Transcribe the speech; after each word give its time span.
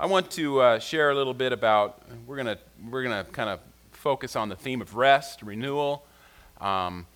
I 0.00 0.06
want 0.06 0.30
to 0.32 0.60
uh, 0.60 0.78
share 0.78 1.10
a 1.10 1.14
little 1.16 1.34
bit 1.34 1.52
about, 1.52 2.00
we're 2.24 2.36
going 2.36 2.46
to 2.46 2.58
we're 2.88 3.02
gonna 3.02 3.24
kind 3.32 3.50
of 3.50 3.58
focus 3.90 4.36
on 4.36 4.48
the 4.48 4.54
theme 4.54 4.80
of 4.80 4.94
rest, 4.94 5.42
renewal. 5.42 6.06
Um, 6.60 7.08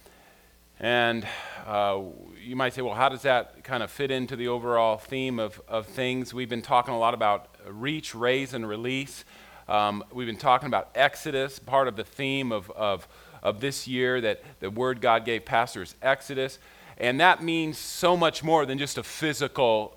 and 0.80 1.24
uh, 1.64 2.00
you 2.44 2.56
might 2.56 2.74
say, 2.74 2.82
well, 2.82 2.96
how 2.96 3.08
does 3.08 3.22
that 3.22 3.62
kind 3.62 3.84
of 3.84 3.90
fit 3.92 4.10
into 4.10 4.34
the 4.34 4.48
overall 4.48 4.96
theme 4.98 5.38
of, 5.38 5.62
of 5.68 5.86
things? 5.86 6.34
We've 6.34 6.48
been 6.48 6.60
talking 6.60 6.92
a 6.92 6.98
lot 6.98 7.14
about 7.14 7.54
reach, 7.68 8.16
raise, 8.16 8.52
and 8.52 8.68
release. 8.68 9.24
Um, 9.68 10.02
we've 10.12 10.26
been 10.26 10.34
talking 10.34 10.66
about 10.66 10.88
Exodus, 10.96 11.60
part 11.60 11.86
of 11.86 11.94
the 11.94 12.02
theme 12.02 12.50
of, 12.50 12.68
of, 12.72 13.06
of 13.44 13.60
this 13.60 13.86
year 13.86 14.20
that 14.22 14.42
the 14.58 14.70
word 14.72 15.00
God 15.00 15.24
gave 15.24 15.44
pastors, 15.44 15.94
Exodus. 16.02 16.58
And 16.98 17.20
that 17.20 17.44
means 17.44 17.78
so 17.78 18.16
much 18.16 18.42
more 18.42 18.66
than 18.66 18.76
just 18.76 18.98
a 18.98 19.04
physical 19.04 19.96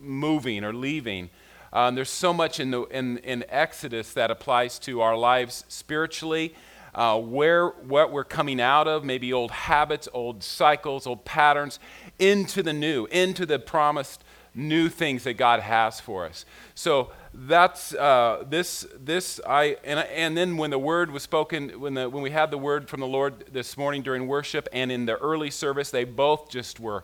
moving 0.00 0.64
or 0.64 0.72
leaving. 0.72 1.28
Um, 1.74 1.96
there's 1.96 2.10
so 2.10 2.32
much 2.32 2.60
in, 2.60 2.70
the, 2.70 2.82
in, 2.84 3.18
in 3.18 3.44
Exodus 3.48 4.12
that 4.12 4.30
applies 4.30 4.78
to 4.80 5.00
our 5.00 5.16
lives 5.16 5.64
spiritually, 5.66 6.54
uh, 6.94 7.18
where 7.18 7.68
what 7.68 8.12
we're 8.12 8.22
coming 8.22 8.60
out 8.60 8.86
of, 8.86 9.02
maybe 9.04 9.32
old 9.32 9.50
habits, 9.50 10.08
old 10.14 10.44
cycles, 10.44 11.04
old 11.04 11.24
patterns, 11.24 11.80
into 12.20 12.62
the 12.62 12.72
new, 12.72 13.06
into 13.06 13.44
the 13.44 13.58
promised 13.58 14.22
new 14.54 14.88
things 14.88 15.24
that 15.24 15.34
God 15.34 15.58
has 15.58 15.98
for 15.98 16.24
us. 16.26 16.46
So 16.76 17.10
that's 17.34 17.92
uh, 17.92 18.44
this 18.48 18.86
this 18.96 19.40
I 19.44 19.76
and, 19.82 19.98
and 19.98 20.36
then 20.36 20.56
when 20.56 20.70
the 20.70 20.78
word 20.78 21.10
was 21.10 21.24
spoken 21.24 21.80
when 21.80 21.94
the 21.94 22.08
when 22.08 22.22
we 22.22 22.30
had 22.30 22.52
the 22.52 22.58
word 22.58 22.88
from 22.88 23.00
the 23.00 23.08
Lord 23.08 23.46
this 23.50 23.76
morning 23.76 24.02
during 24.02 24.28
worship 24.28 24.68
and 24.72 24.92
in 24.92 25.06
the 25.06 25.16
early 25.16 25.50
service, 25.50 25.90
they 25.90 26.04
both 26.04 26.48
just 26.48 26.78
were 26.78 27.02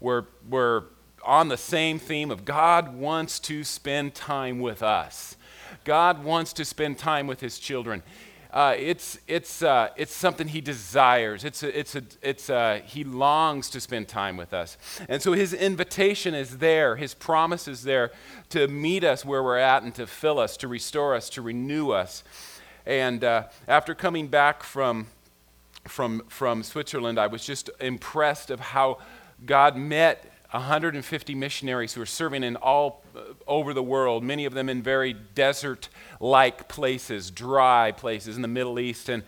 were 0.00 0.26
were 0.48 0.86
on 1.26 1.48
the 1.48 1.56
same 1.56 1.98
theme 1.98 2.30
of 2.30 2.44
God 2.44 2.94
wants 2.96 3.38
to 3.40 3.64
spend 3.64 4.14
time 4.14 4.60
with 4.60 4.82
us. 4.82 5.36
God 5.84 6.24
wants 6.24 6.52
to 6.54 6.64
spend 6.64 6.98
time 6.98 7.26
with 7.26 7.40
his 7.40 7.58
children. 7.58 8.02
Uh, 8.52 8.74
it's, 8.78 9.18
it's, 9.26 9.62
uh, 9.62 9.90
it's 9.96 10.14
something 10.14 10.48
he 10.48 10.60
desires. 10.60 11.44
It's 11.44 11.62
a, 11.62 11.78
it's 11.78 11.94
a, 11.94 12.02
it's 12.22 12.48
a, 12.48 12.80
he 12.86 13.04
longs 13.04 13.68
to 13.70 13.80
spend 13.80 14.08
time 14.08 14.36
with 14.36 14.54
us. 14.54 14.78
And 15.08 15.20
so 15.20 15.32
his 15.32 15.52
invitation 15.52 16.34
is 16.34 16.58
there, 16.58 16.96
his 16.96 17.12
promise 17.12 17.68
is 17.68 17.82
there 17.82 18.12
to 18.50 18.66
meet 18.68 19.04
us 19.04 19.24
where 19.24 19.42
we're 19.42 19.58
at 19.58 19.82
and 19.82 19.94
to 19.96 20.06
fill 20.06 20.38
us, 20.38 20.56
to 20.58 20.68
restore 20.68 21.14
us, 21.14 21.28
to 21.30 21.42
renew 21.42 21.90
us. 21.90 22.24
And 22.86 23.24
uh, 23.24 23.44
after 23.68 23.94
coming 23.94 24.28
back 24.28 24.62
from, 24.62 25.08
from, 25.86 26.22
from 26.28 26.62
Switzerland, 26.62 27.18
I 27.18 27.26
was 27.26 27.44
just 27.44 27.68
impressed 27.80 28.50
of 28.50 28.60
how 28.60 28.98
God 29.44 29.76
met 29.76 30.32
150 30.52 31.34
missionaries 31.34 31.92
who 31.94 32.00
are 32.00 32.06
serving 32.06 32.44
in 32.44 32.56
all 32.56 33.02
uh, 33.14 33.20
over 33.46 33.74
the 33.74 33.82
world, 33.82 34.22
many 34.22 34.44
of 34.44 34.54
them 34.54 34.68
in 34.68 34.82
very 34.82 35.12
desert 35.12 35.88
like 36.20 36.68
places, 36.68 37.30
dry 37.30 37.92
places 37.92 38.36
in 38.36 38.42
the 38.42 38.48
Middle 38.48 38.78
East, 38.78 39.08
and, 39.08 39.22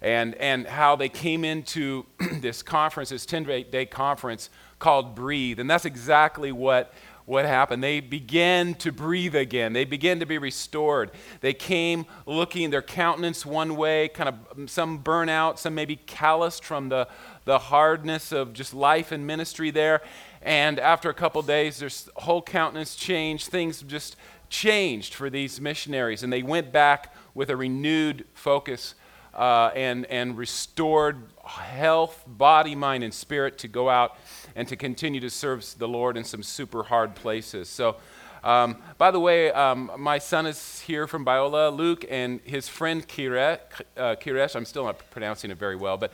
and, 0.00 0.34
and 0.36 0.66
how 0.66 0.96
they 0.96 1.08
came 1.08 1.44
into 1.44 2.06
this 2.40 2.62
conference, 2.62 3.10
this 3.10 3.26
10 3.26 3.44
day 3.70 3.86
conference 3.86 4.50
called 4.78 5.14
Breathe. 5.14 5.60
And 5.60 5.70
that's 5.70 5.84
exactly 5.84 6.52
what, 6.52 6.92
what 7.26 7.44
happened. 7.44 7.82
They 7.84 8.00
began 8.00 8.74
to 8.76 8.90
breathe 8.90 9.36
again, 9.36 9.74
they 9.74 9.84
began 9.84 10.20
to 10.20 10.26
be 10.26 10.38
restored. 10.38 11.10
They 11.40 11.52
came 11.54 12.06
looking 12.26 12.70
their 12.70 12.82
countenance 12.82 13.44
one 13.44 13.76
way, 13.76 14.08
kind 14.08 14.28
of 14.28 14.70
some 14.70 15.02
burnout, 15.02 15.58
some 15.58 15.74
maybe 15.74 15.96
calloused 15.96 16.64
from 16.64 16.88
the, 16.88 17.08
the 17.44 17.58
hardness 17.58 18.32
of 18.32 18.54
just 18.54 18.72
life 18.74 19.12
and 19.12 19.26
ministry 19.26 19.70
there 19.70 20.02
and 20.42 20.80
after 20.80 21.08
a 21.08 21.14
couple 21.14 21.40
days, 21.42 21.78
their 21.78 21.90
whole 22.16 22.42
countenance 22.42 22.96
changed. 22.96 23.48
Things 23.48 23.82
just 23.82 24.16
changed 24.48 25.14
for 25.14 25.30
these 25.30 25.60
missionaries. 25.60 26.22
And 26.22 26.32
they 26.32 26.42
went 26.42 26.72
back 26.72 27.14
with 27.34 27.50
a 27.50 27.56
renewed 27.56 28.26
focus 28.34 28.94
uh, 29.34 29.70
and, 29.74 30.04
and 30.06 30.36
restored 30.36 31.16
health, 31.44 32.24
body, 32.26 32.74
mind, 32.74 33.02
and 33.02 33.14
spirit 33.14 33.58
to 33.58 33.68
go 33.68 33.88
out 33.88 34.16
and 34.54 34.68
to 34.68 34.76
continue 34.76 35.20
to 35.20 35.30
serve 35.30 35.64
the 35.78 35.88
Lord 35.88 36.16
in 36.16 36.24
some 36.24 36.42
super 36.42 36.82
hard 36.82 37.14
places. 37.14 37.68
So, 37.68 37.96
um, 38.44 38.82
by 38.98 39.12
the 39.12 39.20
way, 39.20 39.52
um, 39.52 39.92
my 39.96 40.18
son 40.18 40.46
is 40.46 40.80
here 40.80 41.06
from 41.06 41.24
Biola, 41.24 41.74
Luke, 41.74 42.04
and 42.10 42.40
his 42.42 42.68
friend 42.68 43.06
Kiresh, 43.06 43.60
uh, 43.96 44.16
Kiresh, 44.16 44.56
I'm 44.56 44.64
still 44.64 44.84
not 44.84 44.98
pronouncing 45.10 45.52
it 45.52 45.58
very 45.58 45.76
well, 45.76 45.96
but 45.96 46.12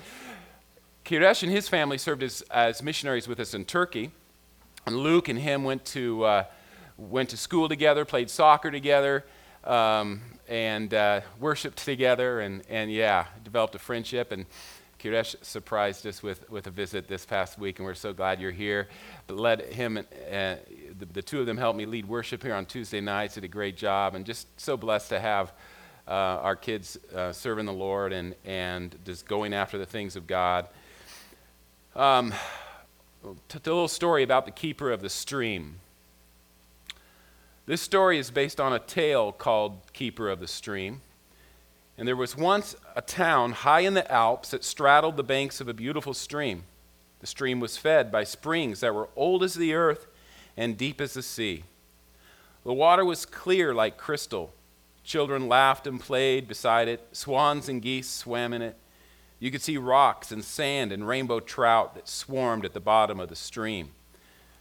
Kiresh 1.08 1.42
and 1.42 1.50
his 1.50 1.70
family 1.70 1.96
served 1.96 2.22
as, 2.22 2.42
as 2.50 2.82
missionaries 2.82 3.26
with 3.26 3.40
us 3.40 3.54
in 3.54 3.64
Turkey. 3.64 4.10
And 4.84 4.94
Luke 4.98 5.30
and 5.30 5.38
him 5.38 5.64
went 5.64 5.86
to, 5.86 6.22
uh, 6.22 6.44
went 6.98 7.30
to 7.30 7.38
school 7.38 7.66
together, 7.66 8.04
played 8.04 8.28
soccer 8.28 8.70
together, 8.70 9.24
um, 9.64 10.20
and 10.48 10.92
uh, 10.92 11.22
worshiped 11.40 11.78
together, 11.78 12.40
and, 12.40 12.62
and 12.68 12.92
yeah, 12.92 13.24
developed 13.42 13.74
a 13.74 13.78
friendship. 13.78 14.32
And 14.32 14.44
Kiresh 14.98 15.42
surprised 15.42 16.06
us 16.06 16.22
with, 16.22 16.50
with 16.50 16.66
a 16.66 16.70
visit 16.70 17.08
this 17.08 17.24
past 17.24 17.58
week, 17.58 17.78
and 17.78 17.86
we're 17.86 17.94
so 17.94 18.12
glad 18.12 18.38
you're 18.38 18.50
here. 18.50 18.88
But 19.28 19.38
led 19.38 19.62
him, 19.62 19.96
uh, 19.96 20.02
the, 20.30 21.06
the, 21.10 21.22
two 21.22 21.40
of 21.40 21.46
them 21.46 21.56
helped 21.56 21.78
me 21.78 21.86
lead 21.86 22.06
worship 22.06 22.42
here 22.42 22.54
on 22.54 22.66
Tuesday 22.66 23.00
nights, 23.00 23.36
did 23.36 23.44
a 23.44 23.48
great 23.48 23.78
job, 23.78 24.14
and 24.14 24.26
just 24.26 24.60
so 24.60 24.76
blessed 24.76 25.08
to 25.08 25.20
have 25.20 25.54
uh, 26.06 26.10
our 26.10 26.54
kids 26.54 26.98
uh, 27.14 27.32
serving 27.32 27.64
the 27.64 27.72
Lord 27.72 28.12
and, 28.12 28.34
and 28.44 28.94
just 29.06 29.26
going 29.26 29.54
after 29.54 29.78
the 29.78 29.86
things 29.86 30.14
of 30.14 30.26
God. 30.26 30.68
Um, 31.98 32.32
a 33.24 33.34
little 33.56 33.88
story 33.88 34.22
about 34.22 34.44
the 34.44 34.52
keeper 34.52 34.92
of 34.92 35.00
the 35.00 35.10
stream. 35.10 35.80
This 37.66 37.82
story 37.82 38.20
is 38.20 38.30
based 38.30 38.60
on 38.60 38.72
a 38.72 38.78
tale 38.78 39.32
called 39.32 39.80
Keeper 39.92 40.28
of 40.28 40.38
the 40.38 40.46
Stream. 40.46 41.00
And 41.98 42.06
there 42.06 42.14
was 42.14 42.36
once 42.36 42.76
a 42.94 43.02
town 43.02 43.50
high 43.50 43.80
in 43.80 43.94
the 43.94 44.08
Alps 44.12 44.52
that 44.52 44.62
straddled 44.62 45.16
the 45.16 45.24
banks 45.24 45.60
of 45.60 45.66
a 45.66 45.74
beautiful 45.74 46.14
stream. 46.14 46.62
The 47.18 47.26
stream 47.26 47.58
was 47.58 47.76
fed 47.76 48.12
by 48.12 48.22
springs 48.22 48.78
that 48.78 48.94
were 48.94 49.08
old 49.16 49.42
as 49.42 49.54
the 49.54 49.74
earth 49.74 50.06
and 50.56 50.78
deep 50.78 51.00
as 51.00 51.14
the 51.14 51.22
sea. 51.22 51.64
The 52.62 52.72
water 52.72 53.04
was 53.04 53.26
clear 53.26 53.74
like 53.74 53.98
crystal. 53.98 54.54
Children 55.02 55.48
laughed 55.48 55.88
and 55.88 55.98
played 55.98 56.46
beside 56.46 56.86
it. 56.86 57.08
Swans 57.10 57.68
and 57.68 57.82
geese 57.82 58.08
swam 58.08 58.52
in 58.52 58.62
it. 58.62 58.76
You 59.40 59.50
could 59.50 59.62
see 59.62 59.76
rocks 59.76 60.32
and 60.32 60.44
sand 60.44 60.90
and 60.90 61.06
rainbow 61.06 61.40
trout 61.40 61.94
that 61.94 62.08
swarmed 62.08 62.64
at 62.64 62.72
the 62.72 62.80
bottom 62.80 63.20
of 63.20 63.28
the 63.28 63.36
stream. 63.36 63.90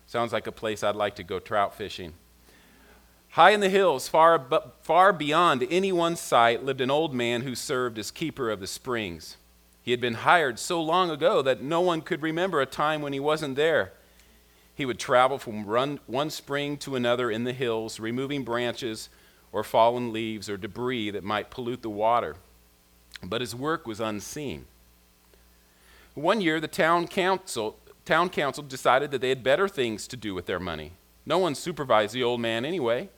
Sounds 0.05 0.31
like 0.31 0.47
a 0.47 0.51
place 0.51 0.83
I'd 0.83 0.95
like 0.95 1.15
to 1.15 1.23
go 1.23 1.39
trout 1.39 1.75
fishing. 1.75 2.13
High 3.29 3.51
in 3.51 3.59
the 3.59 3.69
hills, 3.69 4.07
far, 4.07 4.45
far 4.81 5.13
beyond 5.13 5.65
anyone's 5.69 6.19
sight, 6.19 6.63
lived 6.63 6.81
an 6.81 6.91
old 6.91 7.13
man 7.13 7.41
who 7.41 7.55
served 7.55 7.97
as 7.97 8.11
keeper 8.11 8.49
of 8.49 8.59
the 8.59 8.67
springs. 8.67 9.37
He 9.81 9.91
had 9.91 10.01
been 10.01 10.15
hired 10.15 10.59
so 10.59 10.81
long 10.81 11.09
ago 11.09 11.41
that 11.41 11.61
no 11.61 11.81
one 11.81 12.01
could 12.01 12.21
remember 12.21 12.61
a 12.61 12.65
time 12.65 13.01
when 13.01 13.13
he 13.13 13.19
wasn't 13.19 13.55
there. 13.55 13.93
He 14.73 14.85
would 14.85 14.99
travel 14.99 15.39
from 15.39 15.65
run, 15.65 15.99
one 16.05 16.29
spring 16.29 16.77
to 16.77 16.95
another 16.95 17.31
in 17.31 17.45
the 17.45 17.53
hills, 17.53 17.99
removing 17.99 18.43
branches 18.43 19.09
or 19.51 19.63
fallen 19.63 20.13
leaves 20.13 20.49
or 20.49 20.57
debris 20.57 21.09
that 21.11 21.23
might 21.23 21.49
pollute 21.49 21.81
the 21.81 21.89
water 21.89 22.35
but 23.23 23.41
his 23.41 23.55
work 23.55 23.87
was 23.87 23.99
unseen. 23.99 24.65
One 26.13 26.41
year, 26.41 26.59
the 26.59 26.67
town 26.67 27.07
council, 27.07 27.77
town 28.05 28.29
council 28.29 28.63
decided 28.63 29.11
that 29.11 29.21
they 29.21 29.29
had 29.29 29.43
better 29.43 29.67
things 29.67 30.07
to 30.07 30.17
do 30.17 30.33
with 30.33 30.45
their 30.45 30.59
money. 30.59 30.93
No 31.25 31.37
one 31.37 31.55
supervised 31.55 32.13
the 32.13 32.23
old 32.23 32.39
man 32.39 32.65
anyway. 32.65 33.09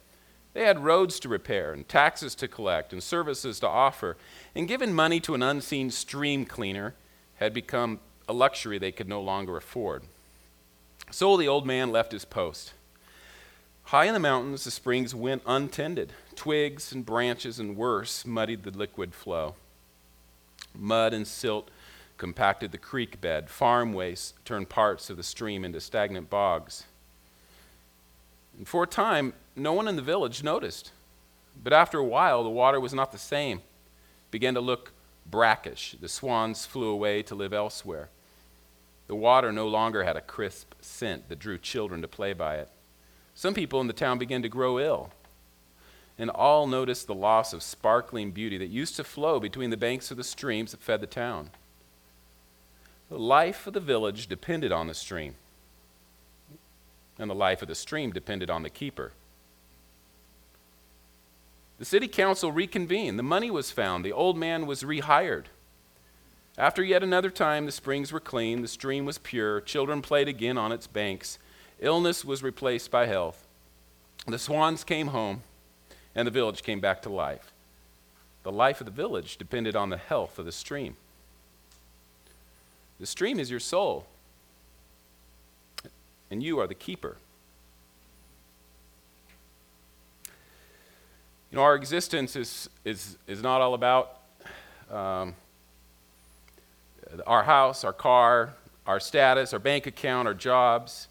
They 0.53 0.65
had 0.65 0.83
roads 0.83 1.19
to 1.21 1.29
repair, 1.29 1.71
and 1.73 1.87
taxes 1.87 2.33
to 2.35 2.47
collect, 2.47 2.91
and 2.91 3.01
services 3.01 3.59
to 3.59 3.67
offer, 3.67 4.17
and 4.55 4.67
giving 4.67 4.93
money 4.93 5.19
to 5.21 5.35
an 5.35 5.43
unseen 5.43 5.91
stream 5.91 6.45
cleaner 6.45 6.95
had 7.35 7.53
become 7.53 7.99
a 8.27 8.33
luxury 8.33 8.77
they 8.77 8.91
could 8.91 9.07
no 9.07 9.21
longer 9.21 9.55
afford. 9.55 10.03
So 11.11 11.37
the 11.37 11.47
old 11.47 11.65
man 11.65 11.91
left 11.91 12.11
his 12.11 12.25
post. 12.25 12.73
High 13.83 14.05
in 14.05 14.13
the 14.13 14.19
mountains, 14.19 14.63
the 14.63 14.71
springs 14.71 15.15
went 15.15 15.41
untended. 15.45 16.13
Twigs 16.35 16.91
and 16.91 17.05
branches 17.05 17.59
and 17.59 17.75
worse 17.75 18.25
muddied 18.25 18.63
the 18.63 18.71
liquid 18.71 19.15
flow. 19.15 19.55
Mud 20.73 21.13
and 21.13 21.27
silt 21.27 21.69
compacted 22.17 22.71
the 22.71 22.77
creek 22.77 23.19
bed. 23.21 23.49
Farm 23.49 23.93
waste 23.93 24.43
turned 24.45 24.69
parts 24.69 25.09
of 25.09 25.17
the 25.17 25.23
stream 25.23 25.63
into 25.63 25.79
stagnant 25.79 26.29
bogs. 26.29 26.83
And 28.57 28.67
for 28.67 28.83
a 28.83 28.87
time, 28.87 29.33
no 29.55 29.73
one 29.73 29.87
in 29.87 29.95
the 29.95 30.01
village 30.01 30.43
noticed. 30.43 30.91
But 31.63 31.73
after 31.73 31.97
a 31.97 32.03
while, 32.03 32.43
the 32.43 32.49
water 32.49 32.79
was 32.79 32.93
not 32.93 33.11
the 33.11 33.17
same. 33.17 33.57
It 33.59 34.31
began 34.31 34.53
to 34.53 34.61
look 34.61 34.91
brackish. 35.25 35.95
The 35.99 36.09
swans 36.09 36.65
flew 36.65 36.89
away 36.89 37.23
to 37.23 37.35
live 37.35 37.53
elsewhere. 37.53 38.09
The 39.07 39.15
water 39.15 39.51
no 39.51 39.67
longer 39.67 40.03
had 40.03 40.17
a 40.17 40.21
crisp 40.21 40.73
scent 40.81 41.29
that 41.29 41.39
drew 41.39 41.57
children 41.57 42.01
to 42.01 42.07
play 42.07 42.33
by 42.33 42.57
it. 42.57 42.69
Some 43.33 43.53
people 43.53 43.81
in 43.81 43.87
the 43.87 43.93
town 43.93 44.17
began 44.17 44.41
to 44.41 44.49
grow 44.49 44.79
ill 44.79 45.11
and 46.19 46.29
all 46.29 46.67
noticed 46.67 47.07
the 47.07 47.15
loss 47.15 47.53
of 47.53 47.63
sparkling 47.63 48.31
beauty 48.31 48.57
that 48.57 48.67
used 48.67 48.97
to 48.97 49.03
flow 49.05 49.39
between 49.39 49.69
the 49.69 49.77
banks 49.77 50.11
of 50.11 50.17
the 50.17 50.23
streams 50.23 50.71
that 50.71 50.81
fed 50.81 50.99
the 50.99 51.07
town. 51.07 51.49
The 53.09 53.17
life 53.17 53.65
of 53.65 53.73
the 53.73 53.79
village 53.79 54.27
depended 54.27 54.73
on 54.73 54.87
the 54.87 54.93
stream, 54.93 55.35
and 57.17 57.29
the 57.29 57.35
life 57.35 57.61
of 57.61 57.69
the 57.69 57.75
stream 57.75 58.11
depended 58.11 58.49
on 58.49 58.63
the 58.63 58.69
keeper. 58.69 59.13
The 61.79 61.85
city 61.85 62.09
council 62.09 62.51
reconvened. 62.51 63.17
The 63.17 63.23
money 63.23 63.49
was 63.49 63.71
found. 63.71 64.03
The 64.03 64.11
old 64.11 64.37
man 64.37 64.67
was 64.67 64.83
rehired. 64.83 65.45
After 66.57 66.83
yet 66.83 67.03
another 67.03 67.29
time, 67.29 67.65
the 67.65 67.71
springs 67.71 68.11
were 68.11 68.19
clean, 68.19 68.61
the 68.61 68.67
stream 68.67 69.05
was 69.05 69.17
pure, 69.17 69.61
children 69.61 70.01
played 70.01 70.27
again 70.27 70.57
on 70.57 70.73
its 70.73 70.87
banks. 70.87 71.39
Illness 71.79 72.25
was 72.25 72.43
replaced 72.43 72.91
by 72.91 73.05
health. 73.05 73.47
The 74.27 74.37
swans 74.37 74.83
came 74.83 75.07
home, 75.07 75.43
and 76.19 76.27
the 76.27 76.31
village 76.31 76.63
came 76.63 76.81
back 76.81 77.01
to 77.01 77.09
life. 77.09 77.53
The 78.43 78.51
life 78.51 78.81
of 78.81 78.85
the 78.85 78.91
village 78.91 79.37
depended 79.37 79.77
on 79.77 79.89
the 79.89 79.95
health 79.95 80.37
of 80.37 80.43
the 80.43 80.51
stream. 80.51 80.97
The 82.99 83.05
stream 83.05 83.39
is 83.39 83.49
your 83.49 83.61
soul, 83.61 84.05
and 86.29 86.43
you 86.43 86.59
are 86.59 86.67
the 86.67 86.75
keeper. 86.75 87.15
You 91.51 91.55
know, 91.55 91.61
our 91.61 91.75
existence 91.75 92.35
is, 92.35 92.69
is, 92.83 93.15
is 93.25 93.41
not 93.41 93.61
all 93.61 93.73
about 93.73 94.19
um, 94.91 95.35
our 97.25 97.43
house, 97.43 97.85
our 97.85 97.93
car, 97.93 98.55
our 98.85 98.99
status, 98.99 99.53
our 99.53 99.59
bank 99.59 99.87
account, 99.87 100.27
our 100.27 100.33
jobs. 100.33 101.07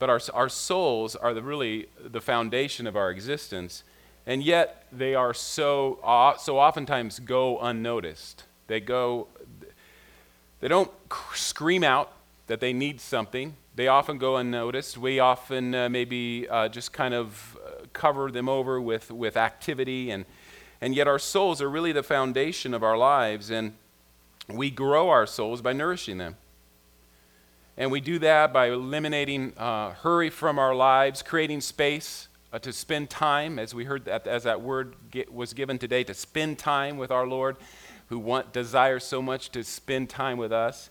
But 0.00 0.10
our, 0.10 0.20
our 0.34 0.48
souls 0.48 1.14
are 1.14 1.32
the, 1.34 1.42
really 1.42 1.86
the 2.04 2.20
foundation 2.20 2.88
of 2.88 2.96
our 2.96 3.12
existence. 3.12 3.84
And 4.26 4.42
yet, 4.42 4.86
they 4.92 5.14
are 5.14 5.34
so, 5.34 5.98
so 6.38 6.58
oftentimes 6.58 7.18
go 7.18 7.58
unnoticed. 7.58 8.44
They 8.68 8.78
go, 8.78 9.26
they 10.60 10.68
don't 10.68 10.90
scream 11.34 11.82
out 11.82 12.12
that 12.46 12.60
they 12.60 12.72
need 12.72 13.00
something. 13.00 13.56
They 13.74 13.88
often 13.88 14.18
go 14.18 14.36
unnoticed. 14.36 14.96
We 14.96 15.18
often 15.18 15.74
uh, 15.74 15.88
maybe 15.88 16.46
uh, 16.48 16.68
just 16.68 16.92
kind 16.92 17.14
of 17.14 17.58
uh, 17.64 17.86
cover 17.92 18.30
them 18.30 18.48
over 18.48 18.80
with, 18.80 19.10
with 19.10 19.36
activity. 19.36 20.10
And, 20.10 20.24
and 20.80 20.94
yet, 20.94 21.08
our 21.08 21.18
souls 21.18 21.60
are 21.60 21.70
really 21.70 21.92
the 21.92 22.02
foundation 22.02 22.74
of 22.74 22.82
our 22.82 22.96
lives. 22.96 23.50
And 23.50 23.74
we 24.48 24.70
grow 24.70 25.08
our 25.08 25.26
souls 25.26 25.62
by 25.62 25.72
nourishing 25.72 26.18
them. 26.18 26.36
And 27.76 27.90
we 27.90 28.00
do 28.00 28.18
that 28.20 28.52
by 28.52 28.68
eliminating 28.68 29.54
uh, 29.56 29.94
hurry 29.94 30.30
from 30.30 30.58
our 30.58 30.74
lives, 30.74 31.22
creating 31.22 31.62
space 31.62 32.28
uh, 32.52 32.58
to 32.58 32.72
spend 32.72 33.08
time, 33.08 33.58
as 33.58 33.74
we 33.74 33.84
heard 33.84 34.04
that, 34.04 34.26
as 34.26 34.44
that 34.44 34.60
word 34.60 34.94
get, 35.10 35.32
was 35.32 35.54
given 35.54 35.78
today, 35.78 36.04
to 36.04 36.14
spend 36.14 36.58
time 36.58 36.98
with 36.98 37.10
our 37.10 37.26
Lord, 37.26 37.56
who 38.08 38.18
want, 38.18 38.52
desires 38.52 39.04
so 39.04 39.22
much 39.22 39.50
to 39.50 39.64
spend 39.64 40.10
time 40.10 40.36
with 40.36 40.52
us. 40.52 40.90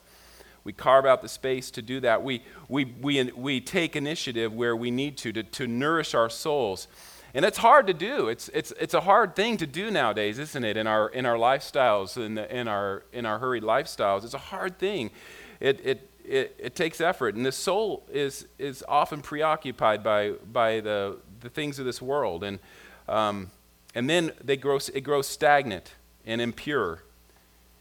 We 0.64 0.74
carve 0.74 1.06
out 1.06 1.22
the 1.22 1.30
space 1.30 1.72
to 1.72 1.82
do 1.82 2.00
that. 2.02 2.24
We, 2.24 2.44
we, 2.68 2.86
we, 2.86 3.24
we 3.32 3.62
take 3.62 3.96
initiative 3.96 4.54
where 4.54 4.76
we 4.76 4.92
need 4.92 5.18
to, 5.20 5.32
to, 5.34 5.44
to 5.44 5.68
nourish 5.68 6.14
our 6.14 6.30
souls. 6.30 6.88
And 7.34 7.46
it's 7.46 7.58
hard 7.58 7.88
to 7.88 7.94
do. 7.94 8.28
It's, 8.28 8.50
it's, 8.50 8.74
it's 8.80 8.94
a 8.94 9.02
hard 9.02 9.36
thing 9.36 9.58
to 9.58 9.68
do 9.68 9.90
nowadays, 9.90 10.38
isn't 10.38 10.64
it, 10.64 10.78
in 10.78 10.86
our, 10.86 11.10
in 11.10 11.26
our 11.26 11.38
lifestyles, 11.38 12.18
in, 12.18 12.36
the, 12.36 12.56
in, 12.56 12.68
our, 12.68 13.04
in 13.14 13.26
our 13.26 13.40
hurried 13.40 13.64
lifestyles. 13.64 14.24
It's 14.24 14.34
a 14.34 14.38
hard 14.38 14.78
thing. 14.78 15.12
It, 15.60 15.80
it, 15.84 16.10
it, 16.26 16.56
it 16.60 16.76
takes 16.76 17.02
effort. 17.02 17.36
And 17.36 17.46
the 17.46 17.52
soul 17.52 18.08
is, 18.12 18.48
is 18.60 18.84
often 18.88 19.22
preoccupied 19.22 20.04
by, 20.04 20.32
by 20.52 20.82
the, 20.82 21.18
the 21.42 21.50
things 21.50 21.80
of 21.80 21.86
this 21.86 22.02
world. 22.02 22.44
And, 22.44 22.60
um, 23.08 23.52
and 23.94 24.10
then 24.10 24.32
they 24.44 24.58
grow, 24.58 24.80
it 24.94 25.02
grows 25.02 25.28
stagnant 25.28 25.94
and 26.26 26.42
impure. 26.42 27.04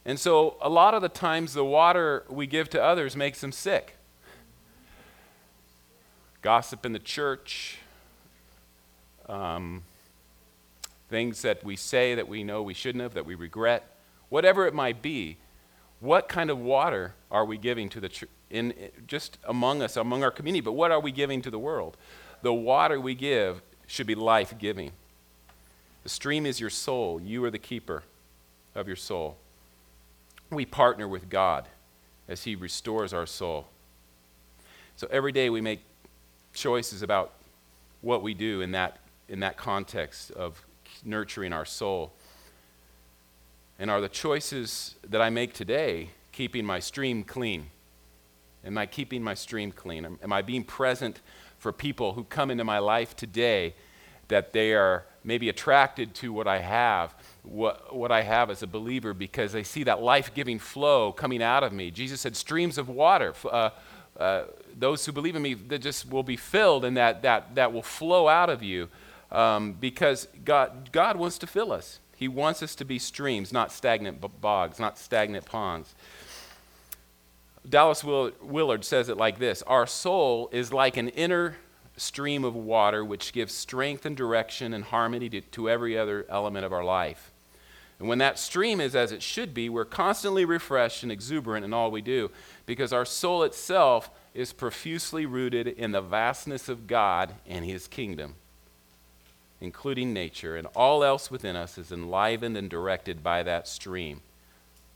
And 0.05 0.19
so 0.19 0.57
a 0.61 0.69
lot 0.69 0.95
of 0.95 1.03
the 1.03 1.09
times 1.09 1.53
the 1.53 1.65
water 1.65 2.25
we 2.29 2.47
give 2.47 2.71
to 2.71 2.83
others 2.83 3.17
makes 3.17 3.41
them 3.41 3.53
sick. 3.53 3.97
Gossip 6.43 6.87
in 6.87 6.93
the 6.93 6.99
church, 6.99 7.79
um, 9.29 9.83
things 11.11 11.43
that 11.43 11.63
we 11.63 11.77
say 11.77 12.15
that 12.15 12.29
we 12.29 12.43
know 12.43 12.63
we 12.63 12.73
shouldn't 12.73 13.03
have, 13.03 13.15
that 13.15 13.27
we 13.27 13.35
regret, 13.35 13.97
whatever 14.31 14.67
it 14.67 14.73
might 14.73 15.03
be, 15.03 15.37
what 16.01 16.29
kind 16.29 16.49
of 16.49 16.59
water 16.59 17.15
are 17.31 17.45
we 17.45 17.59
giving 17.59 17.91
to 17.91 18.01
the 18.01 18.09
ch- 18.09 18.25
in, 18.49 18.71
in 18.73 18.91
just 19.07 19.37
among 19.45 19.83
us, 19.83 19.97
among 19.97 20.25
our 20.25 20.31
community? 20.31 20.63
But 20.63 20.73
what 20.73 20.91
are 20.91 21.01
we 21.01 21.13
giving 21.13 21.43
to 21.43 21.51
the 21.51 21.59
world? 21.59 21.99
The 22.43 22.53
water 22.53 23.01
we 23.01 23.15
give 23.15 23.63
should 23.87 24.07
be 24.07 24.15
life 24.15 24.55
giving. 24.59 24.93
The 26.03 26.09
stream 26.09 26.47
is 26.47 26.61
your 26.61 26.71
soul. 26.71 27.21
You 27.21 27.45
are 27.45 27.51
the 27.51 27.59
keeper 27.59 28.03
of 28.75 28.87
your 28.87 28.97
soul. 28.97 29.37
We 30.51 30.65
partner 30.65 31.07
with 31.07 31.29
God 31.29 31.69
as 32.29 32.45
He 32.45 32.55
restores 32.55 33.13
our 33.13 33.27
soul. 33.27 33.67
So 34.97 35.07
every 35.11 35.33
day 35.33 35.51
we 35.51 35.61
make 35.61 35.81
choices 36.55 37.03
about 37.03 37.33
what 38.01 38.23
we 38.23 38.35
do 38.35 38.61
in 38.61 38.73
that 38.73 38.99
in 39.29 39.41
that 39.41 39.57
context 39.57 40.33
of 40.33 40.65
nurturing 41.05 41.53
our 41.53 41.65
soul? 41.65 42.13
And 43.79 43.91
are 43.91 44.01
the 44.01 44.09
choices 44.09 44.97
that 45.09 45.23
I 45.23 45.31
make 45.31 45.55
today 45.55 46.11
keeping 46.33 46.67
my 46.67 46.81
stream 46.81 47.23
clean? 47.23 47.71
Am 48.65 48.77
I 48.77 48.87
keeping 48.87 49.23
my 49.23 49.35
stream 49.35 49.73
clean? 49.73 50.05
Am, 50.05 50.19
am 50.23 50.33
I 50.33 50.43
being 50.43 50.65
present 50.65 51.21
for 51.61 51.73
people 51.73 52.15
who 52.15 52.25
come 52.25 52.51
into 52.51 52.65
my 52.65 52.79
life 52.79 53.15
today 53.15 53.75
that 54.29 54.53
they 54.53 54.73
are 54.73 55.05
maybe 55.23 55.49
attracted 55.49 56.15
to 56.15 56.33
what 56.33 56.49
I 56.49 56.59
have, 56.59 57.15
what, 57.43 57.95
what 57.95 58.11
I 58.11 58.23
have 58.23 58.49
as 58.49 58.63
a 58.63 58.67
believer, 58.67 59.13
because 59.13 59.53
they 59.53 59.63
see 59.63 59.85
that 59.85 60.01
life 60.01 60.33
giving 60.35 60.59
flow 60.59 61.13
coming 61.13 61.43
out 61.43 61.63
of 61.63 61.73
me? 61.73 61.91
Jesus 61.91 62.23
said, 62.23 62.35
streams 62.35 62.79
of 62.79 62.89
water. 62.89 63.35
Uh, 63.45 63.71
uh, 64.19 64.45
those 64.77 65.05
who 65.05 65.13
believe 65.13 65.37
in 65.37 65.43
me, 65.43 65.55
that 65.55 65.81
just 65.81 66.11
will 66.11 66.23
be 66.23 66.37
filled 66.37 66.85
and 66.85 66.97
that, 66.97 67.23
that, 67.23 67.55
that 67.55 67.73
will 67.73 67.83
flow 67.83 68.27
out 68.27 68.49
of 68.49 68.63
you 68.63 68.89
um, 69.31 69.75
because 69.75 70.29
God, 70.45 70.91
God 70.93 71.17
wants 71.17 71.37
to 71.39 71.47
fill 71.47 71.73
us. 71.73 72.01
He 72.17 72.29
wants 72.29 72.63
us 72.63 72.75
to 72.77 72.85
be 72.85 72.99
streams, 72.99 73.53
not 73.53 73.73
stagnant 73.73 74.25
bogs, 74.41 74.79
not 74.79 74.99
stagnant 74.99 75.45
ponds. 75.45 75.95
Dallas 77.69 78.03
Willard 78.03 78.85
says 78.85 79.09
it 79.09 79.17
like 79.17 79.39
this 79.39 79.63
Our 79.63 79.87
soul 79.87 80.49
is 80.53 80.73
like 80.73 80.97
an 80.97 81.09
inner 81.11 81.57
stream 81.97 82.45
of 82.45 82.55
water 82.55 83.05
which 83.05 83.33
gives 83.33 83.53
strength 83.53 84.07
and 84.07 84.17
direction 84.17 84.73
and 84.73 84.85
harmony 84.85 85.29
to, 85.29 85.41
to 85.43 85.69
every 85.69 85.99
other 85.99 86.25
element 86.29 86.65
of 86.65 86.73
our 86.73 86.85
life. 86.85 87.33
And 87.99 88.09
when 88.09 88.19
that 88.19 88.39
stream 88.39 88.81
is 88.81 88.97
as 88.97 89.13
it 89.13 89.23
should 89.23 89.53
be, 89.53 89.69
we're 89.69 89.85
constantly 89.85 90.47
refreshed 90.47 91.03
and 91.03 91.13
exuberant 91.13 91.67
in 91.67 91.75
all 91.75 91.91
we 91.91 92.01
do 92.01 92.31
because 92.65 92.95
our 92.95 93.05
soul 93.05 93.43
itself 93.43 94.11
is 94.33 94.55
profusely 94.55 95.27
rooted 95.27 95.67
in 95.67 95.93
the 95.93 96.01
vastness 96.01 96.71
of 96.71 96.87
God 96.87 97.35
and 97.47 97.65
His 97.67 97.87
kingdom 97.87 98.37
including 99.61 100.13
nature, 100.13 100.57
and 100.57 100.67
all 100.75 101.05
else 101.05 101.31
within 101.31 101.55
us 101.55 101.77
is 101.77 101.93
enlivened 101.93 102.57
and 102.57 102.71
directed 102.71 103.23
by 103.23 103.43
that 103.43 103.69
stream. 103.69 104.23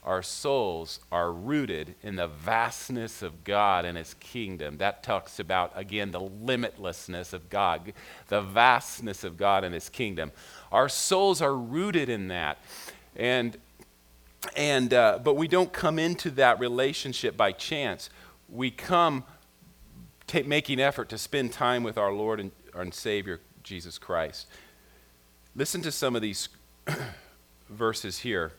Our 0.05 0.23
souls 0.23 1.01
are 1.11 1.33
rooted 1.33 1.95
in 2.03 2.17
the 2.17 2.29
vastness 2.29 3.23
of 3.23 3.43
God 3.43 3.87
and 3.87 3.97
His 3.97 4.13
kingdom. 4.15 4.77
That 4.77 5.03
talks 5.03 5.41
about, 5.41 5.73
again, 5.75 6.11
the 6.11 6.21
limitlessness 6.21 7.33
of 7.33 7.49
God, 7.49 7.95
the 8.29 8.43
vastness 8.43 9.25
of 9.25 9.39
God 9.39 9.65
and 9.65 9.73
His 9.73 9.89
kingdom. 9.89 10.31
Our 10.71 10.91
souls 10.91 11.41
are 11.41 11.57
rooted 11.57 12.11
in 12.11 12.29
that. 12.29 12.59
And, 13.17 13.57
and, 14.55 14.93
uh, 14.93 15.21
but 15.25 15.35
we 15.35 15.49
don't 15.49 15.73
come 15.73 15.99
into 15.99 16.31
that 16.33 16.61
relationship 16.61 17.35
by 17.35 17.53
chance. 17.53 18.11
We 18.51 18.71
come 18.71 19.25
t- 20.27 20.43
making 20.43 20.81
effort 20.81 21.09
to 21.11 21.19
spend 21.19 21.53
time 21.53 21.83
with 21.83 21.97
our 21.97 22.13
Lord 22.13 22.41
and, 22.41 22.51
and 22.75 22.93
Savior, 22.93 23.41
Jesus 23.63 23.97
Christ. 23.97 24.49
Listen 25.57 25.81
to 25.81 25.91
some 25.91 26.15
of 26.15 26.21
these 26.21 26.51
verses 27.71 28.19
here. 28.19 28.53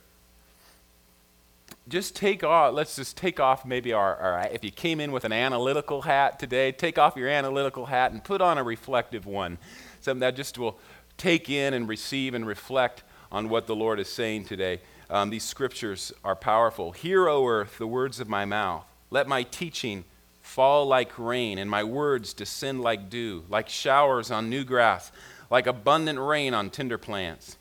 Just 1.87 2.15
take 2.15 2.43
off, 2.43 2.73
let's 2.73 2.95
just 2.95 3.15
take 3.15 3.39
off 3.39 3.63
maybe 3.63 3.93
our, 3.93 4.15
our, 4.15 4.47
if 4.51 4.63
you 4.63 4.71
came 4.71 4.99
in 4.99 5.11
with 5.11 5.23
an 5.23 5.31
analytical 5.31 6.01
hat 6.01 6.39
today, 6.39 6.71
take 6.71 6.97
off 6.97 7.15
your 7.15 7.29
analytical 7.29 7.85
hat 7.85 8.11
and 8.11 8.23
put 8.23 8.41
on 8.41 8.57
a 8.57 8.63
reflective 8.63 9.27
one. 9.27 9.59
Something 10.01 10.21
that 10.21 10.35
just 10.35 10.57
will 10.57 10.79
take 11.17 11.47
in 11.49 11.75
and 11.75 11.87
receive 11.87 12.33
and 12.33 12.47
reflect 12.47 13.03
on 13.31 13.49
what 13.49 13.67
the 13.67 13.75
Lord 13.75 13.99
is 13.99 14.09
saying 14.09 14.45
today. 14.45 14.81
Um, 15.11 15.29
these 15.29 15.43
scriptures 15.43 16.11
are 16.23 16.35
powerful. 16.35 16.91
Hear, 16.91 17.29
O 17.29 17.47
earth, 17.47 17.77
the 17.77 17.85
words 17.85 18.19
of 18.19 18.27
my 18.27 18.45
mouth. 18.45 18.85
Let 19.11 19.27
my 19.27 19.43
teaching 19.43 20.05
fall 20.41 20.87
like 20.87 21.17
rain, 21.19 21.57
and 21.59 21.69
my 21.69 21.83
words 21.83 22.33
descend 22.33 22.81
like 22.81 23.09
dew, 23.09 23.43
like 23.49 23.69
showers 23.69 24.31
on 24.31 24.49
new 24.49 24.63
grass, 24.63 25.11
like 25.51 25.67
abundant 25.67 26.19
rain 26.19 26.53
on 26.53 26.71
tender 26.71 26.97
plants. 26.97 27.57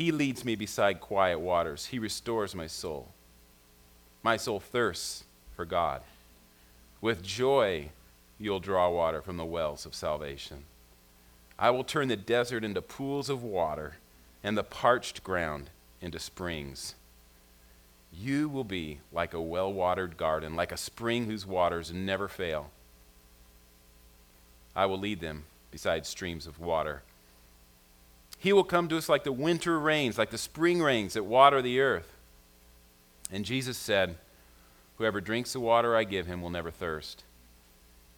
He 0.00 0.12
leads 0.12 0.46
me 0.46 0.54
beside 0.54 0.98
quiet 0.98 1.40
waters. 1.40 1.84
He 1.84 1.98
restores 1.98 2.54
my 2.54 2.66
soul. 2.66 3.08
My 4.22 4.38
soul 4.38 4.58
thirsts 4.58 5.24
for 5.54 5.66
God. 5.66 6.00
With 7.02 7.22
joy, 7.22 7.90
you'll 8.38 8.60
draw 8.60 8.88
water 8.88 9.20
from 9.20 9.36
the 9.36 9.44
wells 9.44 9.84
of 9.84 9.94
salvation. 9.94 10.64
I 11.58 11.68
will 11.68 11.84
turn 11.84 12.08
the 12.08 12.16
desert 12.16 12.64
into 12.64 12.80
pools 12.80 13.28
of 13.28 13.42
water 13.42 13.96
and 14.42 14.56
the 14.56 14.64
parched 14.64 15.22
ground 15.22 15.68
into 16.00 16.18
springs. 16.18 16.94
You 18.10 18.48
will 18.48 18.64
be 18.64 19.00
like 19.12 19.34
a 19.34 19.42
well 19.42 19.70
watered 19.70 20.16
garden, 20.16 20.56
like 20.56 20.72
a 20.72 20.78
spring 20.78 21.26
whose 21.26 21.44
waters 21.44 21.92
never 21.92 22.26
fail. 22.26 22.70
I 24.74 24.86
will 24.86 24.98
lead 24.98 25.20
them 25.20 25.44
beside 25.70 26.06
streams 26.06 26.46
of 26.46 26.58
water. 26.58 27.02
He 28.40 28.54
will 28.54 28.64
come 28.64 28.88
to 28.88 28.96
us 28.96 29.10
like 29.10 29.24
the 29.24 29.32
winter 29.32 29.78
rains, 29.78 30.16
like 30.16 30.30
the 30.30 30.38
spring 30.38 30.80
rains 30.80 31.12
that 31.12 31.26
water 31.26 31.60
the 31.60 31.78
earth. 31.78 32.16
And 33.30 33.44
Jesus 33.44 33.76
said, 33.76 34.16
Whoever 34.96 35.20
drinks 35.20 35.52
the 35.52 35.60
water 35.60 35.94
I 35.94 36.04
give 36.04 36.26
him 36.26 36.40
will 36.40 36.48
never 36.48 36.70
thirst. 36.70 37.22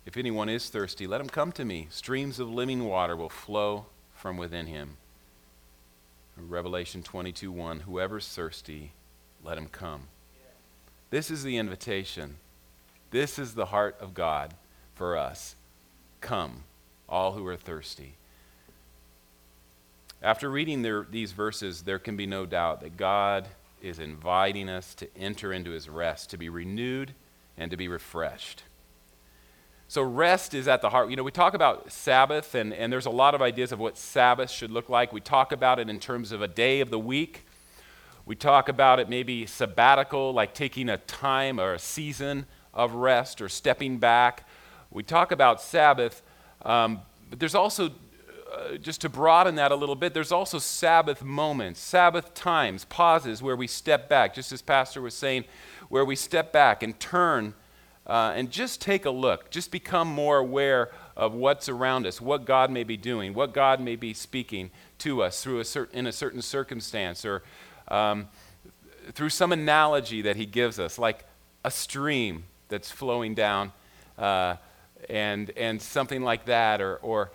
If 0.06 0.16
anyone 0.16 0.48
is 0.48 0.68
thirsty, 0.68 1.08
let 1.08 1.20
him 1.20 1.28
come 1.28 1.50
to 1.52 1.64
me. 1.64 1.88
Streams 1.90 2.38
of 2.38 2.48
living 2.48 2.84
water 2.84 3.16
will 3.16 3.28
flow 3.28 3.86
from 4.14 4.36
within 4.36 4.66
him. 4.66 4.96
Revelation 6.36 7.02
22 7.02 7.50
1 7.50 7.80
Whoever's 7.80 8.28
thirsty, 8.28 8.92
let 9.44 9.58
him 9.58 9.66
come. 9.66 10.02
This 11.10 11.32
is 11.32 11.42
the 11.42 11.56
invitation. 11.56 12.36
This 13.10 13.40
is 13.40 13.54
the 13.54 13.66
heart 13.66 13.96
of 14.00 14.14
God 14.14 14.54
for 14.94 15.16
us. 15.16 15.56
Come, 16.20 16.62
all 17.08 17.32
who 17.32 17.44
are 17.46 17.56
thirsty. 17.56 18.14
After 20.22 20.48
reading 20.48 20.82
their, 20.82 21.04
these 21.10 21.32
verses, 21.32 21.82
there 21.82 21.98
can 21.98 22.16
be 22.16 22.26
no 22.26 22.46
doubt 22.46 22.80
that 22.82 22.96
God 22.96 23.48
is 23.82 23.98
inviting 23.98 24.68
us 24.68 24.94
to 24.94 25.08
enter 25.16 25.52
into 25.52 25.72
his 25.72 25.88
rest, 25.88 26.30
to 26.30 26.36
be 26.36 26.48
renewed 26.48 27.12
and 27.58 27.72
to 27.72 27.76
be 27.76 27.88
refreshed. 27.88 28.62
So, 29.88 30.00
rest 30.00 30.54
is 30.54 30.68
at 30.68 30.80
the 30.80 30.90
heart. 30.90 31.10
You 31.10 31.16
know, 31.16 31.24
we 31.24 31.32
talk 31.32 31.54
about 31.54 31.90
Sabbath, 31.90 32.54
and, 32.54 32.72
and 32.72 32.92
there's 32.92 33.04
a 33.06 33.10
lot 33.10 33.34
of 33.34 33.42
ideas 33.42 33.72
of 33.72 33.80
what 33.80 33.98
Sabbath 33.98 34.48
should 34.48 34.70
look 34.70 34.88
like. 34.88 35.12
We 35.12 35.20
talk 35.20 35.50
about 35.50 35.80
it 35.80 35.90
in 35.90 35.98
terms 35.98 36.30
of 36.30 36.40
a 36.40 36.48
day 36.48 36.80
of 36.80 36.90
the 36.90 37.00
week. 37.00 37.44
We 38.24 38.36
talk 38.36 38.68
about 38.68 39.00
it 39.00 39.08
maybe 39.08 39.44
sabbatical, 39.44 40.32
like 40.32 40.54
taking 40.54 40.88
a 40.88 40.98
time 40.98 41.58
or 41.58 41.74
a 41.74 41.78
season 41.80 42.46
of 42.72 42.94
rest 42.94 43.42
or 43.42 43.48
stepping 43.48 43.98
back. 43.98 44.48
We 44.92 45.02
talk 45.02 45.32
about 45.32 45.60
Sabbath, 45.60 46.22
um, 46.62 47.00
but 47.28 47.40
there's 47.40 47.56
also, 47.56 47.90
uh, 48.52 48.76
just 48.76 49.00
to 49.00 49.08
broaden 49.08 49.54
that 49.54 49.72
a 49.72 49.76
little 49.76 49.94
bit, 49.94 50.14
there's 50.14 50.32
also 50.32 50.58
Sabbath 50.58 51.22
moments, 51.22 51.80
Sabbath 51.80 52.34
times, 52.34 52.84
pauses 52.84 53.42
where 53.42 53.56
we 53.56 53.66
step 53.66 54.08
back, 54.08 54.34
just 54.34 54.52
as 54.52 54.60
Pastor 54.60 55.00
was 55.00 55.14
saying, 55.14 55.44
where 55.88 56.04
we 56.04 56.16
step 56.16 56.52
back 56.52 56.82
and 56.82 56.98
turn 57.00 57.54
uh, 58.06 58.32
and 58.34 58.50
just 58.50 58.80
take 58.80 59.04
a 59.04 59.10
look. 59.10 59.50
Just 59.50 59.70
become 59.70 60.08
more 60.08 60.38
aware 60.38 60.90
of 61.16 61.34
what's 61.34 61.68
around 61.68 62.06
us, 62.06 62.20
what 62.20 62.44
God 62.44 62.70
may 62.70 62.84
be 62.84 62.96
doing, 62.96 63.34
what 63.34 63.54
God 63.54 63.80
may 63.80 63.96
be 63.96 64.12
speaking 64.12 64.70
to 64.98 65.22
us 65.22 65.42
through 65.42 65.60
a 65.60 65.64
certain, 65.64 65.98
in 65.98 66.06
a 66.06 66.12
certain 66.12 66.42
circumstance 66.42 67.24
or 67.24 67.42
um, 67.88 68.28
through 69.12 69.30
some 69.30 69.52
analogy 69.52 70.22
that 70.22 70.36
He 70.36 70.46
gives 70.46 70.78
us, 70.78 70.98
like 70.98 71.24
a 71.64 71.70
stream 71.70 72.44
that's 72.68 72.90
flowing 72.90 73.34
down 73.34 73.72
uh, 74.18 74.56
and, 75.08 75.50
and 75.56 75.80
something 75.80 76.22
like 76.22 76.46
that. 76.46 76.80
Or, 76.80 76.96
or 76.96 77.30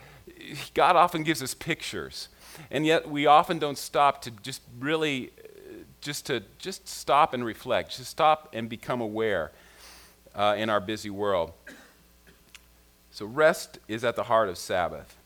God 0.74 0.96
often 0.96 1.24
gives 1.24 1.42
us 1.42 1.54
pictures. 1.54 2.30
And 2.72 2.86
yet 2.86 3.10
we 3.10 3.26
often 3.26 3.60
don't 3.60 3.78
stop 3.78 4.22
to 4.24 4.32
just 4.32 4.62
really 4.80 5.32
just 6.02 6.26
to 6.28 6.44
just 6.58 6.88
stop 6.88 7.34
and 7.34 7.46
reflect, 7.46 7.98
just 7.98 8.10
stop 8.10 8.50
and 8.54 8.70
become 8.70 9.02
aware 9.02 9.52
uh, 10.36 10.56
in 10.58 10.70
our 10.70 10.80
busy 10.80 11.10
world. 11.10 11.52
So, 13.12 13.26
rest 13.26 13.80
is 13.88 14.04
at 14.04 14.16
the 14.16 14.24
heart 14.24 14.48
of 14.48 14.58
Sabbath. 14.58 15.18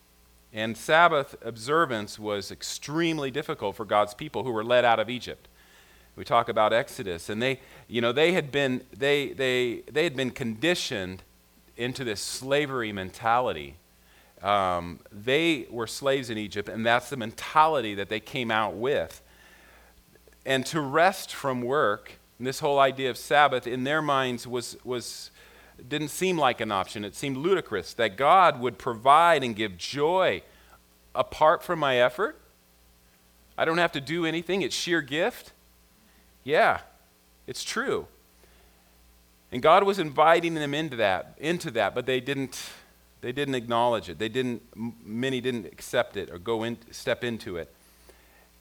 And 0.52 0.76
Sabbath 0.76 1.34
observance 1.42 2.18
was 2.18 2.50
extremely 2.50 3.30
difficult 3.30 3.76
for 3.76 3.84
God's 3.84 4.14
people 4.14 4.44
who 4.44 4.50
were 4.50 4.64
led 4.64 4.84
out 4.84 4.98
of 4.98 5.08
Egypt. 5.08 5.48
We 6.16 6.24
talk 6.24 6.48
about 6.48 6.72
Exodus, 6.72 7.28
and 7.30 7.40
they, 7.40 7.60
you 7.88 8.00
know, 8.00 8.12
they 8.12 8.32
had 8.32 8.52
been, 8.52 8.82
they, 8.94 9.32
they, 9.32 9.82
they 9.90 10.04
had 10.04 10.14
been 10.14 10.30
conditioned 10.30 11.22
into 11.76 12.04
this 12.04 12.20
slavery 12.20 12.92
mentality. 12.92 13.76
Um, 14.42 14.98
they 15.12 15.66
were 15.70 15.86
slaves 15.86 16.30
in 16.30 16.38
Egypt, 16.38 16.68
and 16.68 16.84
that's 16.84 17.10
the 17.10 17.16
mentality 17.16 17.94
that 17.94 18.08
they 18.08 18.20
came 18.20 18.50
out 18.50 18.74
with. 18.74 19.22
And 20.44 20.66
to 20.66 20.80
rest 20.80 21.32
from 21.32 21.62
work 21.62 22.18
this 22.40 22.58
whole 22.58 22.80
idea 22.80 23.08
of 23.08 23.16
Sabbath 23.16 23.66
in 23.66 23.84
their 23.84 24.02
minds 24.02 24.46
was, 24.46 24.76
was, 24.84 25.30
didn't 25.88 26.08
seem 26.08 26.36
like 26.36 26.60
an 26.60 26.72
option. 26.72 27.04
It 27.04 27.14
seemed 27.14 27.36
ludicrous 27.36 27.94
that 27.94 28.16
God 28.16 28.60
would 28.60 28.78
provide 28.78 29.44
and 29.44 29.54
give 29.54 29.78
joy 29.78 30.42
apart 31.14 31.62
from 31.62 31.78
my 31.78 31.98
effort. 31.98 32.38
I 33.56 33.64
don't 33.64 33.78
have 33.78 33.92
to 33.92 34.00
do 34.00 34.24
anything, 34.26 34.62
it's 34.62 34.74
sheer 34.74 35.02
gift. 35.02 35.52
Yeah, 36.42 36.80
it's 37.46 37.62
true. 37.62 38.08
And 39.52 39.62
God 39.62 39.84
was 39.84 39.98
inviting 39.98 40.54
them 40.54 40.74
into 40.74 40.96
that, 40.96 41.36
into 41.38 41.70
that, 41.72 41.94
but 41.94 42.06
they 42.06 42.18
didn't 42.20 42.58
they 43.22 43.32
didn't 43.32 43.54
acknowledge 43.54 44.10
it. 44.10 44.18
They 44.18 44.28
didn't 44.28 44.62
many 45.04 45.40
didn't 45.40 45.66
accept 45.66 46.16
it 46.18 46.28
or 46.30 46.38
go 46.38 46.62
in 46.62 46.76
step 46.90 47.24
into 47.24 47.56
it 47.56 47.74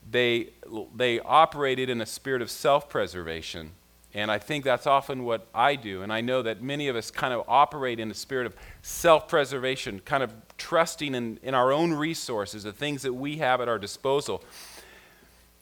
they, 0.10 0.50
they 0.96 1.20
operated 1.20 1.90
in 1.90 2.02
a 2.02 2.06
spirit 2.06 2.42
of 2.42 2.50
self 2.50 2.90
preservation. 2.90 3.72
And 4.14 4.30
I 4.30 4.40
think 4.40 4.66
that's 4.66 4.88
often 4.88 5.24
what 5.24 5.48
I 5.56 5.76
do. 5.76 6.02
And 6.02 6.12
I 6.12 6.20
know 6.20 6.42
that 6.42 6.62
many 6.62 6.90
of 6.90 6.98
us 6.98 7.12
kind 7.12 7.34
of 7.34 7.46
operate 7.48 7.98
in 7.98 8.12
a 8.12 8.14
spirit 8.14 8.46
of 8.46 8.56
self 8.82 9.28
preservation, 9.28 10.02
kind 10.04 10.24
of 10.24 10.34
trusting 10.58 11.16
in, 11.16 11.40
in 11.44 11.54
our 11.54 11.72
own 11.72 11.94
resources, 11.94 12.64
the 12.64 12.74
things 12.74 13.04
that 13.04 13.14
we 13.14 13.38
have 13.38 13.62
at 13.62 13.70
our 13.70 13.80
disposal. 13.80 14.44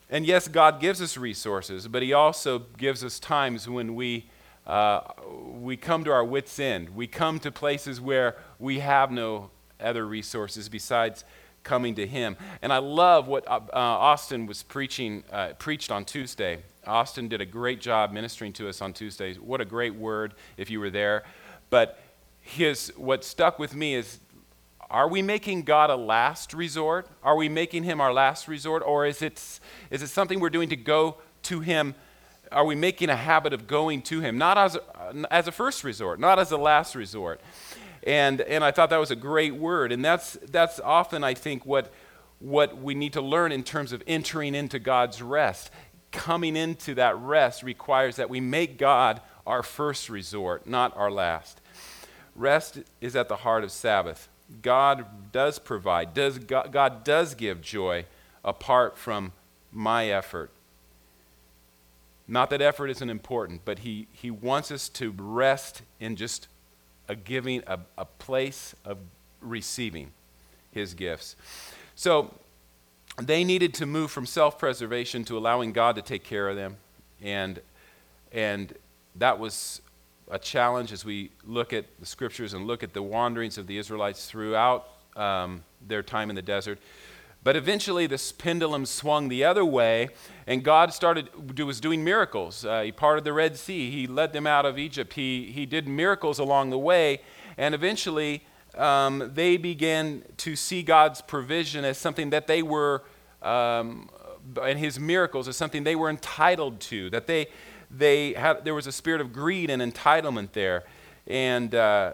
And 0.10 0.26
yes, 0.26 0.48
God 0.48 0.80
gives 0.80 1.02
us 1.02 1.18
resources, 1.18 1.88
but 1.88 2.02
He 2.02 2.14
also 2.14 2.60
gives 2.78 3.04
us 3.04 3.20
times 3.20 3.70
when 3.70 3.94
we, 3.94 4.26
uh, 4.70 5.02
we 5.60 5.76
come 5.76 6.04
to 6.04 6.12
our 6.12 6.24
wits' 6.24 6.60
end. 6.60 6.90
We 6.92 7.08
come 7.08 7.40
to 7.40 7.52
places 7.52 8.00
where 8.00 8.38
we 8.60 8.80
have 8.80 9.10
no 9.10 9.50
other 9.80 10.06
resources 10.06 10.70
besides 10.70 11.24
coming 11.64 11.96
to 11.96 12.06
him. 12.06 12.38
And 12.62 12.72
I 12.72 12.78
love 12.78 13.28
what 13.28 13.48
uh, 13.48 13.62
uh, 13.74 13.78
Austin 13.78 14.46
was 14.46 14.62
preaching, 14.62 15.24
uh, 15.32 15.54
preached 15.58 15.92
on 15.92 16.06
Tuesday. 16.06 16.60
Austin 16.86 17.28
did 17.28 17.42
a 17.42 17.48
great 17.48 17.82
job 17.82 18.12
ministering 18.12 18.54
to 18.54 18.70
us 18.70 18.80
on 18.80 18.94
Tuesdays. 18.94 19.40
What 19.40 19.60
a 19.60 19.66
great 19.66 19.96
word 19.96 20.36
if 20.56 20.70
you 20.70 20.80
were 20.80 20.92
there. 20.92 21.24
But 21.72 22.00
his, 22.40 22.94
what 22.96 23.26
stuck 23.26 23.58
with 23.58 23.76
me 23.76 23.96
is 23.96 24.20
are 24.92 25.08
we 25.08 25.24
making 25.24 25.64
God 25.64 25.90
a 25.90 25.96
last 25.96 26.54
resort? 26.54 27.08
Are 27.24 27.36
we 27.36 27.50
making 27.50 27.86
him 27.86 28.00
our 28.00 28.14
last 28.14 28.48
resort? 28.48 28.84
Or 28.86 29.08
is 29.08 29.24
it, 29.24 29.60
is 29.90 30.04
it 30.04 30.10
something 30.10 30.40
we're 30.40 30.50
doing 30.52 30.70
to 30.70 30.76
go 30.76 31.18
to 31.44 31.60
him? 31.60 31.96
Are 32.52 32.66
we 32.66 32.76
making 32.76 33.10
a 33.10 33.16
habit 33.16 33.54
of 33.54 33.68
going 33.68 34.02
to 34.04 34.22
him? 34.22 34.38
Not 34.38 34.58
as 34.58 34.76
a, 34.76 35.34
as 35.34 35.48
a 35.48 35.52
first 35.52 35.84
resort, 35.84 36.20
not 36.20 36.40
as 36.40 36.52
a 36.52 36.58
last 36.58 36.96
resort. 36.96 37.42
And, 38.04 38.42
and 38.42 38.64
I 38.64 38.72
thought 38.72 38.90
that 38.90 39.00
was 39.00 39.12
a 39.12 39.16
great 39.16 39.56
word. 39.56 39.92
And 39.92 40.04
that's, 40.04 40.34
that's 40.50 40.80
often, 40.80 41.24
I 41.24 41.34
think, 41.34 41.66
what, 41.66 41.92
what 42.40 42.82
we 42.82 42.96
need 42.96 43.14
to 43.14 43.22
learn 43.22 43.52
in 43.52 43.64
terms 43.64 43.92
of 43.92 44.02
entering 44.08 44.56
into 44.56 44.80
God's 44.80 45.22
rest. 45.22 45.72
Coming 46.12 46.56
into 46.56 46.96
that 46.96 47.18
rest 47.18 47.62
requires 47.62 48.16
that 48.16 48.30
we 48.30 48.40
make 48.40 48.78
God 48.78 49.22
our 49.46 49.62
first 49.64 50.10
resort, 50.10 50.66
not 50.66 50.96
our 50.96 51.12
last. 51.12 51.62
Rest 52.36 52.80
is 53.02 53.16
at 53.16 53.28
the 53.28 53.38
heart 53.38 53.64
of 53.64 53.72
Sabbath. 53.72 54.30
God 54.62 55.32
does 55.32 55.60
provide, 55.60 56.14
does, 56.14 56.40
God, 56.40 56.72
God 56.72 57.04
does 57.04 57.36
give 57.36 57.62
joy 57.62 58.06
apart 58.44 58.98
from 58.98 59.34
my 59.72 60.08
effort. 60.08 60.52
Not 62.30 62.52
that 62.52 62.62
effort 62.62 62.90
isn't 62.90 63.10
important, 63.10 63.62
but 63.66 63.80
he, 63.80 64.08
he 64.12 64.30
wants 64.30 64.72
us 64.72 64.88
to 64.90 65.14
rest 65.18 65.82
in 66.00 66.16
just 66.16 66.48
a 67.08 67.16
giving, 67.16 67.64
a, 67.66 67.80
a 67.98 68.06
place 68.06 68.76
of 68.86 69.00
receiving 69.42 70.12
his 70.72 70.94
gifts. 70.94 71.36
So 71.96 72.32
they 73.18 73.44
needed 73.44 73.74
to 73.76 73.88
move 73.88 74.12
from 74.12 74.28
self 74.28 74.60
preservation 74.60 75.26
to 75.26 75.40
allowing 75.40 75.74
God 75.74 75.96
to 75.96 76.04
take 76.04 76.24
care 76.24 76.48
of 76.48 76.56
them. 76.56 76.78
And, 77.20 77.60
and 78.32 78.74
that 79.16 79.40
was 79.40 79.82
a 80.30 80.38
challenge 80.38 80.92
as 80.92 81.04
we 81.04 81.32
look 81.48 81.74
at 81.74 81.86
the 82.00 82.06
scriptures 82.06 82.54
and 82.54 82.68
look 82.68 82.84
at 82.84 82.94
the 82.94 83.02
wanderings 83.02 83.58
of 83.58 83.66
the 83.66 83.80
Israelites 83.80 84.28
throughout 84.28 84.88
um, 85.16 85.64
their 85.88 86.04
time 86.04 86.30
in 86.30 86.36
the 86.36 86.44
desert. 86.44 86.78
But 87.42 87.56
eventually, 87.56 88.06
this 88.06 88.34
pendulum 88.34 88.86
swung 88.86 89.30
the 89.30 89.46
other 89.46 89.64
way, 89.64 90.10
and 90.46 90.62
God 90.62 90.94
started 90.94 91.30
was 91.58 91.80
doing 91.80 92.04
miracles. 92.04 92.66
Uh, 92.66 92.82
he 92.82 92.92
parted 92.92 93.24
the 93.24 93.32
Red 93.32 93.56
Sea. 93.58 93.90
He 93.90 94.08
led 94.08 94.34
them 94.34 94.46
out 94.46 94.66
of 94.66 94.78
Egypt. 94.78 95.14
He 95.14 95.52
he 95.54 95.66
did 95.66 95.88
miracles 95.88 96.40
along 96.40 96.70
the 96.70 96.78
way, 96.78 97.22
and 97.58 97.74
eventually, 97.74 98.44
um, 98.78 99.32
they 99.34 99.56
began 99.56 100.24
to 100.38 100.58
see 100.58 100.84
God's 100.84 101.22
provision 101.22 101.86
as 101.86 101.98
something 101.98 102.30
that 102.32 102.48
they 102.48 102.62
were, 102.62 103.04
um, 103.42 104.10
and 104.62 104.78
His 104.78 105.00
miracles 105.00 105.48
as 105.48 105.56
something 105.56 105.86
they 105.86 105.96
were 105.96 106.10
entitled 106.10 106.82
to. 106.82 107.10
That 107.10 107.26
they 107.26 107.48
they 107.90 108.34
had 108.34 108.66
there 108.66 108.76
was 108.76 108.86
a 108.86 108.92
spirit 108.92 109.22
of 109.22 109.32
greed 109.32 109.70
and 109.70 109.82
entitlement 109.82 110.52
there, 110.52 110.84
and. 111.26 111.74
Uh, 111.74 112.14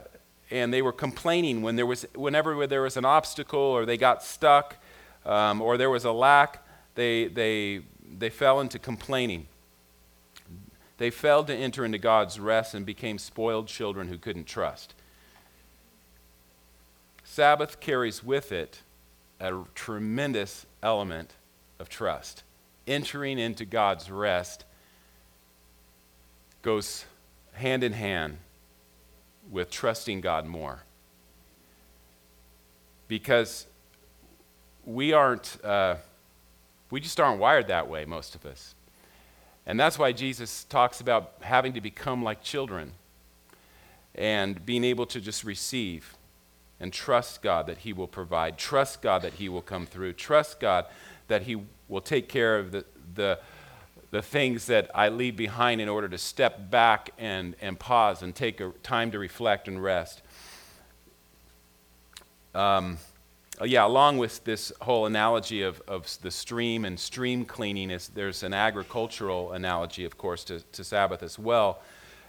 and 0.51 0.72
they 0.72 0.84
were 0.84 0.94
complaining 0.94 1.63
when 1.63 1.75
there 1.75 1.88
was, 1.88 2.05
whenever 2.13 2.67
there 2.67 2.84
was 2.84 2.98
an 2.98 3.03
obstacle 3.03 3.60
or 3.60 3.84
they 3.84 3.98
got 3.98 4.22
stuck, 4.24 4.77
um, 5.25 5.62
or 5.62 5.77
there 5.77 5.89
was 5.89 6.05
a 6.05 6.12
lack, 6.12 6.65
they, 6.96 7.27
they, 7.27 7.82
they 8.17 8.29
fell 8.29 8.60
into 8.62 8.79
complaining. 8.79 9.48
They 10.98 11.10
failed 11.10 11.48
to 11.48 11.55
enter 11.55 11.84
into 11.84 11.98
God's 11.98 12.39
rest 12.39 12.74
and 12.74 12.86
became 12.86 13.17
spoiled 13.17 13.67
children 13.67 14.08
who 14.08 14.17
couldn't 14.17 14.46
trust. 14.46 14.94
Sabbath 17.24 17.79
carries 17.79 18.24
with 18.24 18.51
it 18.51 18.82
a 19.39 19.63
tremendous 19.74 20.65
element 20.82 21.34
of 21.79 21.89
trust. 21.89 22.44
Entering 22.88 23.39
into 23.39 23.65
God's 23.65 24.10
rest 24.10 24.63
goes 26.62 27.05
hand 27.53 27.84
in 27.84 27.94
hand 27.94 28.38
with 29.51 29.70
trusting 29.70 30.22
God 30.22 30.46
more. 30.46 30.84
Because 33.08 33.67
we 34.86 35.13
aren't, 35.13 35.58
uh, 35.63 35.96
we 36.92 37.00
just 37.00 37.20
aren't 37.20 37.39
wired 37.39 37.68
that 37.68 37.88
way, 37.88 38.06
most 38.06 38.36
of 38.36 38.46
us. 38.46 38.75
And 39.65 39.80
that's 39.80 39.98
why 39.98 40.12
Jesus 40.12 40.63
talks 40.65 41.01
about 41.01 41.34
having 41.42 41.74
to 41.74 41.82
become 41.82 42.24
like 42.24 42.44
children 42.44 42.92
and 44.13 44.63
being 44.65 44.84
able 44.84 45.06
to 45.08 45.20
just 45.20 45.44
receive 45.44 46.15
and 46.80 46.94
trust 46.94 47.42
God 47.42 47.68
that 47.68 47.80
He 47.80 47.94
will 47.94 48.08
provide, 48.08 48.58
trust 48.58 49.01
God 49.01 49.24
that 49.24 49.34
He 49.34 49.50
will 49.50 49.62
come 49.62 49.86
through, 49.86 50.13
trust 50.13 50.60
God 50.60 50.86
that 51.27 51.44
He 51.44 51.58
will 51.88 52.01
take 52.01 52.30
care 52.30 52.60
of 52.60 52.72
the, 52.72 52.86
the, 53.15 53.39
the 54.12 54.22
things 54.22 54.68
that 54.68 54.92
I 54.94 55.10
leave 55.10 55.36
behind 55.36 55.82
in 55.82 55.89
order 55.89 56.08
to 56.10 56.18
step 56.18 56.70
back 56.70 57.12
and, 57.18 57.56
and 57.60 57.80
pause 57.80 58.22
and 58.22 58.36
take 58.36 58.62
a 58.62 58.72
time 58.84 59.12
to 59.12 59.20
reflect 59.20 59.68
and 59.68 59.82
rest. 59.82 60.22
Um, 62.54 63.00
yeah, 63.63 63.85
along 63.85 64.17
with 64.17 64.43
this 64.43 64.74
whole 64.81 65.05
analogy 65.05 65.62
of, 65.62 65.81
of 65.88 66.17
the 66.21 66.31
stream 66.31 66.83
and 66.83 67.00
stream 67.00 67.45
cleaning, 67.45 67.89
is, 67.89 68.09
there's 68.09 68.43
an 68.43 68.53
agricultural 68.53 69.53
analogy, 69.53 70.03
of 70.03 70.17
course, 70.17 70.43
to, 70.45 70.59
to 70.59 70.83
Sabbath 70.83 71.24
as 71.24 71.39
well. 71.39 71.81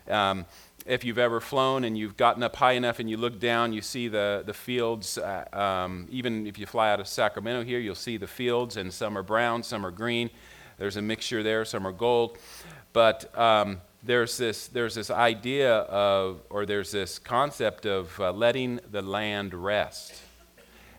Um, 0.09 0.47
if 0.87 1.05
you've 1.05 1.19
ever 1.19 1.41
flown 1.41 1.83
and 1.83 1.99
you've 1.99 2.17
gotten 2.17 2.45
up 2.45 2.55
high 2.55 2.73
enough 2.73 3.01
and 3.01 3.11
you 3.11 3.17
look 3.17 3.41
down, 3.41 3.73
you 3.73 3.83
see 3.83 4.07
the, 4.07 4.45
the 4.47 4.55
fields. 4.55 5.19
Uh, 5.19 5.45
um, 5.53 6.07
even 6.11 6.47
if 6.47 6.59
you 6.59 6.67
fly 6.67 6.93
out 6.93 7.01
of 7.01 7.09
Sacramento 7.09 7.65
here, 7.65 7.81
you'll 7.81 7.97
see 7.97 8.17
the 8.17 8.29
fields, 8.29 8.77
and 8.77 8.95
some 8.95 9.19
are 9.19 9.25
brown, 9.25 9.65
some 9.65 9.85
are 9.85 9.91
green. 9.91 10.31
There's 10.79 10.97
a 10.97 11.03
mixture 11.03 11.43
there, 11.43 11.65
some 11.65 11.87
are 11.89 11.93
gold. 11.93 12.39
But 12.93 13.37
um, 13.37 13.81
there's, 14.05 14.37
this, 14.37 14.69
there's 14.69 14.95
this 14.95 15.11
idea 15.11 15.75
of, 15.75 16.43
or 16.51 16.67
there's 16.67 16.93
this 16.93 17.19
concept 17.19 17.85
of 17.85 18.19
uh, 18.21 18.31
letting 18.31 18.79
the 18.93 19.03
land 19.03 19.55
rest 19.55 20.15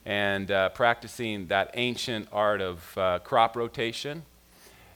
and 0.07 0.51
uh, 0.51 0.69
practicing 0.69 1.47
that 1.47 1.69
ancient 1.73 2.29
art 2.31 2.61
of 2.61 2.97
uh, 2.97 3.19
crop 3.19 3.57
rotation 3.57 4.23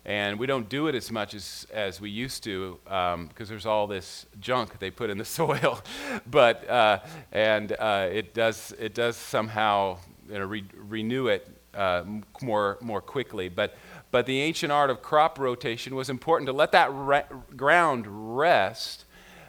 and 0.06 0.40
we 0.40 0.48
don't 0.48 0.70
do 0.70 0.88
it 0.88 0.96
as 0.96 1.12
much 1.12 1.34
as, 1.34 1.68
as 1.72 2.02
we 2.02 2.10
used 2.10 2.44
to 2.44 2.80
because 2.84 3.14
um, 3.16 3.30
there's 3.36 3.66
all 3.66 3.88
this 3.88 4.26
junk 4.40 4.80
they 4.80 4.90
put 4.90 5.10
in 5.10 5.18
the 5.18 5.26
soil. 5.40 5.82
but 6.30 6.68
uh, 6.70 7.00
and 7.34 7.74
uh, 7.74 8.08
it 8.10 8.34
does 8.34 8.74
it 8.80 8.94
does 8.94 9.18
somehow 9.18 9.98
you 10.28 10.40
know, 10.40 10.46
re- 10.46 10.64
renew 10.76 11.28
it 11.28 11.48
uh, 11.76 12.04
more 12.42 12.78
more 12.82 13.02
quickly. 13.02 13.50
But 13.50 13.76
but 14.12 14.26
the 14.26 14.40
ancient 14.40 14.72
art 14.72 14.90
of 14.90 15.02
crop 15.02 15.38
rotation 15.38 15.94
was 15.94 16.10
important 16.10 16.48
to 16.48 16.54
let 16.54 16.72
that 16.72 16.90
re- 16.94 17.24
ground 17.56 18.06
rest 18.38 19.06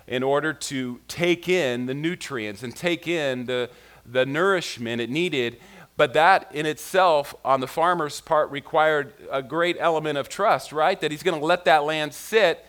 in 0.07 0.23
order 0.23 0.53
to 0.53 1.01
take 1.09 1.49
in 1.49 1.87
the 1.87 1.95
nutrients 1.95 2.63
and 2.63 2.75
take 2.75 3.07
in 3.07 3.47
the 3.47 3.71
the 4.05 4.27
nourishment 4.27 5.01
it 5.01 5.11
needed 5.11 5.59
but 5.97 6.15
that 6.15 6.53
in 6.55 6.67
itself, 6.67 7.35
on 7.45 7.61
the 7.61 7.67
farmer's 7.67 8.21
part, 8.21 8.51
required 8.51 9.13
a 9.31 9.43
great 9.43 9.77
element 9.79 10.19
of 10.19 10.29
trust, 10.29 10.73
right? 10.73 11.01
That 11.01 11.11
he's 11.11 11.23
going 11.23 11.39
to 11.39 11.45
let 11.45 11.67
that 11.67 11.85
land 11.85 12.15
sit 12.15 12.65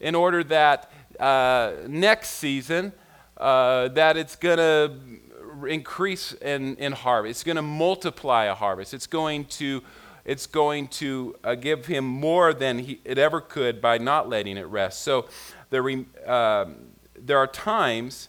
in 0.00 0.14
order 0.14 0.44
that 0.44 0.90
uh, 1.18 1.72
next 1.88 2.30
season, 2.30 2.92
uh, 3.36 3.88
that 3.88 4.16
it's 4.16 4.36
going 4.36 4.58
to 4.58 5.66
increase 5.66 6.32
in, 6.34 6.76
in 6.76 6.92
harvest. 6.92 7.30
It's 7.30 7.44
going 7.44 7.56
to 7.56 7.62
multiply 7.62 8.44
a 8.44 8.54
harvest. 8.54 8.94
It's 8.94 9.08
going 9.08 9.46
to, 9.46 9.82
it's 10.24 10.46
going 10.46 10.86
to 10.88 11.34
uh, 11.42 11.56
give 11.56 11.86
him 11.86 12.04
more 12.04 12.54
than 12.54 12.78
he, 12.78 13.00
it 13.04 13.18
ever 13.18 13.40
could 13.40 13.80
by 13.80 13.98
not 13.98 14.28
letting 14.28 14.56
it 14.56 14.66
rest. 14.66 15.02
So 15.02 15.26
there, 15.70 15.82
um, 16.26 16.76
there 17.18 17.38
are 17.38 17.48
times 17.48 18.28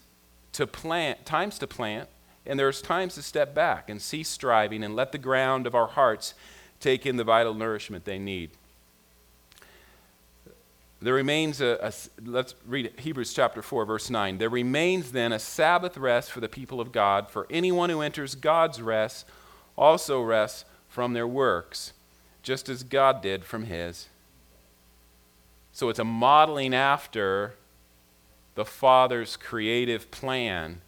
to 0.53 0.65
plant, 0.65 1.23
times 1.25 1.59
to 1.59 1.67
plant, 1.67 2.09
and 2.45 2.59
there's 2.59 2.81
times 2.81 3.15
to 3.15 3.21
step 3.21 3.53
back 3.53 3.89
and 3.89 4.01
cease 4.01 4.29
striving 4.29 4.83
and 4.83 4.95
let 4.95 5.11
the 5.11 5.17
ground 5.17 5.67
of 5.67 5.75
our 5.75 5.87
hearts 5.87 6.33
take 6.79 7.05
in 7.05 7.17
the 7.17 7.23
vital 7.23 7.53
nourishment 7.53 8.05
they 8.05 8.19
need. 8.19 8.51
There 11.01 11.13
remains 11.13 11.61
a, 11.61 11.77
a, 11.81 11.93
let's 12.25 12.55
read 12.65 12.91
Hebrews 12.99 13.33
chapter 13.33 13.61
4, 13.61 13.85
verse 13.85 14.09
9. 14.09 14.37
There 14.37 14.49
remains 14.49 15.11
then 15.11 15.31
a 15.31 15.39
Sabbath 15.39 15.97
rest 15.97 16.31
for 16.31 16.41
the 16.41 16.49
people 16.49 16.81
of 16.81 16.91
God, 16.91 17.29
for 17.29 17.47
anyone 17.49 17.89
who 17.89 18.01
enters 18.01 18.35
God's 18.35 18.81
rest 18.81 19.25
also 19.77 20.21
rests 20.21 20.65
from 20.89 21.13
their 21.13 21.27
works, 21.27 21.93
just 22.43 22.67
as 22.67 22.83
God 22.83 23.21
did 23.21 23.45
from 23.45 23.65
his. 23.65 24.09
So 25.71 25.87
it's 25.87 25.99
a 25.99 26.03
modeling 26.03 26.73
after 26.73 27.53
the 28.55 28.65
Father's 28.65 29.37
creative 29.37 30.11
plan 30.11 30.81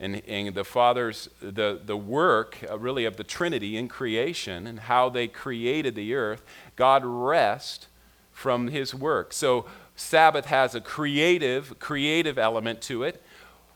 and, 0.00 0.22
and 0.26 0.54
the 0.54 0.64
Father's, 0.64 1.28
the, 1.42 1.78
the 1.84 1.96
work 1.96 2.58
uh, 2.68 2.78
really 2.78 3.04
of 3.04 3.16
the 3.16 3.24
Trinity 3.24 3.76
in 3.76 3.86
creation 3.86 4.66
and 4.66 4.80
how 4.80 5.10
they 5.10 5.28
created 5.28 5.94
the 5.94 6.14
earth, 6.14 6.42
God 6.74 7.04
rest 7.04 7.86
from 8.32 8.68
his 8.68 8.94
work. 8.94 9.34
So 9.34 9.66
Sabbath 9.94 10.46
has 10.46 10.74
a 10.74 10.80
creative, 10.80 11.78
creative 11.78 12.38
element 12.38 12.80
to 12.82 13.02
it. 13.02 13.22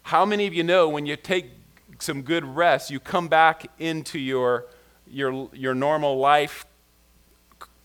How 0.05 0.25
many 0.25 0.47
of 0.47 0.55
you 0.55 0.63
know 0.63 0.89
when 0.89 1.05
you 1.05 1.17
take 1.17 1.51
some 1.99 2.23
good 2.23 2.45
rest, 2.45 2.91
you 2.91 3.01
come 3.01 3.29
back 3.29 3.67
into 3.79 4.19
your, 4.19 4.67
your, 5.07 5.51
your 5.53 5.75
normal 5.75 6.17
life 6.19 6.65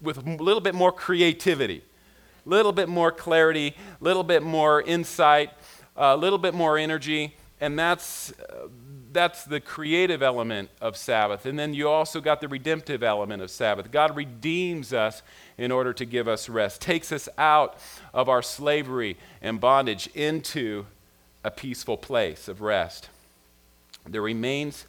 with 0.02 0.18
a 0.18 0.22
little 0.22 0.62
bit 0.62 0.74
more 0.74 0.94
creativity, 0.94 1.84
a 2.46 2.50
little 2.50 2.72
bit 2.72 2.88
more 2.88 3.12
clarity, 3.12 3.76
a 4.00 4.04
little 4.04 4.24
bit 4.24 4.44
more 4.44 4.82
insight, 4.82 5.50
a 5.98 6.16
little 6.16 6.40
bit 6.40 6.54
more 6.54 6.78
energy? 6.78 7.36
And 7.62 7.78
that's 7.78 8.32
uh, 8.40 8.68
that's 9.12 9.44
the 9.44 9.60
creative 9.60 10.22
element 10.22 10.70
of 10.82 10.96
Sabbath. 10.96 11.46
And 11.46 11.58
then 11.58 11.74
you 11.74 11.90
also 11.90 12.22
got 12.22 12.42
the 12.42 12.48
redemptive 12.48 13.02
element 13.02 13.42
of 13.42 13.50
Sabbath. 13.50 13.92
God 13.92 14.16
redeems 14.16 14.94
us 14.94 15.24
in 15.58 15.72
order 15.72 15.94
to 15.94 16.06
give 16.06 16.28
us 16.28 16.48
rest, 16.48 16.80
takes 16.80 17.12
us 17.12 17.28
out 17.38 17.78
of 18.14 18.30
our 18.30 18.42
slavery 18.42 19.18
and 19.42 19.60
bondage 19.60 20.08
into 20.14 20.86
a 21.44 21.50
peaceful 21.50 21.98
place 21.98 22.48
of 22.48 22.62
rest. 22.62 23.10
There 24.08 24.22
remains 24.22 24.86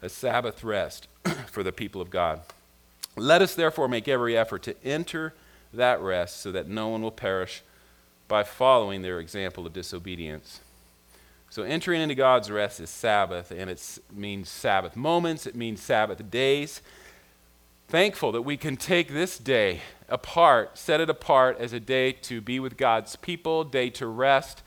a 0.00 0.08
Sabbath 0.08 0.64
rest 0.64 1.08
for 1.46 1.62
the 1.62 1.72
people 1.72 2.00
of 2.00 2.10
God. 2.10 2.40
Let 3.16 3.42
us 3.42 3.54
therefore 3.54 3.88
make 3.88 4.08
every 4.08 4.36
effort 4.36 4.62
to 4.64 4.76
enter 4.84 5.34
that 5.74 6.00
rest 6.00 6.40
so 6.40 6.52
that 6.52 6.68
no 6.68 6.88
one 6.88 7.02
will 7.02 7.10
perish 7.10 7.62
by 8.28 8.44
following 8.44 9.02
their 9.02 9.18
example 9.18 9.66
of 9.66 9.72
disobedience. 9.72 10.60
So 11.50 11.62
entering 11.62 12.02
into 12.02 12.14
God's 12.14 12.50
rest 12.50 12.78
is 12.78 12.90
Sabbath, 12.90 13.50
and 13.50 13.70
it 13.70 13.98
means 14.12 14.50
Sabbath 14.50 14.96
moments, 14.96 15.46
it 15.46 15.56
means 15.56 15.80
Sabbath 15.80 16.30
days. 16.30 16.82
Thankful 17.88 18.32
that 18.32 18.42
we 18.42 18.58
can 18.58 18.76
take 18.76 19.08
this 19.08 19.38
day 19.38 19.80
apart, 20.10 20.76
set 20.76 21.00
it 21.00 21.08
apart 21.08 21.56
as 21.58 21.72
a 21.72 21.80
day 21.80 22.12
to 22.12 22.42
be 22.42 22.60
with 22.60 22.76
God's 22.76 23.16
people, 23.16 23.64
day 23.64 23.88
to 23.90 24.06
rest. 24.06 24.62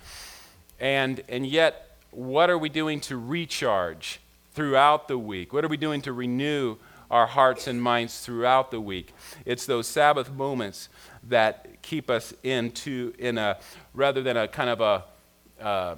And, 0.80 1.22
and 1.30 1.46
yet, 1.46 1.98
what 2.10 2.50
are 2.50 2.58
we 2.58 2.68
doing 2.68 3.00
to 3.02 3.16
recharge 3.16 4.20
throughout 4.54 5.08
the 5.08 5.20
week? 5.20 5.54
What 5.54 5.64
are 5.64 5.68
we 5.68 5.78
doing 5.78 6.02
to 6.02 6.14
renew 6.14 6.78
our 7.12 7.28
hearts 7.28 7.68
and 7.68 7.80
minds 7.80 8.22
throughout 8.22 8.72
the 8.72 8.82
week? 8.82 9.14
It's 9.46 9.68
those 9.68 9.86
Sabbath 9.86 10.32
moments 10.32 10.90
that 11.30 11.84
keep 11.84 12.10
us 12.10 12.34
into 12.42 13.14
in 13.20 13.38
a 13.38 13.60
rather 13.94 14.24
than 14.24 14.36
a 14.36 14.48
kind 14.48 14.72
of 14.72 14.82
a 14.82 15.64
uh, 15.64 15.96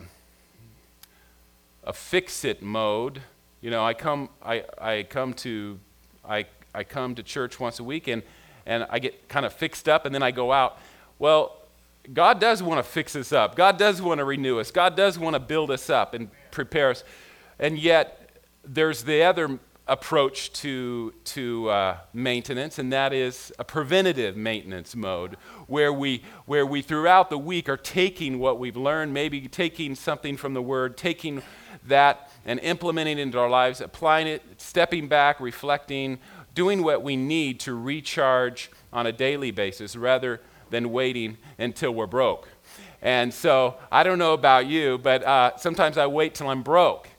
a 1.83 1.93
fix 1.93 2.45
it 2.45 2.61
mode. 2.61 3.21
You 3.61 3.71
know, 3.71 3.83
I 3.85 3.93
come, 3.93 4.29
I, 4.43 4.63
I 4.77 5.03
come 5.03 5.33
to, 5.35 5.79
I, 6.23 6.45
I 6.73 6.83
come 6.83 7.15
to 7.15 7.23
church 7.23 7.59
once 7.59 7.79
a 7.79 7.83
week 7.83 8.07
and, 8.07 8.23
and 8.65 8.85
I 8.89 8.99
get 8.99 9.27
kind 9.29 9.45
of 9.45 9.53
fixed 9.53 9.87
up 9.87 10.05
and 10.05 10.13
then 10.13 10.23
I 10.23 10.31
go 10.31 10.51
out. 10.51 10.77
Well, 11.19 11.57
God 12.11 12.39
does 12.39 12.61
want 12.61 12.83
to 12.83 12.89
fix 12.89 13.15
us 13.15 13.31
up. 13.31 13.55
God 13.55 13.77
does 13.77 14.01
want 14.01 14.19
to 14.19 14.25
renew 14.25 14.59
us. 14.59 14.71
God 14.71 14.95
does 14.95 15.17
want 15.17 15.35
to 15.35 15.39
build 15.39 15.71
us 15.71 15.89
up 15.89 16.13
and 16.13 16.29
prepare 16.51 16.89
us. 16.89 17.03
And 17.59 17.79
yet, 17.79 18.19
there's 18.65 19.03
the 19.03 19.23
other 19.23 19.59
approach 19.87 20.53
to, 20.53 21.13
to 21.25 21.69
uh, 21.69 21.97
maintenance, 22.13 22.79
and 22.79 22.93
that 22.93 23.11
is 23.11 23.51
a 23.59 23.63
preventative 23.63 24.37
maintenance 24.37 24.95
mode, 24.95 25.35
where 25.67 25.91
we, 25.91 26.23
where 26.45 26.65
we 26.65 26.81
throughout 26.81 27.29
the 27.29 27.37
week 27.37 27.67
are 27.67 27.77
taking 27.77 28.39
what 28.39 28.57
we've 28.59 28.77
learned, 28.77 29.13
maybe 29.13 29.47
taking 29.47 29.93
something 29.93 30.37
from 30.37 30.53
the 30.53 30.61
Word, 30.61 30.95
taking 30.95 31.41
that 31.85 32.31
and 32.45 32.59
implementing 32.61 33.17
it 33.17 33.21
into 33.21 33.37
our 33.37 33.49
lives, 33.49 33.81
applying 33.81 34.27
it, 34.27 34.41
stepping 34.57 35.07
back, 35.07 35.39
reflecting, 35.41 36.17
doing 36.55 36.81
what 36.81 37.03
we 37.03 37.15
need 37.15 37.59
to 37.59 37.73
recharge 37.73 38.71
on 38.93 39.05
a 39.05 39.11
daily 39.11 39.51
basis 39.51 39.95
rather 39.95 40.39
than 40.69 40.91
waiting 40.91 41.37
until 41.57 41.93
we're 41.93 42.07
broke. 42.07 42.47
And 43.01 43.33
so 43.33 43.75
I 43.91 44.03
don't 44.03 44.17
know 44.17 44.33
about 44.33 44.65
you, 44.65 44.97
but 44.97 45.23
uh, 45.23 45.57
sometimes 45.57 45.97
I 45.97 46.07
wait 46.07 46.35
till 46.35 46.47
I'm 46.47 46.63
broke. 46.63 47.09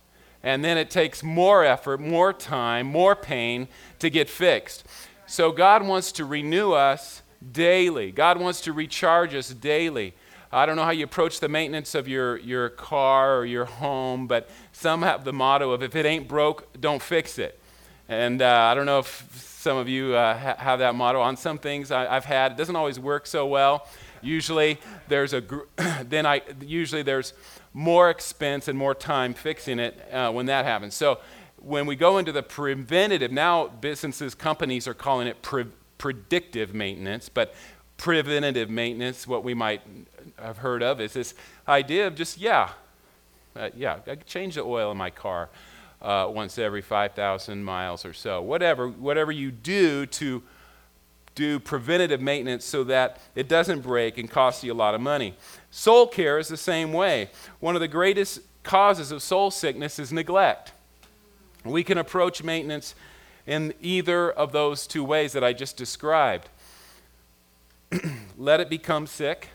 And 0.45 0.63
then 0.63 0.77
it 0.77 0.91
takes 0.91 1.23
more 1.23 1.65
effort, 1.65 2.01
more 2.01 2.33
time, 2.33 2.87
more 2.87 3.17
pain 3.17 3.67
to 3.99 4.11
get 4.11 4.29
fixed. 4.29 4.85
So 5.27 5.51
God 5.51 5.85
wants 5.85 6.13
to 6.13 6.25
renew 6.27 6.73
us 6.73 7.23
daily. 7.53 8.13
God 8.13 8.39
wants 8.39 8.61
to 8.61 8.73
recharge 8.75 9.35
us 9.35 9.49
daily. 9.49 10.15
I 10.53 10.67
don't 10.67 10.77
know 10.77 10.85
how 10.85 10.91
you 10.91 11.05
approach 11.05 11.41
the 11.41 11.49
maintenance 11.49 11.95
of 11.95 12.07
your, 12.07 12.37
your 12.39 12.69
car 12.69 13.39
or 13.39 13.47
your 13.47 13.65
home, 13.65 14.27
but 14.27 14.49
some 14.71 15.03
have 15.03 15.25
the 15.25 15.33
motto 15.33 15.73
of 15.73 15.83
if 15.83 15.97
it 15.97 16.05
ain't 16.05 16.29
broke, 16.29 16.79
don't 16.79 17.03
fix 17.03 17.39
it. 17.39 17.59
And 18.09 18.43
uh, 18.43 18.69
I 18.71 18.75
don't 18.75 18.87
know 18.87 18.99
if 18.99 19.57
some 19.59 19.79
of 19.79 19.89
you 19.89 20.15
uh, 20.15 20.37
ha- 20.37 20.57
have 20.59 20.79
that 20.81 20.95
motto. 20.95 21.23
On 21.23 21.39
some 21.39 21.57
things 21.57 21.91
I, 21.91 22.05
have 22.05 22.27
had, 22.27 22.53
it 22.53 22.59
doesn't 22.59 22.77
always 22.77 23.01
work 23.01 23.27
so 23.27 23.47
well. 23.47 23.89
Usually 24.21 24.79
there's 25.09 25.33
a 25.33 25.41
gr- 25.41 25.63
then 26.05 26.27
I 26.27 26.43
usually 26.61 27.03
there's 27.03 27.33
more 27.75 28.09
expense 28.09 28.69
and 28.69 28.79
more 28.79 28.95
time 28.95 29.35
fixing 29.35 29.79
it 29.79 30.09
uh, 30.13 30.31
when 30.31 30.47
that 30.47 30.65
happens. 30.65 30.95
So 30.95 31.19
when 31.59 31.87
we 31.87 31.97
go 31.97 32.19
into 32.19 32.33
the 32.33 32.43
preventative, 32.43 33.33
now 33.33 33.67
businesses, 33.67 34.35
companies 34.35 34.87
are 34.87 34.95
calling 34.95 35.27
it 35.27 35.43
pre- 35.43 35.67
predictive 35.99 36.73
maintenance, 36.73 37.29
but 37.29 37.53
preventative 37.97 38.71
maintenance, 38.71 39.27
what 39.27 39.43
we 39.43 39.55
might 39.55 39.83
have 40.39 40.59
heard 40.59 40.83
of, 40.83 41.01
is 41.01 41.13
this 41.13 41.35
idea 41.67 42.07
of 42.07 42.15
just, 42.15 42.39
yeah, 42.39 42.71
uh, 43.57 43.71
yeah, 43.75 43.99
I 44.07 44.15
change 44.17 44.55
the 44.55 44.63
oil 44.63 44.93
in 44.93 44.97
my 44.97 45.11
car 45.11 45.49
uh, 46.01 46.29
once 46.31 46.59
every 46.59 46.83
5,000 46.83 47.65
miles 47.65 48.05
or 48.05 48.13
so. 48.13 48.41
Whatever, 48.41 48.89
whatever 48.89 49.33
you 49.33 49.51
do 49.51 50.07
to 50.07 50.43
do 51.35 51.59
preventative 51.59 52.21
maintenance 52.21 52.65
so 52.65 52.85
that 52.85 53.21
it 53.35 53.49
doesn't 53.49 53.81
break 53.81 54.19
and 54.19 54.31
cost 54.31 54.63
you 54.63 54.73
a 54.73 54.75
lot 54.75 54.95
of 54.95 55.01
money. 55.01 55.35
Soul 55.71 56.07
care 56.07 56.39
is 56.39 56.49
the 56.49 56.57
same 56.57 56.93
way. 56.93 57.31
One 57.61 57.75
of 57.75 57.81
the 57.81 57.89
greatest 57.89 58.41
causes 58.63 59.11
of 59.11 59.23
soul 59.23 59.51
sickness 59.51 59.99
is 59.99 60.13
neglect. 60.13 60.73
We 61.65 61.83
can 61.83 61.99
approach 61.99 62.43
maintenance 62.43 62.95
in 63.47 63.75
either 63.81 64.31
of 64.31 64.53
those 64.53 64.87
two 64.87 65.05
ways 65.05 65.33
that 65.33 65.45
I 65.45 65.53
just 65.53 65.77
described. 65.77 66.49
Let 68.39 68.61
it 68.61 68.71
become 68.71 69.07
sick, 69.07 69.49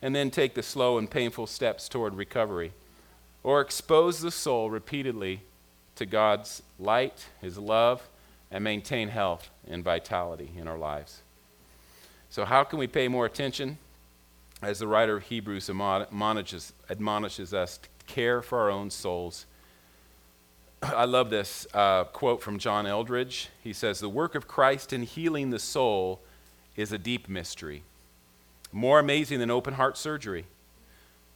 and 0.00 0.14
then 0.14 0.30
take 0.30 0.54
the 0.54 0.62
slow 0.62 0.98
and 0.98 1.10
painful 1.10 1.46
steps 1.46 1.88
toward 1.88 2.14
recovery. 2.14 2.72
Or 3.44 3.60
expose 3.60 4.20
the 4.20 4.30
soul 4.30 4.70
repeatedly 4.70 5.42
to 5.96 6.06
God's 6.06 6.62
light, 6.78 7.26
His 7.40 7.58
love, 7.58 8.08
and 8.52 8.62
maintain 8.62 9.08
health 9.08 9.50
and 9.66 9.82
vitality 9.82 10.52
in 10.56 10.68
our 10.68 10.78
lives. 10.78 11.22
So, 12.30 12.44
how 12.44 12.62
can 12.62 12.78
we 12.78 12.86
pay 12.86 13.08
more 13.08 13.26
attention? 13.26 13.78
As 14.62 14.78
the 14.78 14.86
writer 14.86 15.16
of 15.16 15.24
Hebrews 15.24 15.68
admonishes, 15.68 16.72
admonishes 16.88 17.52
us 17.52 17.78
to 17.78 17.88
care 18.06 18.40
for 18.42 18.60
our 18.60 18.70
own 18.70 18.90
souls 18.90 19.46
I 20.82 21.04
love 21.04 21.30
this 21.30 21.66
uh, 21.72 22.04
quote 22.04 22.42
from 22.42 22.58
John 22.58 22.86
Eldredge. 22.86 23.48
He 23.62 23.72
says, 23.72 24.00
The 24.00 24.08
work 24.08 24.34
of 24.34 24.48
Christ 24.48 24.92
in 24.92 25.02
healing 25.02 25.50
the 25.50 25.58
soul 25.58 26.20
is 26.76 26.92
a 26.92 26.98
deep 26.98 27.28
mystery, 27.28 27.82
more 28.72 28.98
amazing 28.98 29.38
than 29.38 29.50
open 29.50 29.74
heart 29.74 29.96
surgery. 29.96 30.46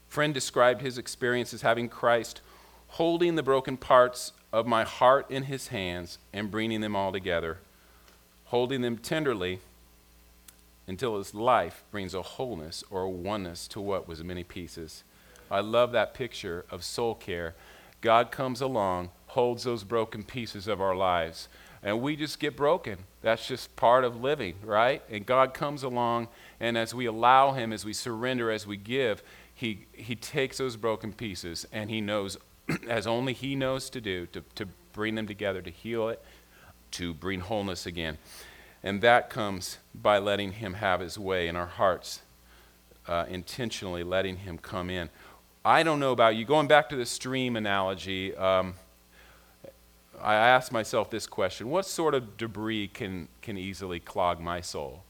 Friend 0.09 0.33
described 0.33 0.81
his 0.81 0.99
experience 0.99 1.53
as 1.55 1.63
having 1.63 1.89
Christ 1.89 2.41
holding 2.89 3.35
the 3.35 3.43
broken 3.43 3.77
parts 3.77 4.33
of 4.57 4.67
my 4.67 4.85
heart 4.85 5.31
in 5.31 5.43
his 5.43 5.69
hands 5.69 6.17
and 6.33 6.51
bringing 6.51 6.81
them 6.81 6.97
all 6.97 7.13
together, 7.13 7.59
holding 8.47 8.81
them 8.81 8.97
tenderly 8.97 9.61
until 10.87 11.19
his 11.19 11.35
life 11.35 11.85
brings 11.91 12.15
a 12.15 12.23
wholeness 12.23 12.83
or 12.91 13.03
a 13.03 13.11
oneness 13.11 13.69
to 13.69 13.83
what 13.83 14.09
was 14.09 14.25
many 14.25 14.43
pieces. 14.43 15.05
I 15.51 15.61
love 15.61 15.93
that 15.93 16.15
picture 16.15 16.65
of 16.71 16.85
soul 16.85 17.15
care. 17.15 17.55
God 18.01 18.31
comes 18.31 18.63
along 18.63 19.11
holds 19.27 19.65
those 19.65 19.85
broken 19.85 20.23
pieces 20.23 20.67
of 20.67 20.81
our 20.81 20.97
lives. 20.97 21.49
And 21.83 22.01
we 22.01 22.17
just 22.17 22.41
get 22.41 22.57
broken. 22.57 22.97
That's 23.21 23.47
just 23.47 23.77
part 23.77 24.03
of 24.03 24.23
living, 24.23 24.55
right? 24.65 25.03
And 25.11 25.27
God 25.27 25.53
comes 25.53 25.83
along, 25.83 26.29
and 26.59 26.79
as 26.79 26.95
we 26.95 27.05
allow 27.05 27.53
Him, 27.53 27.71
as 27.71 27.85
we 27.85 27.93
surrender, 27.93 28.51
as 28.51 28.67
we 28.67 28.79
give, 28.79 29.23
He, 29.55 29.81
he 29.93 30.15
takes 30.15 30.57
those 30.57 30.77
broken 30.77 31.13
pieces 31.13 31.67
and 31.71 31.91
He 31.91 32.01
knows, 32.01 32.39
as 32.89 33.07
only 33.07 33.33
He 33.33 33.55
knows 33.55 33.91
to 33.91 34.01
do, 34.01 34.27
to, 34.27 34.43
to 34.55 34.67
bring 34.93 35.15
them 35.15 35.27
together, 35.27 35.63
to 35.63 35.71
heal 35.71 36.09
it, 36.09 36.23
to 36.93 37.15
bring 37.15 37.41
wholeness 37.41 37.87
again. 37.87 38.19
And 38.83 39.01
that 39.03 39.31
comes 39.31 39.79
by 39.95 40.19
letting 40.19 40.53
Him 40.53 40.75
have 40.75 41.01
His 41.01 41.19
way 41.19 41.49
in 41.49 41.57
our 41.57 41.67
hearts, 41.67 42.23
uh, 43.07 43.27
intentionally 43.29 44.03
letting 44.03 44.39
Him 44.39 44.59
come 44.59 44.91
in. 44.91 45.11
I 45.65 45.83
don't 45.83 45.99
know 45.99 46.13
about 46.13 46.37
you. 46.37 46.45
Going 46.45 46.69
back 46.69 46.89
to 46.91 46.97
the 46.97 47.07
stream 47.07 47.57
analogy, 47.57 48.35
um, 48.37 48.75
I 50.23 50.35
ask 50.35 50.73
myself 50.73 51.11
this 51.11 51.27
question 51.27 51.69
what 51.69 51.87
sort 51.87 52.15
of 52.15 52.37
debris 52.37 52.89
can, 52.89 53.29
can 53.43 53.59
easily 53.59 54.01
clog 54.01 54.41
my 54.41 54.61
soul? 54.61 55.03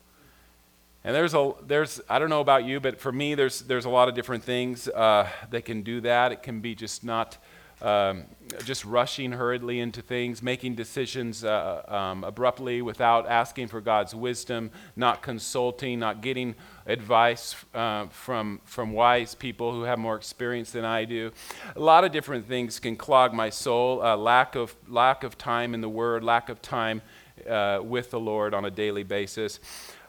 And 1.07 1.15
there's 1.15 1.35
a, 1.35 1.53
there's, 1.65 2.01
I 2.11 2.19
don't 2.19 2.31
know 2.31 2.41
about 2.41 2.65
you, 2.65 2.81
but 2.81 3.01
for 3.01 3.13
me, 3.13 3.37
there's, 3.37 3.61
there's 3.61 3.85
a 3.85 3.89
lot 3.89 4.09
of 4.09 4.17
different 4.17 4.43
things 4.43 4.89
uh, 4.89 5.29
that 5.51 5.65
can 5.65 5.83
do 5.83 6.01
that. 6.01 6.33
It 6.33 6.43
can 6.43 6.59
be 6.59 6.75
just 6.75 7.05
not 7.05 7.39
um, 7.81 8.25
just 8.65 8.85
rushing 8.85 9.31
hurriedly 9.31 9.79
into 9.79 10.03
things, 10.03 10.43
making 10.43 10.75
decisions 10.75 11.45
uh, 11.45 11.85
um, 11.87 12.25
abruptly 12.25 12.83
without 12.83 13.29
asking 13.29 13.69
for 13.69 13.81
God's 13.81 14.17
wisdom, 14.17 14.73
not 14.97 15.23
consulting, 15.23 16.01
not 16.01 16.23
getting 16.23 16.57
advice 16.87 17.55
uh, 17.73 18.09
from, 18.09 18.61
from 18.65 18.93
wise 18.93 19.33
people 19.37 19.71
who 19.71 19.83
have 19.83 20.01
more 20.01 20.17
experience 20.17 20.73
than 20.73 20.85
I 20.85 21.05
do. 21.05 21.31
A 21.77 21.81
lot 21.81 22.03
of 22.03 22.11
different 22.11 22.49
things 22.49 22.81
can 22.81 22.97
clog 22.97 23.33
my 23.33 23.51
soul. 23.51 24.03
Uh, 24.03 24.17
lack, 24.17 24.57
of, 24.57 24.75
lack 24.89 25.23
of 25.23 25.39
time 25.39 25.73
in 25.73 25.81
the 25.81 25.89
Word, 25.89 26.25
lack 26.25 26.49
of 26.49 26.61
time 26.63 27.01
uh, 27.49 27.79
with 27.81 28.11
the 28.11 28.19
Lord 28.19 28.55
on 28.55 28.65
a 28.65 28.73
daily 28.73 29.05
basis. 29.05 29.61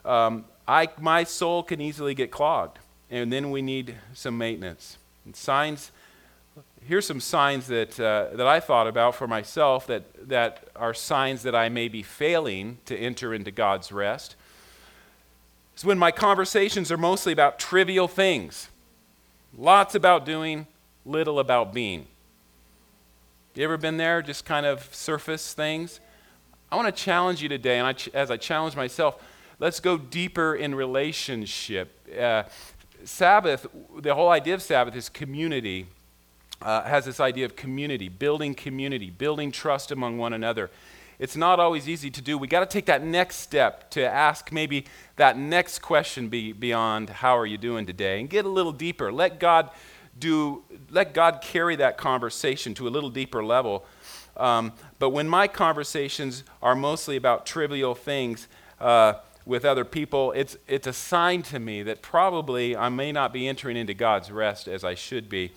Um, 0.03 0.45
I, 0.67 0.89
my 0.99 1.23
soul 1.23 1.63
can 1.63 1.79
easily 1.79 2.13
get 2.13 2.31
clogged, 2.31 2.79
and 3.09 3.31
then 3.31 3.51
we 3.51 3.61
need 3.61 3.95
some 4.13 4.37
maintenance. 4.37 4.97
And 5.25 5.35
signs 5.35 5.91
here's 6.87 7.05
some 7.05 7.19
signs 7.19 7.67
that, 7.67 7.99
uh, 7.99 8.27
that 8.33 8.47
I 8.47 8.59
thought 8.59 8.87
about 8.87 9.15
for 9.15 9.27
myself 9.27 9.87
that, 9.87 10.29
that 10.29 10.69
are 10.75 10.93
signs 10.93 11.43
that 11.43 11.53
I 11.53 11.67
may 11.69 11.89
be 11.89 12.01
failing 12.01 12.77
to 12.85 12.97
enter 12.97 13.33
into 13.33 13.51
God's 13.51 13.91
rest. 13.91 14.35
It's 15.73 15.83
when 15.83 15.99
my 15.99 16.11
conversations 16.11 16.91
are 16.91 16.97
mostly 16.97 17.33
about 17.33 17.59
trivial 17.59 18.07
things, 18.07 18.69
lots 19.55 19.95
about 19.95 20.25
doing, 20.25 20.65
little 21.05 21.39
about 21.39 21.73
being. 21.73 22.07
You 23.53 23.63
ever 23.63 23.77
been 23.77 23.97
there, 23.97 24.21
just 24.21 24.45
kind 24.45 24.65
of 24.65 24.93
surface 24.93 25.53
things? 25.53 25.99
I 26.71 26.75
want 26.75 26.95
to 26.95 27.03
challenge 27.03 27.41
you 27.41 27.49
today, 27.49 27.77
and 27.79 27.87
I 27.87 27.93
ch- 27.93 28.09
as 28.13 28.31
I 28.31 28.37
challenge 28.37 28.75
myself, 28.75 29.21
let's 29.59 29.79
go 29.79 29.97
deeper 29.97 30.55
in 30.55 30.75
relationship. 30.75 31.91
Uh, 32.19 32.43
Sabbath, 33.03 33.67
the 33.99 34.15
whole 34.15 34.29
idea 34.29 34.53
of 34.53 34.61
Sabbath 34.61 34.95
is 34.95 35.09
community 35.09 35.87
uh, 36.61 36.83
has 36.83 37.05
this 37.05 37.19
idea 37.19 37.45
of 37.45 37.55
community, 37.55 38.09
building 38.09 38.55
community, 38.55 39.09
building 39.09 39.51
trust 39.51 39.91
among 39.91 40.17
one 40.17 40.33
another. 40.33 40.69
It's 41.19 41.35
not 41.35 41.59
always 41.59 41.89
easy 41.89 42.11
to 42.11 42.21
do. 42.21 42.37
We 42.37 42.47
got 42.47 42.59
to 42.59 42.65
take 42.65 42.85
that 42.85 43.03
next 43.03 43.37
step 43.37 43.89
to 43.91 44.05
ask 44.05 44.51
maybe 44.51 44.85
that 45.15 45.37
next 45.37 45.79
question 45.79 46.29
be, 46.29 46.51
beyond 46.51 47.09
how 47.09 47.37
are 47.37 47.45
you 47.45 47.57
doing 47.57 47.85
today 47.85 48.19
and 48.19 48.29
get 48.29 48.45
a 48.45 48.49
little 48.49 48.71
deeper. 48.71 49.11
Let 49.11 49.39
God 49.39 49.71
do 50.19 50.63
let 50.89 51.13
God 51.13 51.41
carry 51.41 51.75
that 51.75 51.97
conversation 51.97 52.73
to 52.75 52.87
a 52.87 52.89
little 52.89 53.09
deeper 53.09 53.43
level. 53.43 53.85
Um, 54.35 54.73
but 54.99 55.09
when 55.09 55.27
my 55.27 55.47
conversations 55.47 56.43
are 56.61 56.75
mostly 56.75 57.15
about 57.17 57.45
trivial 57.45 57.93
things 57.95 58.47
uh, 58.79 59.13
with 59.47 59.63
other 59.63 59.85
people, 59.85 60.33
it's, 60.33 60.57
it's 60.67 60.87
a 60.87 60.93
sign 60.93 61.41
to 61.43 61.59
me 61.59 61.81
that 61.83 62.01
probably 62.01 62.75
I 62.75 62.89
may 62.89 63.11
not 63.11 63.31
be 63.31 63.47
entering 63.47 63.77
into 63.77 63.93
God's 63.93 64.29
rest 64.29 64.67
as 64.67 64.83
I 64.83 64.93
should 64.93 65.29
be. 65.29 65.53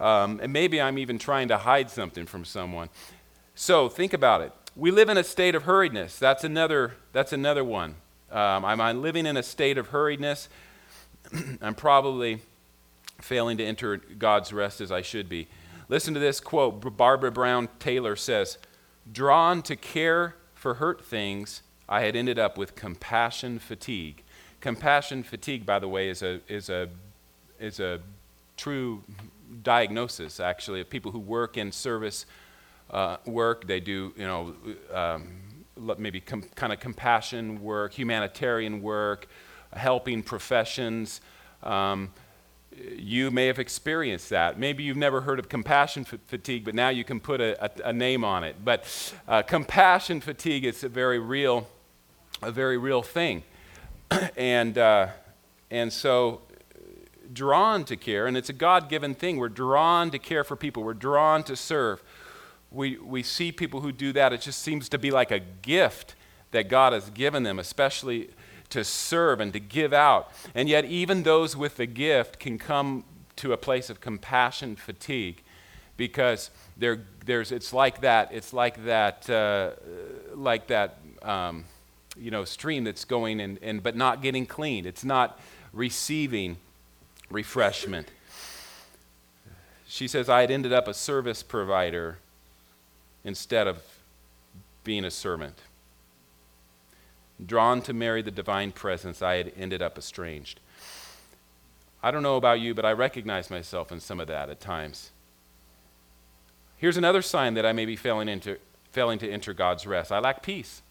Um, 0.00 0.40
and 0.42 0.52
maybe 0.52 0.80
I'm 0.80 0.98
even 0.98 1.18
trying 1.18 1.48
to 1.48 1.58
hide 1.58 1.90
something 1.90 2.26
from 2.26 2.44
someone. 2.44 2.88
So 3.54 3.88
think 3.88 4.12
about 4.12 4.40
it. 4.40 4.52
We 4.74 4.90
live 4.90 5.08
in 5.08 5.16
a 5.16 5.24
state 5.24 5.54
of 5.54 5.64
hurriedness. 5.64 6.18
That's 6.18 6.42
another, 6.42 6.94
that's 7.12 7.32
another 7.32 7.62
one. 7.62 7.94
Um, 8.32 8.64
I'm, 8.64 8.80
I'm 8.80 9.02
living 9.02 9.26
in 9.26 9.36
a 9.36 9.42
state 9.42 9.78
of 9.78 9.90
hurriedness. 9.90 10.48
I'm 11.62 11.74
probably 11.74 12.40
failing 13.20 13.58
to 13.58 13.64
enter 13.64 13.96
God's 13.96 14.52
rest 14.52 14.80
as 14.80 14.90
I 14.90 15.02
should 15.02 15.28
be. 15.28 15.48
Listen 15.88 16.14
to 16.14 16.20
this 16.20 16.40
quote 16.40 16.96
Barbara 16.96 17.30
Brown 17.30 17.68
Taylor 17.78 18.16
says, 18.16 18.58
Drawn 19.10 19.62
to 19.62 19.76
care 19.76 20.36
for 20.54 20.74
hurt 20.74 21.04
things, 21.04 21.62
I 21.90 22.02
had 22.02 22.16
ended 22.16 22.38
up 22.38 22.56
with 22.56 22.76
compassion 22.76 23.58
fatigue. 23.58 24.22
Compassion 24.60 25.22
fatigue, 25.22 25.66
by 25.66 25.78
the 25.78 25.88
way, 25.88 26.08
is 26.08 26.22
a, 26.22 26.40
is 26.48 26.70
a, 26.70 26.88
is 27.58 27.80
a 27.80 28.00
true 28.56 29.02
diagnosis, 29.62 30.40
actually, 30.40 30.80
of 30.80 30.88
people 30.88 31.10
who 31.10 31.18
work 31.18 31.56
in 31.56 31.72
service 31.72 32.26
uh, 32.90 33.16
work. 33.26 33.66
They 33.66 33.80
do, 33.80 34.12
you 34.16 34.26
know, 34.26 34.54
um, 34.94 35.32
maybe 35.98 36.20
com- 36.20 36.48
kind 36.54 36.72
of 36.72 36.80
compassion 36.80 37.62
work, 37.62 37.92
humanitarian 37.92 38.82
work, 38.82 39.28
helping 39.72 40.22
professions. 40.22 41.20
Um, 41.62 42.10
you 42.96 43.30
may 43.30 43.46
have 43.46 43.58
experienced 43.58 44.30
that. 44.30 44.58
Maybe 44.58 44.84
you've 44.84 44.96
never 44.96 45.20
heard 45.22 45.38
of 45.38 45.48
compassion 45.48 46.06
f- 46.10 46.20
fatigue, 46.26 46.64
but 46.64 46.74
now 46.74 46.88
you 46.88 47.04
can 47.04 47.20
put 47.20 47.40
a, 47.40 47.64
a, 47.64 47.88
a 47.88 47.92
name 47.92 48.24
on 48.24 48.44
it. 48.44 48.56
But 48.64 49.12
uh, 49.26 49.42
compassion 49.42 50.20
fatigue 50.20 50.64
is 50.64 50.84
a 50.84 50.88
very 50.88 51.18
real, 51.18 51.68
a 52.42 52.50
very 52.50 52.78
real 52.78 53.02
thing, 53.02 53.42
and 54.36 54.76
uh, 54.78 55.08
and 55.70 55.92
so 55.92 56.42
drawn 57.32 57.84
to 57.84 57.96
care, 57.96 58.26
and 58.26 58.36
it's 58.36 58.48
a 58.48 58.54
God-given 58.54 59.14
thing. 59.14 59.36
We're 59.36 59.48
drawn 59.48 60.10
to 60.10 60.18
care 60.18 60.42
for 60.42 60.56
people. 60.56 60.82
We're 60.82 60.94
drawn 60.94 61.42
to 61.44 61.56
serve. 61.56 62.02
We 62.70 62.98
we 62.98 63.22
see 63.22 63.52
people 63.52 63.80
who 63.80 63.92
do 63.92 64.12
that. 64.12 64.32
It 64.32 64.40
just 64.40 64.62
seems 64.62 64.88
to 64.90 64.98
be 64.98 65.10
like 65.10 65.30
a 65.30 65.40
gift 65.40 66.14
that 66.50 66.68
God 66.68 66.92
has 66.92 67.10
given 67.10 67.42
them, 67.42 67.58
especially 67.58 68.30
to 68.70 68.84
serve 68.84 69.40
and 69.40 69.52
to 69.52 69.60
give 69.60 69.92
out. 69.92 70.32
And 70.54 70.68
yet, 70.68 70.84
even 70.84 71.22
those 71.24 71.56
with 71.56 71.76
the 71.76 71.86
gift 71.86 72.38
can 72.38 72.58
come 72.58 73.04
to 73.36 73.52
a 73.52 73.56
place 73.56 73.90
of 73.90 74.00
compassion 74.00 74.76
fatigue 74.76 75.42
because 75.96 76.50
there's, 76.76 77.52
it's 77.52 77.72
like 77.72 78.00
that, 78.00 78.30
it's 78.32 78.52
like 78.52 78.84
that, 78.84 79.28
uh, 79.28 79.72
like 80.34 80.66
that, 80.68 80.98
um, 81.22 81.64
you 82.16 82.30
know, 82.30 82.44
stream 82.44 82.84
that's 82.84 83.04
going 83.04 83.40
and, 83.40 83.58
and 83.62 83.82
but 83.82 83.96
not 83.96 84.22
getting 84.22 84.46
cleaned. 84.46 84.86
It's 84.86 85.04
not 85.04 85.38
receiving 85.72 86.56
refreshment. 87.30 88.08
She 89.86 90.06
says, 90.06 90.28
I 90.28 90.42
had 90.42 90.50
ended 90.50 90.72
up 90.72 90.86
a 90.86 90.94
service 90.94 91.42
provider 91.42 92.18
instead 93.24 93.66
of 93.66 93.82
being 94.84 95.04
a 95.04 95.10
servant. 95.10 95.58
Drawn 97.44 97.82
to 97.82 97.92
marry 97.92 98.22
the 98.22 98.30
divine 98.30 98.72
presence, 98.72 99.22
I 99.22 99.36
had 99.36 99.52
ended 99.56 99.82
up 99.82 99.96
estranged. 99.98 100.60
I 102.02 102.10
don't 102.10 102.22
know 102.22 102.36
about 102.36 102.60
you, 102.60 102.74
but 102.74 102.84
I 102.84 102.92
recognize 102.92 103.50
myself 103.50 103.92
in 103.92 104.00
some 104.00 104.20
of 104.20 104.28
that 104.28 104.48
at 104.48 104.60
times. 104.60 105.10
Here's 106.76 106.96
another 106.96 107.20
sign 107.20 107.54
that 107.54 107.66
I 107.66 107.72
may 107.72 107.84
be 107.84 107.96
failing, 107.96 108.28
into, 108.28 108.58
failing 108.90 109.18
to 109.18 109.30
enter 109.30 109.52
God's 109.52 109.86
rest 109.86 110.10
I 110.10 110.18
lack 110.18 110.42
peace, 110.42 110.82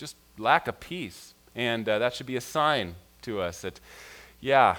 just 0.00 0.16
lack 0.38 0.66
of 0.66 0.80
peace. 0.80 1.34
And 1.54 1.88
uh, 1.88 1.98
that 1.98 2.14
should 2.14 2.26
be 2.26 2.36
a 2.36 2.40
sign 2.40 2.94
to 3.22 3.40
us 3.40 3.60
that, 3.60 3.78
yeah, 4.40 4.76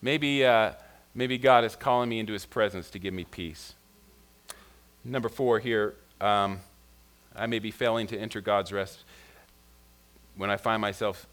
maybe, 0.00 0.44
uh, 0.44 0.72
maybe 1.14 1.36
God 1.36 1.64
is 1.64 1.74
calling 1.74 2.08
me 2.08 2.20
into 2.20 2.32
his 2.32 2.46
presence 2.46 2.88
to 2.90 2.98
give 2.98 3.12
me 3.12 3.24
peace. 3.24 3.74
Number 5.04 5.28
four 5.28 5.58
here, 5.58 5.94
um, 6.20 6.60
I 7.34 7.46
may 7.46 7.58
be 7.58 7.70
failing 7.70 8.06
to 8.08 8.18
enter 8.18 8.40
God's 8.40 8.72
rest 8.72 9.04
when 10.36 10.50
I 10.50 10.56
find 10.56 10.80
myself 10.80 11.26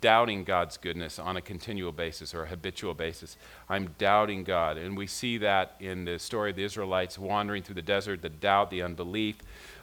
doubting 0.00 0.44
God's 0.44 0.76
goodness 0.76 1.18
on 1.18 1.36
a 1.36 1.40
continual 1.40 1.92
basis 1.92 2.34
or 2.34 2.44
a 2.44 2.46
habitual 2.46 2.94
basis. 2.94 3.36
I'm 3.68 3.94
doubting 3.98 4.44
God. 4.44 4.78
And 4.78 4.96
we 4.96 5.06
see 5.06 5.38
that 5.38 5.76
in 5.80 6.04
the 6.04 6.18
story 6.18 6.50
of 6.50 6.56
the 6.56 6.64
Israelites 6.64 7.18
wandering 7.18 7.62
through 7.62 7.76
the 7.76 7.82
desert 7.82 8.22
the 8.22 8.28
doubt, 8.28 8.70
the 8.70 8.82
unbelief. 8.82 9.36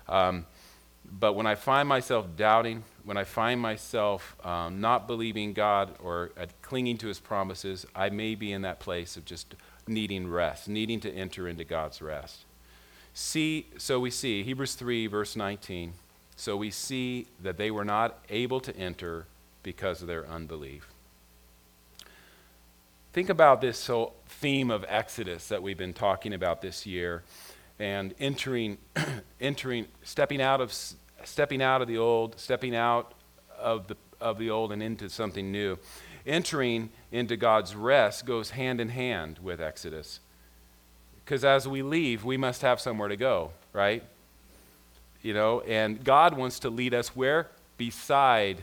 Um, 0.08 0.46
but 1.12 1.34
when 1.34 1.46
I 1.46 1.56
find 1.56 1.88
myself 1.88 2.28
doubting, 2.36 2.84
when 3.04 3.18
I 3.18 3.24
find 3.24 3.60
myself 3.60 4.36
um, 4.46 4.82
not 4.82 5.08
believing 5.08 5.54
God 5.54 5.96
or 6.02 6.32
uh, 6.40 6.46
clinging 6.62 6.98
to 7.00 7.08
his 7.08 7.20
promises, 7.20 7.86
I 7.96 8.10
may 8.10 8.36
be 8.36 8.52
in 8.52 8.62
that 8.64 8.80
place 8.80 9.18
of 9.18 9.26
just 9.26 9.56
needing 9.88 10.28
rest, 10.28 10.68
needing 10.68 11.00
to 11.02 11.12
enter 11.12 11.48
into 11.48 11.64
God's 11.64 12.02
rest. 12.02 12.46
See, 13.14 13.68
so 13.78 14.00
we 14.00 14.10
see, 14.10 14.44
Hebrews 14.44 14.76
3, 14.76 15.08
verse 15.08 15.36
19. 15.36 15.94
So 16.36 16.58
we 16.58 16.72
see 16.72 17.28
that 17.42 17.58
they 17.58 17.70
were 17.70 17.86
not 17.86 18.20
able 18.30 18.60
to 18.62 18.76
enter 18.76 19.28
because 19.62 20.02
of 20.02 20.08
their 20.08 20.28
unbelief. 20.28 20.88
Think 23.14 23.30
about 23.30 23.62
this 23.62 23.86
whole 23.86 24.16
theme 24.28 24.72
of 24.72 24.84
Exodus 24.88 25.48
that 25.50 25.62
we've 25.62 25.78
been 25.78 25.94
talking 25.94 26.34
about 26.34 26.62
this 26.62 26.88
year 26.88 27.24
and 27.84 28.14
entering, 28.20 28.78
entering 29.42 29.88
stepping, 30.04 30.42
out 30.42 30.62
of, 30.62 30.74
stepping 31.24 31.62
out 31.62 31.82
of 31.82 31.88
the 31.88 31.98
old, 31.98 32.40
stepping 32.40 32.76
out 32.76 33.14
of 33.60 33.88
the, 33.88 33.98
of 34.22 34.38
the 34.38 34.50
old 34.50 34.72
and 34.72 34.82
into 34.82 35.10
something 35.10 35.52
new. 35.52 35.78
Entering 36.26 36.90
into 37.12 37.36
God's 37.36 37.76
rest 37.76 38.26
goes 38.26 38.52
hand 38.52 38.80
in 38.80 38.90
hand 38.90 39.40
with 39.40 39.60
Exodus. 39.60 40.20
Because 41.24 41.44
as 41.44 41.68
we 41.68 41.82
leave, 41.82 42.24
we 42.24 42.38
must 42.38 42.62
have 42.62 42.80
somewhere 42.80 43.10
to 43.10 43.18
go, 43.18 43.52
right? 43.74 44.04
you 45.24 45.34
know, 45.34 45.62
and 45.62 46.04
God 46.04 46.38
wants 46.38 46.60
to 46.60 46.70
lead 46.70 46.94
us 46.94 47.16
where? 47.16 47.48
Beside 47.78 48.58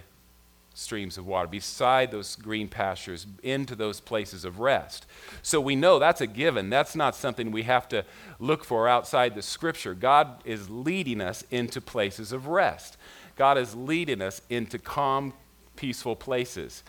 streams 0.80 1.18
of 1.18 1.26
water, 1.26 1.46
beside 1.46 2.10
those 2.10 2.36
green 2.36 2.68
pastures, 2.68 3.26
into 3.42 3.74
those 3.74 4.00
places 4.00 4.44
of 4.44 4.60
rest. 4.60 5.06
So 5.42 5.60
we 5.60 5.76
know 5.76 5.98
that's 5.98 6.20
a 6.20 6.26
given. 6.26 6.70
That's 6.70 6.96
not 6.96 7.14
something 7.14 7.50
we 7.50 7.64
have 7.64 7.88
to 7.90 8.04
look 8.38 8.64
for 8.64 8.88
outside 8.88 9.34
the 9.34 9.42
scripture. 9.42 9.94
God 9.94 10.42
is 10.44 10.70
leading 10.70 11.20
us 11.20 11.44
into 11.50 11.80
places 11.80 12.32
of 12.32 12.46
rest. 12.46 12.96
God 13.36 13.58
is 13.58 13.74
leading 13.74 14.22
us 14.22 14.42
into 14.48 14.78
calm, 14.78 15.32
peaceful 15.76 16.16
places. 16.16 16.82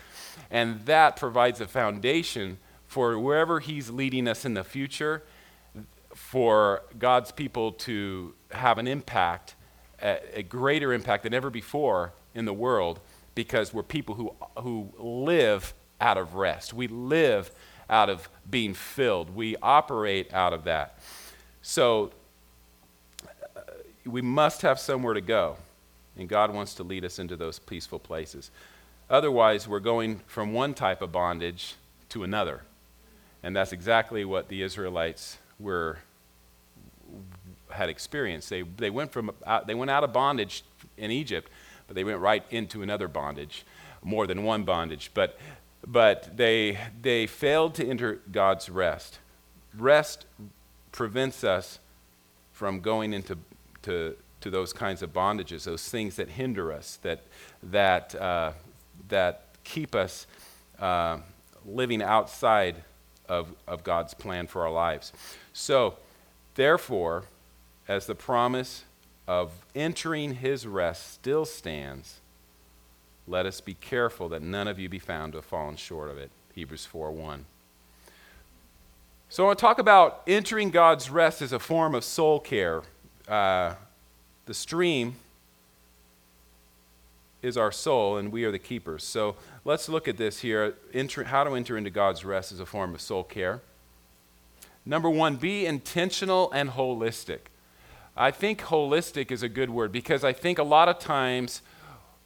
And 0.49 0.85
that 0.85 1.15
provides 1.15 1.61
a 1.61 1.67
foundation 1.67 2.57
for 2.87 3.17
wherever 3.19 3.59
He's 3.59 3.89
leading 3.89 4.27
us 4.27 4.45
in 4.45 4.53
the 4.53 4.63
future, 4.63 5.23
for 6.13 6.83
God's 6.99 7.31
people 7.31 7.71
to 7.71 8.33
have 8.51 8.77
an 8.77 8.87
impact 8.87 9.55
a, 10.01 10.43
greater 10.43 10.93
impact 10.93 11.23
than 11.23 11.33
ever 11.33 11.49
before 11.49 12.13
in 12.33 12.45
the 12.45 12.53
world 12.53 12.99
because 13.35 13.73
we're 13.73 13.83
people 13.83 14.15
who, 14.15 14.33
who 14.61 14.91
live 14.97 15.73
out 15.99 16.17
of 16.17 16.35
rest. 16.35 16.73
We 16.73 16.87
live 16.87 17.51
out 17.89 18.09
of 18.09 18.29
being 18.49 18.73
filled. 18.73 19.35
We 19.35 19.55
operate 19.61 20.33
out 20.33 20.53
of 20.53 20.63
that. 20.65 20.99
So 21.61 22.11
uh, 23.55 23.61
we 24.05 24.21
must 24.21 24.61
have 24.61 24.79
somewhere 24.79 25.13
to 25.13 25.21
go, 25.21 25.57
and 26.17 26.27
God 26.27 26.53
wants 26.53 26.73
to 26.75 26.83
lead 26.83 27.05
us 27.05 27.19
into 27.19 27.35
those 27.35 27.59
peaceful 27.59 27.99
places. 27.99 28.51
Otherwise, 29.09 29.67
we're 29.67 29.79
going 29.79 30.21
from 30.27 30.53
one 30.53 30.73
type 30.73 31.01
of 31.01 31.11
bondage 31.11 31.75
to 32.09 32.23
another. 32.23 32.63
And 33.43 33.55
that's 33.55 33.73
exactly 33.73 34.23
what 34.23 34.47
the 34.47 34.61
Israelites 34.61 35.37
were 35.59 35.99
had 37.69 37.89
experienced. 37.89 38.49
They, 38.49 38.61
they, 38.61 38.89
went 38.89 39.11
from, 39.11 39.31
uh, 39.45 39.63
they 39.63 39.73
went 39.73 39.91
out 39.91 40.03
of 40.03 40.13
bondage 40.13 40.63
in 40.97 41.11
Egypt, 41.11 41.49
but 41.91 41.95
they 41.95 42.05
went 42.05 42.19
right 42.19 42.45
into 42.49 42.81
another 42.81 43.09
bondage, 43.09 43.65
more 44.01 44.25
than 44.25 44.45
one 44.45 44.63
bondage. 44.63 45.11
But, 45.13 45.37
but 45.85 46.37
they, 46.37 46.77
they 47.01 47.27
failed 47.27 47.75
to 47.75 47.85
enter 47.85 48.21
God's 48.31 48.69
rest. 48.69 49.19
Rest 49.77 50.25
prevents 50.93 51.43
us 51.43 51.79
from 52.53 52.79
going 52.79 53.11
into 53.11 53.37
to, 53.81 54.15
to 54.39 54.49
those 54.49 54.71
kinds 54.71 55.01
of 55.01 55.11
bondages, 55.11 55.65
those 55.65 55.89
things 55.89 56.15
that 56.15 56.29
hinder 56.29 56.71
us, 56.71 56.97
that, 57.01 57.23
that, 57.61 58.15
uh, 58.15 58.53
that 59.09 59.47
keep 59.65 59.93
us 59.93 60.27
uh, 60.79 61.17
living 61.65 62.01
outside 62.01 62.77
of, 63.27 63.49
of 63.67 63.83
God's 63.83 64.13
plan 64.13 64.47
for 64.47 64.61
our 64.61 64.71
lives. 64.71 65.11
So, 65.51 65.97
therefore, 66.55 67.25
as 67.89 68.05
the 68.05 68.15
promise 68.15 68.85
of 69.31 69.53
entering 69.73 70.35
his 70.35 70.67
rest 70.67 71.13
still 71.13 71.45
stands, 71.45 72.19
let 73.25 73.45
us 73.45 73.61
be 73.61 73.75
careful 73.75 74.27
that 74.27 74.41
none 74.41 74.67
of 74.67 74.77
you 74.77 74.89
be 74.89 74.99
found 74.99 75.31
to 75.31 75.37
have 75.37 75.45
fallen 75.45 75.77
short 75.77 76.09
of 76.09 76.17
it. 76.17 76.29
Hebrews 76.53 76.85
4 76.85 77.13
1. 77.13 77.45
So 79.29 79.43
I 79.43 79.47
want 79.47 79.59
to 79.59 79.61
talk 79.61 79.79
about 79.79 80.23
entering 80.27 80.69
God's 80.69 81.09
rest 81.09 81.41
as 81.41 81.53
a 81.53 81.59
form 81.59 81.95
of 81.95 82.03
soul 82.03 82.41
care. 82.41 82.81
Uh, 83.25 83.75
the 84.47 84.53
stream 84.53 85.15
is 87.41 87.55
our 87.55 87.71
soul, 87.71 88.17
and 88.17 88.33
we 88.33 88.43
are 88.43 88.51
the 88.51 88.59
keepers. 88.59 89.01
So 89.05 89.37
let's 89.63 89.87
look 89.87 90.09
at 90.09 90.17
this 90.17 90.41
here 90.41 90.75
enter, 90.93 91.23
how 91.23 91.45
to 91.45 91.51
enter 91.51 91.77
into 91.77 91.89
God's 91.89 92.25
rest 92.25 92.51
as 92.51 92.59
a 92.59 92.65
form 92.65 92.93
of 92.93 92.99
soul 92.99 93.23
care. 93.23 93.61
Number 94.85 95.09
one, 95.09 95.37
be 95.37 95.65
intentional 95.65 96.51
and 96.51 96.71
holistic. 96.71 97.50
I 98.15 98.31
think 98.31 98.61
holistic 98.61 99.31
is 99.31 99.41
a 99.41 99.49
good 99.49 99.69
word 99.69 99.91
because 99.91 100.23
I 100.23 100.33
think 100.33 100.59
a 100.59 100.63
lot 100.63 100.89
of 100.89 100.99
times 100.99 101.61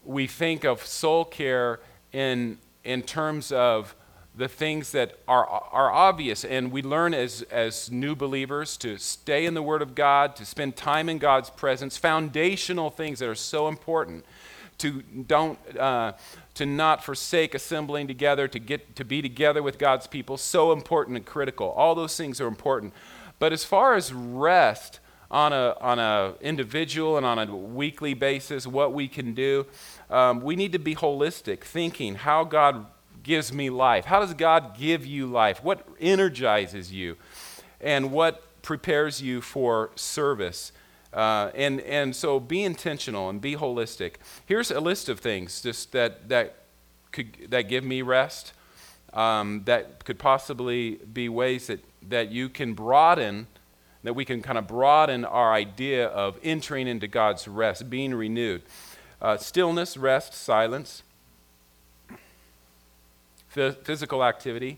we 0.04 0.28
think 0.28 0.63
of 0.63 0.86
soul 0.86 1.26
care 1.26 1.80
in, 2.12 2.58
in 2.84 3.02
terms 3.04 3.52
of 3.52 3.95
the 4.38 4.48
things 4.48 4.91
that 4.91 5.17
are, 5.28 5.48
are 5.48 5.91
obvious. 5.91 6.43
And 6.43 6.71
we 6.71 6.82
learn 6.82 7.13
as, 7.13 7.41
as 7.43 7.89
new 7.91 8.15
believers 8.15 8.78
to 8.78 8.98
stay 8.98 9.45
in 9.45 9.54
the 9.54 9.62
Word 9.62 9.82
of 9.82 9.95
God, 9.95 10.36
to 10.38 10.45
spend 10.45 10.76
time 10.76 11.08
in 11.08 11.17
God's 11.17 11.50
presence, 11.50 11.98
foundational 11.98 12.89
things 12.89 13.19
that 13.19 13.30
are 13.30 13.36
so 13.36 13.67
important. 13.67 14.26
To, 14.80 15.04
don't, 15.04 15.58
uh, 15.78 16.13
to 16.56 16.65
not 16.65 17.02
forsake 17.02 17.56
assembling 17.56 18.08
together, 18.08 18.50
to, 18.50 18.60
get, 18.60 18.98
to 18.98 19.06
be 19.06 19.21
together 19.21 19.63
with 19.63 19.78
God's 19.78 20.06
people, 20.06 20.36
so 20.36 20.74
important 20.74 21.15
and 21.15 21.26
critical. 21.26 21.69
All 21.69 21.95
those 21.95 22.17
things 22.17 22.41
are 22.41 22.48
important. 22.48 22.93
But 23.39 23.54
as 23.54 23.63
far 23.63 23.95
as 23.95 24.12
rest, 24.12 25.00
on 25.32 25.54
a 25.54 25.76
on 25.82 26.00
a 26.00 26.34
individual 26.42 27.18
and 27.18 27.26
on 27.26 27.40
a 27.40 27.56
weekly 27.56 28.14
basis 28.14 28.68
what 28.68 28.94
we 28.94 29.08
can 29.08 29.34
do. 29.34 29.66
Um, 30.10 30.42
we 30.42 30.56
need 30.56 30.72
to 30.74 30.80
be 30.80 30.96
holistic, 30.96 31.62
thinking 31.62 32.16
how 32.16 32.44
God 32.44 32.86
gives 33.26 33.52
me 33.52 33.70
life? 33.70 34.06
How 34.06 34.20
does 34.20 34.34
God 34.36 34.78
give 34.78 35.06
you 35.06 35.26
life? 35.26 35.62
What 35.64 35.86
energizes 36.00 36.94
you? 36.94 37.18
And 37.82 38.12
what 38.12 38.62
prepares 38.62 39.22
you 39.22 39.42
for 39.42 39.90
service? 39.96 40.72
Uh, 41.12 41.50
and, 41.56 41.82
and 41.82 42.16
so 42.16 42.40
be 42.40 42.64
intentional 42.64 43.30
and 43.30 43.42
be 43.42 43.56
holistic. 43.56 44.16
Here's 44.46 44.70
a 44.70 44.80
list 44.80 45.10
of 45.10 45.20
things 45.20 45.62
just 45.62 45.92
that, 45.94 46.30
that, 46.30 46.56
could, 47.12 47.48
that 47.50 47.64
give 47.64 47.84
me 47.84 48.02
rest, 48.02 48.54
um, 49.14 49.64
that 49.66 50.06
could 50.06 50.20
possibly 50.20 50.96
be 51.12 51.28
ways 51.28 51.68
that, 51.68 51.84
that 52.08 52.32
you 52.32 52.48
can 52.48 52.74
broaden, 52.74 53.48
that 54.06 54.13
we 54.13 54.24
can 54.26 54.41
kind 54.41 54.58
of 54.58 54.68
broaden 54.68 55.26
our 55.26 55.54
idea 55.54 56.08
of 56.08 56.39
entering 56.44 56.88
into 56.88 57.08
God's 57.08 57.48
rest, 57.48 57.89
being 57.89 58.13
renewed. 58.13 58.62
Uh, 59.22 59.38
stillness, 59.38 59.98
rest, 59.98 60.34
silence, 60.34 61.04
physical 63.50 64.24
activity, 64.24 64.78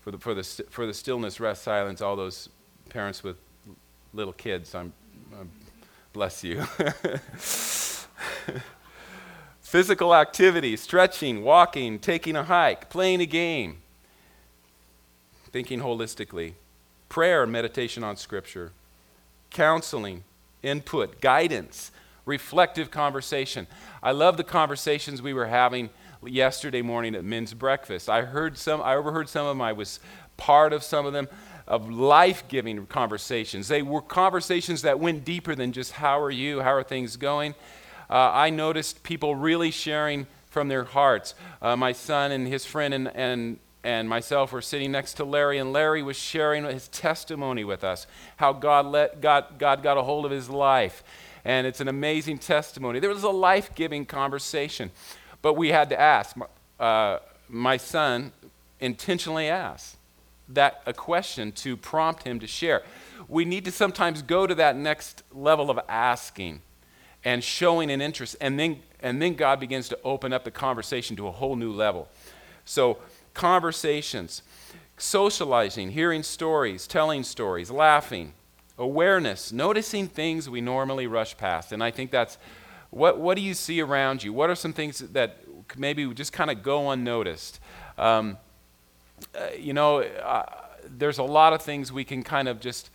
for 0.00 0.10
the, 0.10 0.18
for, 0.18 0.34
the, 0.34 0.42
for 0.70 0.86
the 0.86 0.94
stillness, 0.94 1.38
rest, 1.40 1.62
silence, 1.62 2.00
all 2.00 2.16
those 2.16 2.48
parents 2.88 3.22
with 3.22 3.36
little 4.14 4.32
kids, 4.32 4.74
I'm, 4.74 4.92
I'm 5.38 5.50
bless 6.12 6.42
you. 6.44 6.62
Physical 9.60 10.14
activity, 10.14 10.76
stretching, 10.76 11.42
walking, 11.44 11.98
taking 11.98 12.36
a 12.36 12.44
hike, 12.44 12.90
playing 12.90 13.20
a 13.20 13.26
game, 13.26 13.78
thinking 15.52 15.80
holistically, 15.80 16.54
prayer, 17.10 17.46
meditation 17.46 18.02
on 18.02 18.16
Scripture, 18.16 18.72
counseling, 19.50 20.24
input, 20.62 21.20
guidance, 21.20 21.90
reflective 22.24 22.90
conversation. 22.90 23.66
I 24.02 24.12
love 24.12 24.38
the 24.38 24.44
conversations 24.44 25.20
we 25.20 25.34
were 25.34 25.48
having 25.48 25.90
yesterday 26.24 26.80
morning 26.80 27.14
at 27.14 27.24
men's 27.24 27.52
breakfast. 27.52 28.08
I 28.08 28.22
heard 28.22 28.56
some, 28.56 28.80
I 28.80 28.94
overheard 28.94 29.28
some 29.28 29.46
of 29.46 29.50
them, 29.50 29.60
I 29.60 29.72
was 29.72 30.00
part 30.36 30.72
of 30.72 30.82
some 30.82 31.04
of 31.04 31.12
them, 31.12 31.28
of 31.66 31.90
life 31.90 32.44
giving 32.48 32.86
conversations. 32.86 33.68
They 33.68 33.82
were 33.82 34.02
conversations 34.02 34.82
that 34.82 35.00
went 35.00 35.24
deeper 35.24 35.54
than 35.54 35.72
just 35.72 35.92
how 35.92 36.20
are 36.20 36.30
you, 36.30 36.60
how 36.60 36.72
are 36.72 36.82
things 36.82 37.16
going. 37.16 37.54
Uh, 38.08 38.30
I 38.32 38.50
noticed 38.50 39.02
people 39.02 39.34
really 39.34 39.70
sharing 39.70 40.26
from 40.48 40.68
their 40.68 40.84
hearts. 40.84 41.34
Uh, 41.60 41.76
my 41.76 41.92
son 41.92 42.32
and 42.32 42.46
his 42.46 42.64
friend 42.64 42.94
and, 42.94 43.08
and, 43.16 43.58
and 43.82 44.08
myself 44.08 44.52
were 44.52 44.62
sitting 44.62 44.92
next 44.92 45.14
to 45.14 45.24
Larry, 45.24 45.58
and 45.58 45.72
Larry 45.72 46.02
was 46.02 46.16
sharing 46.16 46.64
his 46.64 46.88
testimony 46.88 47.64
with 47.64 47.82
us, 47.82 48.06
how 48.36 48.52
God, 48.52 48.86
let, 48.86 49.20
God, 49.20 49.58
God 49.58 49.82
got 49.82 49.96
a 49.96 50.02
hold 50.02 50.24
of 50.24 50.30
his 50.30 50.50
life. 50.50 51.02
And 51.44 51.66
it's 51.66 51.80
an 51.80 51.88
amazing 51.88 52.38
testimony. 52.38 53.00
There 53.00 53.08
was 53.08 53.22
a 53.22 53.30
life 53.30 53.74
giving 53.74 54.04
conversation. 54.04 54.90
But 55.42 55.54
we 55.54 55.68
had 55.68 55.88
to 55.90 56.00
ask. 56.00 56.36
Uh, 56.78 57.18
my 57.48 57.76
son 57.76 58.32
intentionally 58.78 59.48
asked 59.48 59.96
that 60.48 60.82
a 60.86 60.92
question 60.92 61.52
to 61.52 61.76
prompt 61.76 62.24
him 62.24 62.40
to 62.40 62.46
share. 62.46 62.82
We 63.28 63.44
need 63.44 63.64
to 63.66 63.72
sometimes 63.72 64.22
go 64.22 64.46
to 64.46 64.54
that 64.56 64.76
next 64.76 65.22
level 65.32 65.70
of 65.70 65.78
asking 65.88 66.62
and 67.24 67.44
showing 67.44 67.90
an 67.90 68.00
interest, 68.00 68.36
and 68.40 68.58
then, 68.58 68.80
and 69.00 69.20
then 69.20 69.34
God 69.34 69.60
begins 69.60 69.90
to 69.90 69.98
open 70.04 70.32
up 70.32 70.44
the 70.44 70.50
conversation 70.50 71.16
to 71.16 71.26
a 71.26 71.30
whole 71.30 71.54
new 71.54 71.70
level. 71.70 72.08
So, 72.64 72.98
conversations, 73.34 74.42
socializing, 74.96 75.90
hearing 75.90 76.22
stories, 76.22 76.86
telling 76.86 77.22
stories, 77.22 77.70
laughing, 77.70 78.34
awareness, 78.78 79.52
noticing 79.52 80.08
things 80.08 80.48
we 80.48 80.60
normally 80.60 81.06
rush 81.06 81.36
past. 81.36 81.72
And 81.72 81.82
I 81.82 81.90
think 81.90 82.10
that's 82.10 82.38
what, 82.90 83.20
what 83.20 83.36
do 83.36 83.42
you 83.42 83.54
see 83.54 83.80
around 83.80 84.22
you? 84.22 84.32
What 84.32 84.50
are 84.50 84.54
some 84.54 84.72
things 84.72 84.98
that 84.98 85.38
maybe 85.76 86.12
just 86.12 86.32
kind 86.32 86.50
of 86.50 86.62
go 86.62 86.90
unnoticed? 86.90 87.60
Um, 87.96 88.36
uh, 89.34 89.48
you 89.58 89.72
know, 89.72 90.00
uh, 90.00 90.44
there's 90.88 91.18
a 91.18 91.22
lot 91.22 91.52
of 91.52 91.62
things 91.62 91.92
we 91.92 92.04
can 92.04 92.22
kind 92.22 92.48
of 92.48 92.60
just 92.60 92.90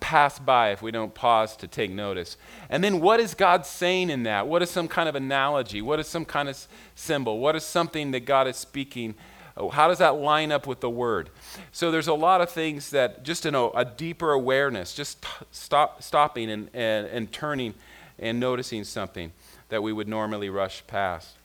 pass 0.00 0.38
by 0.38 0.70
if 0.70 0.82
we 0.82 0.90
don't 0.90 1.14
pause 1.14 1.56
to 1.56 1.66
take 1.66 1.90
notice. 1.90 2.36
And 2.68 2.84
then 2.84 3.00
what 3.00 3.20
is 3.20 3.34
God 3.34 3.66
saying 3.66 4.10
in 4.10 4.24
that? 4.24 4.46
What 4.46 4.62
is 4.62 4.70
some 4.70 4.86
kind 4.86 5.08
of 5.08 5.14
analogy? 5.14 5.82
What 5.82 5.98
is 5.98 6.06
some 6.06 6.24
kind 6.24 6.48
of 6.48 6.66
symbol? 6.94 7.38
What 7.38 7.56
is 7.56 7.64
something 7.64 8.10
that 8.12 8.20
God 8.20 8.46
is 8.46 8.56
speaking? 8.56 9.14
Oh, 9.58 9.68
how 9.68 9.88
does 9.88 9.98
that 9.98 10.16
line 10.16 10.52
up 10.52 10.66
with 10.68 10.78
the 10.80 10.88
word? 10.88 11.30
So 11.72 11.90
there's 11.90 12.06
a 12.06 12.14
lot 12.14 12.40
of 12.40 12.48
things 12.48 12.90
that 12.90 13.24
just 13.24 13.44
in 13.44 13.56
a, 13.56 13.68
a 13.70 13.84
deeper 13.84 14.32
awareness, 14.32 14.94
just 14.94 15.24
stop, 15.50 16.00
stopping 16.02 16.48
and, 16.48 16.70
and, 16.72 17.06
and 17.08 17.32
turning 17.32 17.74
and 18.20 18.38
noticing 18.38 18.84
something 18.84 19.32
that 19.68 19.82
we 19.82 19.92
would 19.92 20.06
normally 20.06 20.48
rush 20.48 20.86
past. 20.86 21.36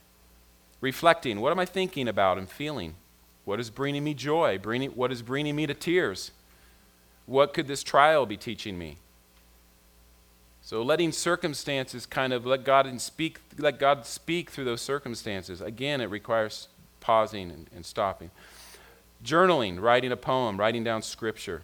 Reflecting, 0.80 1.42
what 1.42 1.52
am 1.52 1.60
I 1.60 1.66
thinking 1.66 2.08
about 2.08 2.38
and 2.38 2.48
feeling? 2.48 2.96
What 3.46 3.60
is 3.60 3.70
bringing 3.70 4.04
me 4.04 4.14
joy? 4.14 4.60
Bringing, 4.60 4.92
what 4.92 5.12
is 5.12 5.22
bringing 5.22 5.56
me 5.56 5.66
to 5.66 5.74
tears? 5.74 6.32
What 7.26 7.54
could 7.54 7.68
this 7.68 7.84
trial 7.84 8.26
be 8.26 8.38
teaching 8.38 8.78
me? 8.78 8.98
So 10.62 10.82
letting 10.82 11.12
circumstances 11.12 12.06
kind 12.06 12.32
of 12.32 12.46
let 12.46 12.64
God 12.64 13.02
speak, 13.02 13.40
let 13.58 13.80
God 13.80 14.06
speak 14.06 14.50
through 14.50 14.66
those 14.66 14.82
circumstances. 14.82 15.62
Again, 15.62 16.00
it 16.00 16.10
requires 16.10 16.70
pausing 17.04 17.52
and, 17.52 17.70
and 17.76 17.86
stopping. 17.86 18.32
Journaling, 19.24 19.80
writing 19.80 20.12
a 20.12 20.18
poem, 20.18 20.58
writing 20.58 20.84
down 20.84 21.02
scripture. 21.02 21.62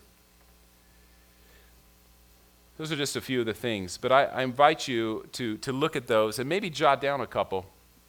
Those 2.77 2.91
are 2.91 2.95
just 2.95 3.15
a 3.15 3.21
few 3.21 3.39
of 3.39 3.45
the 3.45 3.53
things, 3.53 3.97
but 3.97 4.11
I, 4.11 4.25
I 4.25 4.43
invite 4.43 4.87
you 4.87 5.27
to, 5.33 5.57
to 5.57 5.71
look 5.71 5.95
at 5.95 6.07
those 6.07 6.39
and 6.39 6.47
maybe 6.47 6.69
jot 6.69 7.01
down 7.01 7.21
a 7.21 7.27
couple 7.27 7.65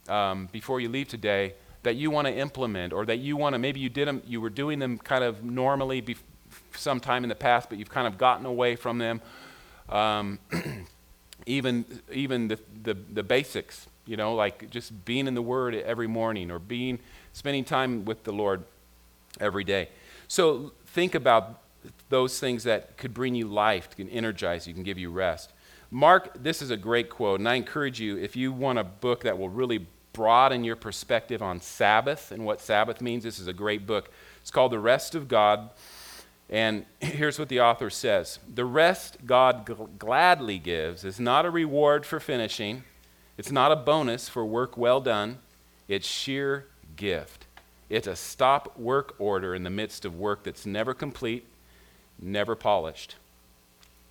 um, 0.09 0.49
before 0.53 0.81
you 0.81 0.89
leave 0.89 1.09
today 1.09 1.55
that 1.83 1.97
you 1.97 2.11
want 2.11 2.27
to 2.27 2.35
implement 2.35 2.93
or 2.93 3.07
that 3.07 3.19
you 3.19 3.37
want 3.37 3.55
to 3.55 3.59
maybe 3.59 3.81
you 3.81 3.89
did 3.89 4.07
them 4.07 4.23
you 4.27 4.41
were 4.41 4.51
doing 4.51 4.79
them 4.79 4.99
kind 4.99 5.25
of 5.25 5.43
normally 5.43 6.01
be, 6.01 6.17
sometime 6.75 7.25
in 7.25 7.29
the 7.29 7.35
past 7.35 7.69
but 7.69 7.79
you've 7.79 7.91
kind 7.91 8.07
of 8.07 8.19
gotten 8.19 8.45
away 8.45 8.77
from 8.77 8.99
them 8.99 9.21
um, 9.89 10.39
even 11.47 11.85
even 12.13 12.49
the, 12.49 12.59
the, 12.83 12.95
the 12.95 13.23
basics 13.23 13.87
you 14.07 14.17
know 14.17 14.35
like 14.35 14.71
just 14.71 15.05
being 15.05 15.27
in 15.27 15.35
the 15.35 15.43
word 15.43 15.75
every 15.75 16.07
morning 16.07 16.51
or 16.51 16.59
being 16.59 16.99
spending 17.33 17.65
time 17.65 18.05
with 18.05 18.25
the 18.25 18.33
lord 18.33 18.65
every 19.41 19.65
day 19.65 19.89
so 20.29 20.73
think 20.87 21.15
about 21.15 21.61
those 22.09 22.39
things 22.39 22.65
that 22.65 22.97
could 22.97 23.15
bring 23.15 23.35
you 23.35 23.47
life 23.47 23.95
can 23.97 24.09
energize 24.09 24.67
you 24.67 24.75
can 24.75 24.83
give 24.83 24.99
you 24.99 25.11
rest 25.11 25.53
mark 25.91 26.31
this 26.43 26.61
is 26.63 26.71
a 26.71 26.77
great 26.77 27.09
quote 27.09 27.41
and 27.41 27.49
i 27.49 27.55
encourage 27.55 28.01
you 28.01 28.17
if 28.17 28.37
you 28.37 28.53
want 28.53 28.79
a 28.79 28.85
book 28.85 29.23
that 29.23 29.39
will 29.39 29.49
really 29.49 29.87
broaden 30.13 30.65
your 30.65 30.77
perspective 30.77 31.43
on 31.43 31.61
Sabbath 31.61 32.33
and 32.33 32.45
what 32.45 32.61
Sabbath 32.61 33.01
means. 33.01 33.25
This 33.25 33.39
is 33.39 33.47
a 33.47 33.53
great 33.53 33.87
book. 33.87 34.11
It's 34.41 34.51
called 34.51 34.73
The 34.73 34.79
Rest 34.79 35.15
of 35.15 35.29
God. 35.29 35.71
And 36.49 36.85
here's 37.01 37.39
what 37.39 37.49
the 37.49 37.61
author 37.61 37.91
says 37.91 38.39
The 38.53 38.65
rest 38.65 39.19
God 39.25 39.67
gl- 39.67 39.99
gladly 39.99 40.59
gives 40.59 41.05
is 41.05 41.21
not 41.21 41.47
a 41.47 41.51
reward 41.51 42.05
for 42.05 42.21
finishing, 42.21 42.85
it's 43.39 43.53
not 43.53 43.73
a 43.73 43.77
bonus 43.77 44.29
for 44.29 44.45
work 44.45 44.77
well 44.77 45.01
done, 45.01 45.39
it's 45.89 46.07
sheer 46.07 46.67
gift. 47.01 47.47
It's 47.89 48.07
a 48.07 48.15
stop 48.15 48.79
work 48.79 49.17
order 49.19 49.55
in 49.55 49.65
the 49.65 49.71
midst 49.71 50.05
of 50.05 50.17
work 50.17 50.45
that's 50.45 50.65
never 50.65 50.95
complete, 50.95 51.45
never 52.21 52.55
polished. 52.55 53.17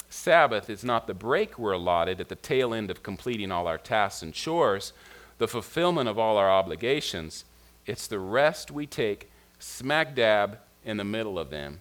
Sabbath 0.10 0.70
is 0.70 0.84
not 0.84 1.06
the 1.06 1.14
break 1.14 1.58
we're 1.58 1.72
allotted 1.72 2.20
at 2.20 2.28
the 2.28 2.36
tail 2.36 2.74
end 2.74 2.90
of 2.90 3.04
completing 3.04 3.52
all 3.52 3.68
our 3.68 3.78
tasks 3.78 4.24
and 4.24 4.34
chores 4.34 4.92
the 5.38 5.48
fulfillment 5.48 6.10
of 6.10 6.20
all 6.20 6.36
our 6.36 6.50
obligations. 6.50 7.46
It's 7.86 8.08
the 8.08 8.20
rest 8.20 8.72
we 8.72 8.86
take 8.86 9.32
smack 9.60 10.16
dab 10.16 10.58
in 10.84 10.98
the 10.98 11.04
middle 11.04 11.40
of 11.40 11.50
them. 11.50 11.80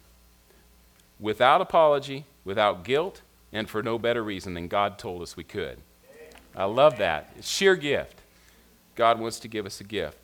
Without 1.18 1.60
apology, 1.60 2.24
without 2.44 2.84
guilt, 2.84 3.22
and 3.52 3.68
for 3.68 3.82
no 3.82 3.98
better 3.98 4.22
reason 4.22 4.54
than 4.54 4.68
God 4.68 4.98
told 4.98 5.22
us 5.22 5.36
we 5.36 5.44
could. 5.44 5.78
I 6.54 6.64
love 6.64 6.98
that. 6.98 7.32
It's 7.36 7.48
sheer 7.48 7.76
gift. 7.76 8.20
God 8.94 9.18
wants 9.18 9.40
to 9.40 9.48
give 9.48 9.64
us 9.64 9.80
a 9.80 9.84
gift. 9.84 10.17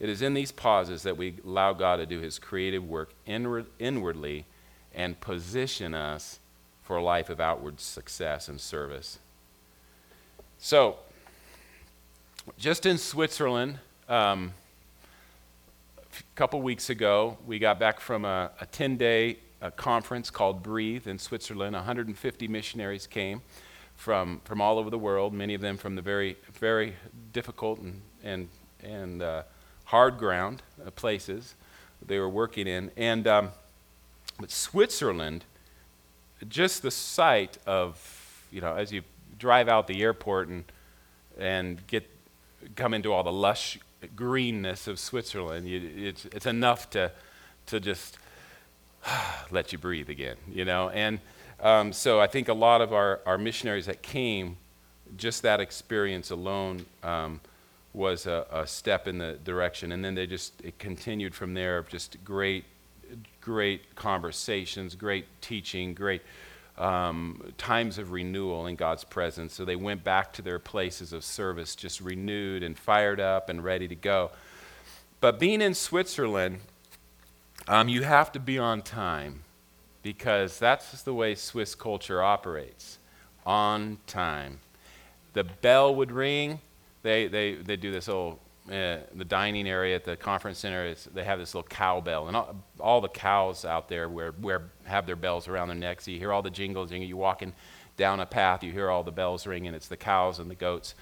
It 0.00 0.08
is 0.08 0.22
in 0.22 0.32
these 0.32 0.50
pauses 0.50 1.02
that 1.02 1.18
we 1.18 1.36
allow 1.44 1.74
God 1.74 1.96
to 1.96 2.06
do 2.06 2.20
his 2.20 2.38
creative 2.38 2.82
work 2.82 3.12
inward, 3.26 3.66
inwardly 3.78 4.46
and 4.94 5.20
position 5.20 5.94
us 5.94 6.40
for 6.82 6.96
a 6.96 7.02
life 7.02 7.28
of 7.28 7.38
outward 7.38 7.78
success 7.78 8.48
and 8.48 8.60
service. 8.60 9.18
So, 10.58 10.96
just 12.58 12.86
in 12.86 12.96
Switzerland, 12.96 13.78
um, 14.08 14.54
a 15.98 16.22
couple 16.34 16.60
weeks 16.62 16.90
ago, 16.90 17.36
we 17.46 17.58
got 17.58 17.78
back 17.78 18.00
from 18.00 18.24
a 18.24 18.50
10 18.72 18.96
day 18.96 19.38
conference 19.76 20.30
called 20.30 20.62
Breathe 20.62 21.06
in 21.06 21.18
Switzerland. 21.18 21.74
150 21.74 22.48
missionaries 22.48 23.06
came 23.06 23.42
from, 23.94 24.40
from 24.44 24.62
all 24.62 24.78
over 24.78 24.88
the 24.88 24.98
world, 24.98 25.34
many 25.34 25.52
of 25.54 25.60
them 25.60 25.76
from 25.76 25.94
the 25.94 26.02
very, 26.02 26.36
very 26.54 26.94
difficult 27.32 27.80
and, 27.80 28.00
and, 28.24 28.48
and 28.82 29.22
uh, 29.22 29.42
hard 29.90 30.18
ground 30.18 30.62
uh, 30.86 30.90
places 30.92 31.56
they 32.06 32.18
were 32.18 32.28
working 32.28 32.68
in. 32.68 32.92
And, 32.96 33.26
um, 33.26 33.50
but 34.38 34.50
Switzerland, 34.50 35.44
just 36.48 36.82
the 36.82 36.92
sight 36.92 37.58
of, 37.66 38.46
you 38.52 38.60
know, 38.60 38.76
as 38.76 38.92
you 38.92 39.02
drive 39.36 39.68
out 39.68 39.88
the 39.88 40.00
airport 40.00 40.48
and, 40.48 40.64
and 41.38 41.84
get 41.88 42.08
come 42.76 42.94
into 42.94 43.12
all 43.12 43.24
the 43.24 43.32
lush 43.32 43.80
greenness 44.14 44.86
of 44.86 44.98
Switzerland, 44.98 45.66
you, 45.66 45.90
it's, 46.08 46.24
it's 46.26 46.46
enough 46.46 46.88
to, 46.90 47.10
to 47.66 47.80
just 47.80 48.16
let 49.50 49.72
you 49.72 49.78
breathe 49.78 50.08
again, 50.08 50.36
you 50.48 50.64
know? 50.64 50.90
And 50.90 51.18
um, 51.58 51.92
so 51.92 52.20
I 52.20 52.28
think 52.28 52.48
a 52.48 52.54
lot 52.54 52.80
of 52.80 52.92
our, 52.92 53.20
our 53.26 53.38
missionaries 53.38 53.86
that 53.86 54.02
came, 54.02 54.56
just 55.16 55.42
that 55.42 55.58
experience 55.58 56.30
alone 56.30 56.86
um, 57.02 57.40
was 57.92 58.26
a, 58.26 58.46
a, 58.52 58.66
step 58.66 59.08
in 59.08 59.18
the 59.18 59.38
direction. 59.44 59.92
And 59.92 60.04
then 60.04 60.14
they 60.14 60.26
just, 60.26 60.60
it 60.62 60.78
continued 60.78 61.34
from 61.34 61.54
there 61.54 61.78
of 61.78 61.88
just 61.88 62.22
great, 62.24 62.64
great 63.40 63.94
conversations, 63.96 64.94
great 64.94 65.26
teaching, 65.40 65.94
great 65.94 66.22
um, 66.78 67.52
times 67.58 67.98
of 67.98 68.12
renewal 68.12 68.66
in 68.66 68.76
God's 68.76 69.04
presence. 69.04 69.52
So 69.52 69.64
they 69.64 69.76
went 69.76 70.04
back 70.04 70.32
to 70.34 70.42
their 70.42 70.58
places 70.58 71.12
of 71.12 71.24
service, 71.24 71.74
just 71.74 72.00
renewed 72.00 72.62
and 72.62 72.78
fired 72.78 73.20
up 73.20 73.48
and 73.48 73.62
ready 73.62 73.88
to 73.88 73.96
go. 73.96 74.30
But 75.20 75.38
being 75.38 75.60
in 75.60 75.74
Switzerland, 75.74 76.60
um, 77.68 77.88
you 77.88 78.02
have 78.02 78.32
to 78.32 78.40
be 78.40 78.58
on 78.58 78.82
time 78.82 79.42
because 80.02 80.58
that's 80.58 81.02
the 81.02 81.12
way 81.12 81.34
Swiss 81.34 81.74
culture 81.74 82.22
operates 82.22 82.98
on 83.44 83.98
time. 84.06 84.60
The 85.34 85.44
bell 85.44 85.94
would 85.94 86.10
ring. 86.10 86.60
They, 87.02 87.28
they, 87.28 87.54
they 87.54 87.76
do 87.76 87.90
this 87.90 88.08
little, 88.08 88.38
uh, 88.68 88.98
the 89.14 89.24
dining 89.26 89.68
area 89.68 89.96
at 89.96 90.04
the 90.04 90.16
conference 90.16 90.58
center, 90.58 90.94
they 91.14 91.24
have 91.24 91.38
this 91.38 91.54
little 91.54 91.68
cowbell. 91.68 92.28
And 92.28 92.36
all, 92.36 92.56
all, 92.78 93.00
the 93.00 93.08
cows 93.08 93.64
out 93.64 93.88
there 93.88 94.08
where, 94.08 94.32
where 94.32 94.70
have 94.84 95.06
their 95.06 95.16
bells 95.16 95.48
around 95.48 95.68
their 95.68 95.76
necks. 95.76 96.06
You 96.06 96.18
hear 96.18 96.32
all 96.32 96.42
the 96.42 96.50
jingles. 96.50 96.92
You're 96.92 97.16
walking 97.16 97.52
down 97.96 98.20
a 98.20 98.26
path, 98.26 98.62
you 98.62 98.72
hear 98.72 98.88
all 98.90 99.02
the 99.02 99.12
bells 99.12 99.46
ringing. 99.46 99.74
It's 99.74 99.88
the 99.88 99.96
cows 99.96 100.38
and 100.38 100.50
the 100.50 100.54
goats 100.54 100.94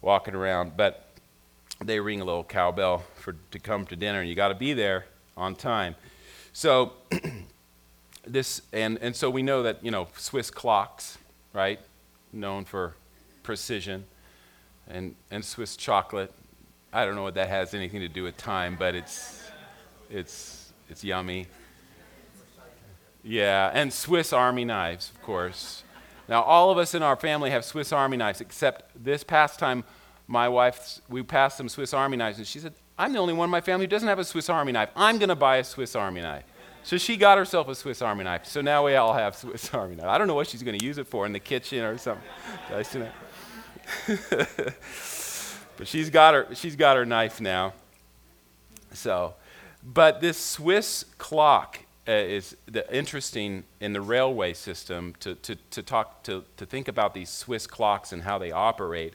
walking 0.00 0.34
around. 0.34 0.76
But 0.76 1.10
they 1.84 1.98
ring 2.00 2.20
a 2.20 2.24
little 2.24 2.44
cowbell 2.44 3.04
for, 3.16 3.34
to 3.50 3.58
come 3.58 3.86
to 3.86 3.96
dinner, 3.96 4.20
and 4.20 4.28
you 4.28 4.34
got 4.34 4.48
to 4.48 4.54
be 4.54 4.72
there 4.72 5.06
on 5.36 5.54
time. 5.54 5.96
So, 6.52 6.92
this, 8.26 8.62
and, 8.72 8.98
and 8.98 9.16
so 9.16 9.30
we 9.30 9.42
know 9.42 9.62
that, 9.62 9.84
you 9.84 9.90
know, 9.90 10.08
Swiss 10.16 10.50
clocks, 10.50 11.18
right, 11.52 11.80
known 12.32 12.64
for 12.64 12.94
precision, 13.42 14.04
and, 14.92 15.14
and 15.30 15.44
Swiss 15.44 15.76
chocolate. 15.76 16.32
I 16.92 17.04
don't 17.04 17.14
know 17.14 17.22
what 17.22 17.34
that 17.34 17.48
has 17.48 17.74
anything 17.74 18.00
to 18.00 18.08
do 18.08 18.24
with 18.24 18.36
time, 18.36 18.76
but 18.78 18.94
it's, 18.94 19.50
it's, 20.10 20.72
it's 20.88 21.04
yummy. 21.04 21.46
Yeah, 23.22 23.70
and 23.72 23.92
Swiss 23.92 24.32
Army 24.32 24.64
knives, 24.64 25.10
of 25.14 25.22
course. 25.22 25.84
Now, 26.28 26.42
all 26.42 26.70
of 26.70 26.78
us 26.78 26.94
in 26.94 27.02
our 27.02 27.16
family 27.16 27.50
have 27.50 27.64
Swiss 27.64 27.92
Army 27.92 28.16
knives, 28.16 28.40
except 28.40 29.04
this 29.04 29.22
past 29.22 29.58
time, 29.58 29.84
my 30.26 30.48
wife, 30.48 31.00
we 31.08 31.22
passed 31.22 31.56
some 31.56 31.68
Swiss 31.68 31.92
Army 31.92 32.16
knives, 32.16 32.38
and 32.38 32.46
she 32.46 32.58
said, 32.60 32.72
I'm 32.96 33.12
the 33.12 33.18
only 33.18 33.34
one 33.34 33.46
in 33.46 33.50
my 33.50 33.60
family 33.60 33.86
who 33.86 33.90
doesn't 33.90 34.08
have 34.08 34.18
a 34.18 34.24
Swiss 34.24 34.48
Army 34.48 34.72
knife. 34.72 34.90
I'm 34.94 35.18
going 35.18 35.28
to 35.28 35.34
buy 35.34 35.56
a 35.56 35.64
Swiss 35.64 35.96
Army 35.96 36.20
knife. 36.20 36.44
So 36.82 36.98
she 36.98 37.16
got 37.16 37.36
herself 37.36 37.68
a 37.68 37.74
Swiss 37.74 38.00
Army 38.00 38.24
knife. 38.24 38.46
So 38.46 38.60
now 38.60 38.86
we 38.86 38.94
all 38.94 39.12
have 39.12 39.36
Swiss 39.36 39.72
Army 39.74 39.96
knife. 39.96 40.06
I 40.06 40.18
don't 40.18 40.28
know 40.28 40.34
what 40.34 40.46
she's 40.46 40.62
going 40.62 40.78
to 40.78 40.84
use 40.84 40.98
it 40.98 41.06
for 41.06 41.26
in 41.26 41.32
the 41.32 41.40
kitchen 41.40 41.84
or 41.84 41.98
something. 41.98 42.26
but 45.76 45.86
she's 45.86 46.10
got 46.10 46.34
her 46.34 46.54
she's 46.54 46.76
got 46.76 46.96
her 46.96 47.06
knife 47.06 47.40
now. 47.40 47.72
So, 48.92 49.34
but 49.82 50.20
this 50.20 50.38
Swiss 50.38 51.04
clock 51.18 51.80
uh, 52.08 52.12
is 52.12 52.56
the, 52.66 52.92
interesting 52.94 53.62
in 53.78 53.92
the 53.92 54.00
railway 54.00 54.52
system 54.52 55.14
to, 55.20 55.34
to, 55.36 55.54
to 55.54 55.82
talk 55.82 56.22
to, 56.24 56.44
to 56.56 56.66
think 56.66 56.88
about 56.88 57.14
these 57.14 57.30
Swiss 57.30 57.66
clocks 57.66 58.12
and 58.12 58.22
how 58.22 58.38
they 58.38 58.50
operate. 58.50 59.14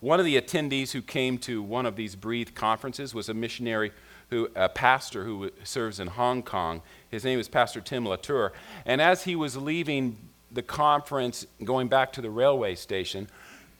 One 0.00 0.20
of 0.20 0.26
the 0.26 0.40
attendees 0.40 0.92
who 0.92 1.02
came 1.02 1.38
to 1.38 1.60
one 1.60 1.84
of 1.84 1.96
these 1.96 2.14
Breathe 2.14 2.54
conferences 2.54 3.12
was 3.12 3.28
a 3.28 3.34
missionary 3.34 3.90
who, 4.30 4.48
a 4.54 4.68
pastor 4.68 5.24
who 5.24 5.50
serves 5.64 5.98
in 5.98 6.06
Hong 6.06 6.42
Kong. 6.42 6.82
His 7.10 7.24
name 7.24 7.40
is 7.40 7.48
Pastor 7.48 7.80
Tim 7.80 8.06
Latour. 8.06 8.52
And 8.86 9.00
as 9.00 9.24
he 9.24 9.34
was 9.34 9.56
leaving 9.56 10.16
the 10.52 10.62
conference, 10.62 11.46
going 11.64 11.88
back 11.88 12.12
to 12.12 12.20
the 12.20 12.30
railway 12.30 12.74
station, 12.76 13.28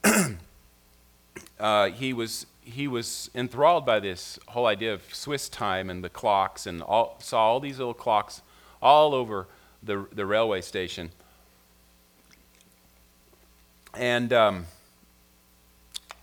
uh, 1.61 1.91
he, 1.91 2.13
was, 2.13 2.47
he 2.63 2.89
was 2.89 3.31
enthralled 3.35 3.85
by 3.85 4.01
this 4.01 4.39
whole 4.49 4.67
idea 4.67 4.95
of 4.95 5.03
Swiss 5.15 5.49
time 5.49 5.91
and 5.91 6.03
the 6.03 6.09
clocks, 6.09 6.67
and 6.67 6.83
all, 6.83 7.17
saw 7.21 7.41
all 7.41 7.61
these 7.61 7.79
little 7.79 7.95
clocks 7.95 8.43
all 8.81 9.15
over 9.15 9.47
the, 9.83 10.07
the 10.13 10.27
railway 10.27 10.61
station. 10.61 11.11
And 13.95 14.33
um, 14.33 14.67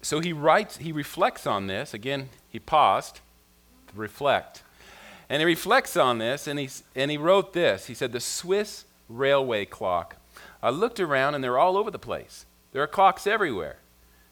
so 0.02 0.20
he 0.20 0.34
writes, 0.34 0.78
he 0.78 0.92
reflects 0.92 1.48
on 1.48 1.68
this. 1.68 1.94
Again, 1.94 2.30
he 2.50 2.60
paused 2.60 3.20
to 3.88 4.00
reflect. 4.00 4.64
And 5.30 5.42
he 5.42 5.46
reflects 5.46 5.98
on 5.98 6.20
this, 6.20 6.48
and, 6.48 6.60
he's, 6.60 6.84
and 6.96 7.10
he 7.10 7.18
wrote 7.18 7.54
this. 7.54 7.88
He 7.88 7.96
said, 7.96 8.12
The 8.12 8.20
Swiss 8.20 8.86
railway 9.10 9.66
clock. 9.66 10.18
I 10.62 10.70
looked 10.70 11.00
around, 11.00 11.36
and 11.36 11.44
they're 11.44 11.58
all 11.58 11.78
over 11.78 11.90
the 11.90 12.00
place. 12.00 12.46
There 12.76 12.84
are 12.84 12.88
clocks 12.88 13.26
everywhere, 13.26 13.78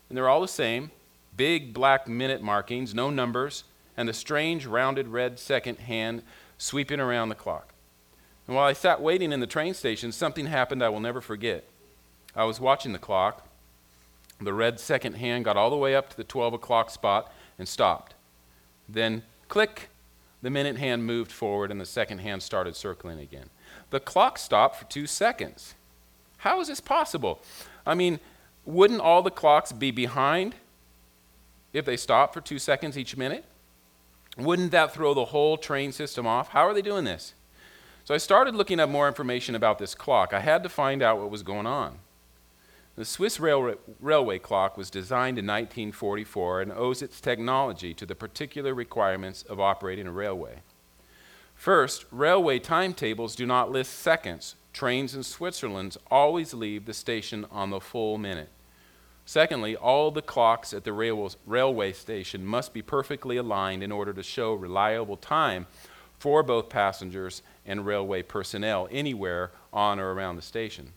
and 0.10 0.18
they're 0.18 0.28
all 0.28 0.42
the 0.42 0.50
same 0.50 0.92
big 1.38 1.74
black 1.74 2.10
minute 2.10 2.42
markings, 2.42 2.94
no 2.94 3.10
numbers, 3.10 3.64
and 3.96 4.10
the 4.10 4.14
strange 4.14 4.66
rounded 4.66 5.08
red 5.08 5.40
second 5.40 5.80
hand 5.80 6.24
sweeping 6.58 7.00
around 7.00 7.30
the 7.30 7.36
clock. 7.36 7.70
And 8.46 8.54
while 8.54 8.66
I 8.66 8.74
sat 8.74 9.02
waiting 9.02 9.32
in 9.32 9.40
the 9.40 9.48
train 9.48 9.74
station, 9.74 10.12
something 10.12 10.48
happened 10.48 10.84
I 10.84 10.90
will 10.90 11.00
never 11.00 11.22
forget. 11.22 11.64
I 12.36 12.44
was 12.44 12.60
watching 12.60 12.92
the 12.92 13.00
clock, 13.00 13.48
the 14.42 14.52
red 14.52 14.78
second 14.78 15.14
hand 15.14 15.46
got 15.46 15.56
all 15.56 15.70
the 15.70 15.78
way 15.78 15.96
up 15.96 16.10
to 16.10 16.18
the 16.18 16.26
12 16.26 16.56
o'clock 16.56 16.90
spot 16.90 17.32
and 17.58 17.66
stopped. 17.66 18.14
Then, 18.90 19.24
click, 19.48 19.88
the 20.42 20.50
minute 20.50 20.76
hand 20.76 21.06
moved 21.06 21.32
forward 21.32 21.72
and 21.72 21.80
the 21.80 21.86
second 21.86 22.18
hand 22.18 22.44
started 22.44 22.76
circling 22.76 23.20
again. 23.20 23.52
The 23.90 24.02
clock 24.02 24.38
stopped 24.38 24.76
for 24.76 24.84
two 24.84 25.08
seconds. 25.08 25.76
How 26.40 26.60
is 26.60 26.68
this 26.68 26.82
possible? 26.82 27.40
I 27.86 27.96
mean, 27.96 28.20
wouldn't 28.66 29.02
all 29.02 29.22
the 29.22 29.32
clocks 29.32 29.72
be 29.72 29.92
behind 29.92 30.56
if 31.74 31.86
they 31.86 31.98
stopped 31.98 32.34
for 32.34 32.42
two 32.42 32.60
seconds 32.60 32.98
each 32.98 33.18
minute? 33.18 33.46
Wouldn't 34.38 34.72
that 34.72 34.94
throw 34.94 35.14
the 35.14 35.26
whole 35.26 35.58
train 35.58 35.92
system 35.92 36.26
off? 36.26 36.50
How 36.50 36.62
are 36.62 36.74
they 36.74 36.82
doing 36.82 37.04
this? 37.04 37.34
So 38.04 38.14
I 38.14 38.18
started 38.18 38.56
looking 38.56 38.80
up 38.80 38.90
more 38.90 39.08
information 39.08 39.56
about 39.56 39.80
this 39.80 39.96
clock. 39.96 40.34
I 40.34 40.40
had 40.40 40.64
to 40.64 40.70
find 40.70 41.02
out 41.02 41.20
what 41.20 41.30
was 41.30 41.44
going 41.44 41.66
on. 41.66 42.00
The 42.96 43.06
Swiss 43.06 43.40
rail- 43.40 43.76
railway 44.00 44.40
clock 44.40 44.78
was 44.78 44.90
designed 44.90 45.40
in 45.40 45.48
1944 45.48 46.62
and 46.62 46.72
owes 46.72 47.02
its 47.02 47.20
technology 47.20 47.94
to 47.96 48.06
the 48.06 48.14
particular 48.14 48.74
requirements 48.74 49.42
of 49.44 49.60
operating 49.60 50.06
a 50.06 50.12
railway. 50.12 50.62
First, 51.56 52.06
railway 52.12 52.60
timetables 52.60 53.36
do 53.36 53.46
not 53.46 53.72
list 53.72 53.94
seconds. 53.94 54.56
Trains 54.74 55.14
in 55.14 55.22
Switzerland 55.22 55.96
always 56.10 56.54
leave 56.54 56.86
the 56.86 56.94
station 56.94 57.46
on 57.52 57.70
the 57.70 57.80
full 57.80 58.18
minute. 58.18 58.50
Secondly, 59.26 59.76
all 59.76 60.12
the 60.12 60.22
clocks 60.22 60.74
at 60.74 60.84
the 60.84 60.92
railway 60.92 61.94
station 61.94 62.46
must 62.46 62.74
be 62.74 62.82
perfectly 62.82 63.38
aligned 63.38 63.84
in 63.84 63.92
order 63.92 64.12
to 64.12 64.24
show 64.24 64.54
reliable 64.54 65.16
time 65.16 65.68
for 66.20 66.44
both 66.44 66.70
passengers 66.70 67.42
and 67.66 67.86
railway 67.86 68.22
personnel 68.22 68.90
anywhere 68.92 69.52
on 69.72 70.00
or 70.00 70.14
around 70.14 70.36
the 70.36 70.42
station. 70.42 70.92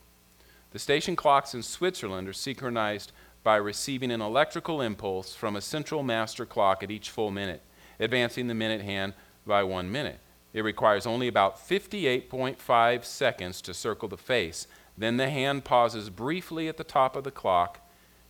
The 0.71 0.79
station 0.79 1.15
clocks 1.15 1.53
in 1.53 1.63
Switzerland 1.63 2.27
are 2.27 2.33
synchronized 2.33 3.13
by 3.43 3.55
receiving 3.55 4.11
an 4.11 4.21
electrical 4.21 4.81
impulse 4.81 5.33
from 5.33 5.55
a 5.55 5.61
central 5.61 6.03
master 6.03 6.45
clock 6.45 6.83
at 6.83 6.91
each 6.91 7.09
full 7.09 7.31
minute, 7.31 7.61
advancing 7.99 8.47
the 8.47 8.53
minute 8.53 8.81
hand 8.81 9.13
by 9.45 9.63
one 9.63 9.89
minute. 9.89 10.19
It 10.53 10.63
requires 10.63 11.05
only 11.05 11.27
about 11.27 11.57
58.5 11.57 13.05
seconds 13.05 13.61
to 13.61 13.73
circle 13.73 14.07
the 14.07 14.17
face. 14.17 14.67
Then 14.97 15.17
the 15.17 15.29
hand 15.29 15.63
pauses 15.63 16.09
briefly 16.09 16.67
at 16.67 16.77
the 16.77 16.83
top 16.83 17.15
of 17.15 17.23
the 17.23 17.31
clock 17.31 17.79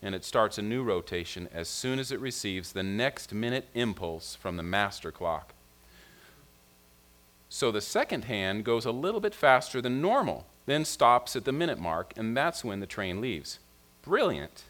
and 0.02 0.14
it 0.14 0.24
starts 0.24 0.58
a 0.58 0.62
new 0.62 0.84
rotation 0.84 1.50
as 1.52 1.68
soon 1.68 1.98
as 1.98 2.12
it 2.12 2.20
receives 2.20 2.72
the 2.72 2.84
next 2.84 3.34
minute 3.34 3.68
impulse 3.74 4.36
from 4.36 4.58
the 4.58 4.64
master 4.64 5.12
clock. 5.12 5.54
So 7.50 7.72
the 7.72 7.82
second 7.82 8.26
hand 8.26 8.64
goes 8.64 8.86
a 8.86 8.92
little 8.92 9.22
bit 9.22 9.34
faster 9.34 9.82
than 9.82 10.02
normal 10.02 10.46
then 10.68 10.84
stops 10.84 11.36
at 11.36 11.46
the 11.46 11.54
minute 11.54 11.80
mark, 11.80 12.14
and 12.18 12.38
that's 12.38 12.64
when 12.64 12.82
the 12.82 12.86
train 12.86 13.20
leaves. 13.20 13.60
Brilliant. 14.04 14.64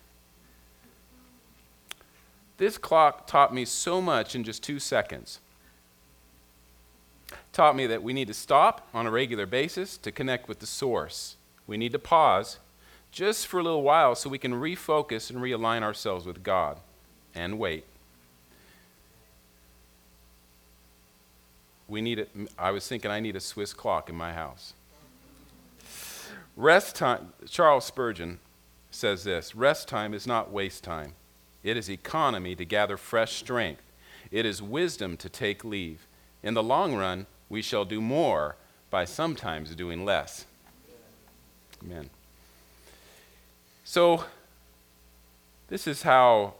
This 2.57 2.77
clock 2.77 3.27
taught 3.27 3.53
me 3.53 3.65
so 3.65 3.99
much 3.99 4.35
in 4.35 4.43
just 4.43 4.63
two 4.63 4.79
seconds. 4.79 5.39
Taught 7.57 7.75
me 7.75 7.87
that 7.87 8.03
we 8.03 8.13
need 8.13 8.27
to 8.27 8.35
stop 8.35 8.87
on 8.93 9.07
a 9.07 9.09
regular 9.09 9.47
basis 9.47 9.97
to 9.97 10.11
connect 10.11 10.47
with 10.47 10.59
the 10.59 10.67
source. 10.67 11.37
We 11.65 11.75
need 11.75 11.91
to 11.93 11.97
pause 11.97 12.59
just 13.11 13.47
for 13.47 13.59
a 13.59 13.63
little 13.63 13.81
while 13.81 14.13
so 14.13 14.29
we 14.29 14.37
can 14.37 14.53
refocus 14.53 15.31
and 15.31 15.39
realign 15.39 15.81
ourselves 15.81 16.27
with 16.27 16.43
God 16.43 16.77
and 17.33 17.57
wait. 17.57 17.85
We 21.87 21.99
need 21.99 22.19
it. 22.19 22.29
I 22.59 22.69
was 22.69 22.87
thinking 22.87 23.09
I 23.09 23.19
need 23.19 23.35
a 23.35 23.39
Swiss 23.39 23.73
clock 23.73 24.07
in 24.07 24.15
my 24.15 24.33
house. 24.33 24.75
Rest 26.55 26.95
time, 26.95 27.33
Charles 27.49 27.85
Spurgeon 27.85 28.37
says 28.91 29.23
this 29.23 29.55
rest 29.55 29.87
time 29.87 30.13
is 30.13 30.27
not 30.27 30.51
waste 30.51 30.83
time, 30.83 31.13
it 31.63 31.75
is 31.75 31.89
economy 31.89 32.53
to 32.53 32.65
gather 32.65 32.97
fresh 32.97 33.33
strength. 33.33 33.81
it 34.29 34.45
is 34.45 34.61
wisdom 34.61 35.17
to 35.17 35.27
take 35.27 35.65
leave. 35.65 36.05
In 36.43 36.53
the 36.53 36.61
long 36.61 36.95
run, 36.95 37.25
we 37.49 37.61
shall 37.61 37.85
do 37.85 38.01
more 38.01 38.55
by 38.89 39.05
sometimes 39.05 39.75
doing 39.75 40.05
less. 40.05 40.45
Amen. 41.83 42.09
So, 43.83 44.25
this 45.67 45.87
is 45.87 46.03
how 46.03 46.55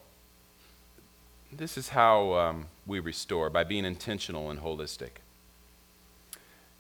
this 1.52 1.78
is 1.78 1.90
how 1.90 2.34
um, 2.34 2.66
we 2.86 3.00
restore 3.00 3.50
by 3.50 3.64
being 3.64 3.86
intentional 3.86 4.50
and 4.50 4.60
holistic. 4.60 5.22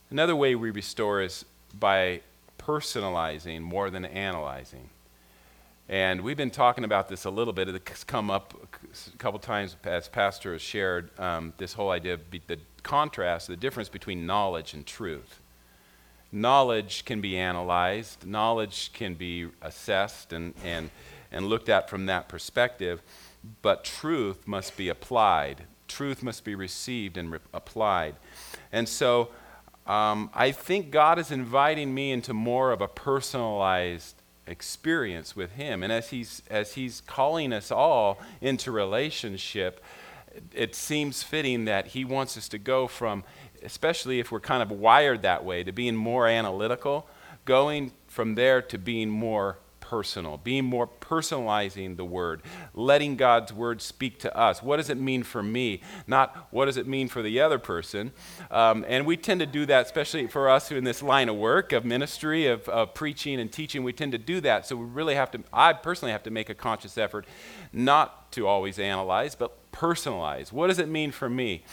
Another 0.09 0.35
way 0.35 0.55
we 0.55 0.71
restore 0.71 1.21
is 1.21 1.45
by 1.73 2.21
personalizing 2.59 3.61
more 3.61 3.89
than 3.89 4.05
analyzing. 4.05 4.89
And 5.89 6.21
we've 6.21 6.35
been 6.35 6.51
talking 6.51 6.83
about 6.83 7.07
this 7.07 7.23
a 7.23 7.29
little 7.29 7.53
bit. 7.53 7.69
It's 7.69 8.03
come 8.03 8.29
up 8.29 8.53
a 8.53 9.17
couple 9.17 9.39
times 9.39 9.77
as 9.85 10.09
Pastor 10.09 10.51
has 10.51 10.61
shared 10.61 11.17
um, 11.17 11.53
this 11.57 11.73
whole 11.73 11.91
idea 11.91 12.15
of 12.15 12.21
the 12.29 12.59
contrast, 12.87 13.47
the 13.47 13.57
difference 13.57 13.89
between 13.89 14.25
knowledge 14.25 14.73
and 14.73 14.85
truth. 14.85 15.41
Knowledge 16.31 17.03
can 17.05 17.19
be 17.19 17.37
analyzed, 17.37 18.25
knowledge 18.25 18.91
can 18.93 19.13
be 19.13 19.49
assessed 19.61 20.31
and, 20.31 20.53
and, 20.63 20.89
and 21.31 21.47
looked 21.47 21.67
at 21.67 21.89
from 21.89 22.05
that 22.05 22.29
perspective, 22.29 23.01
but 23.61 23.83
truth 23.83 24.47
must 24.47 24.77
be 24.77 24.87
applied. 24.87 25.63
Truth 25.87 26.23
must 26.23 26.43
be 26.43 26.55
received 26.55 27.17
and 27.17 27.31
re- 27.31 27.39
applied. 27.53 28.15
And 28.71 28.87
so 28.87 29.29
um, 29.85 30.29
I 30.33 30.51
think 30.51 30.89
God 30.89 31.19
is 31.19 31.29
inviting 31.29 31.93
me 31.93 32.11
into 32.11 32.33
more 32.33 32.71
of 32.71 32.81
a 32.81 32.87
personalized 32.87 34.15
experience 34.45 35.35
with 35.35 35.53
Him. 35.53 35.83
And 35.83 35.91
as 35.91 36.09
He's, 36.09 36.41
as 36.49 36.73
he's 36.73 37.01
calling 37.01 37.53
us 37.53 37.71
all 37.71 38.19
into 38.41 38.71
relationship, 38.71 39.83
it 40.53 40.75
seems 40.75 41.23
fitting 41.23 41.65
that 41.65 41.87
He 41.87 42.05
wants 42.05 42.37
us 42.37 42.47
to 42.49 42.57
go 42.57 42.87
from, 42.87 43.23
especially 43.63 44.19
if 44.19 44.31
we're 44.31 44.39
kind 44.39 44.61
of 44.61 44.71
wired 44.71 45.21
that 45.23 45.43
way, 45.43 45.63
to 45.63 45.71
being 45.71 45.95
more 45.95 46.27
analytical, 46.27 47.07
going 47.45 47.91
from 48.07 48.35
there 48.35 48.61
to 48.61 48.77
being 48.77 49.09
more 49.09 49.57
personal, 49.87 50.37
being 50.37 50.65
more 50.65 50.85
personalizing 50.85 51.95
the 51.95 52.03
word, 52.03 52.41
letting 52.73 53.15
God's 53.15 53.53
word 53.53 53.81
speak 53.81 54.19
to 54.19 54.37
us. 54.37 54.61
What 54.61 54.77
does 54.77 54.89
it 54.89 54.97
mean 54.97 55.23
for 55.23 55.41
me? 55.41 55.81
Not 56.05 56.49
what 56.51 56.65
does 56.65 56.75
it 56.75 56.87
mean 56.87 57.07
for 57.07 57.21
the 57.21 57.39
other 57.39 57.57
person. 57.57 58.11
Um, 58.51 58.83
and 58.87 59.05
we 59.05 59.15
tend 59.15 59.39
to 59.39 59.45
do 59.45 59.65
that, 59.67 59.85
especially 59.85 60.27
for 60.27 60.49
us 60.49 60.67
who 60.67 60.75
in 60.75 60.83
this 60.83 61.01
line 61.01 61.29
of 61.29 61.37
work, 61.37 61.71
of 61.71 61.85
ministry, 61.85 62.47
of, 62.47 62.67
of 62.67 62.93
preaching 62.93 63.39
and 63.39 63.49
teaching. 63.49 63.83
We 63.83 63.93
tend 63.93 64.11
to 64.11 64.17
do 64.17 64.41
that. 64.41 64.65
So 64.65 64.75
we 64.75 64.85
really 64.85 65.15
have 65.15 65.31
to, 65.31 65.43
I 65.53 65.71
personally 65.71 66.11
have 66.11 66.23
to 66.23 66.31
make 66.31 66.49
a 66.49 66.55
conscious 66.55 66.97
effort 66.97 67.25
not 67.71 68.31
to 68.33 68.45
always 68.45 68.79
analyze, 68.79 69.35
but 69.35 69.56
personalize. 69.77 70.51
What 70.51 70.67
does 70.67 70.79
it 70.79 70.89
mean 70.89 71.11
for 71.11 71.29
me? 71.29 71.63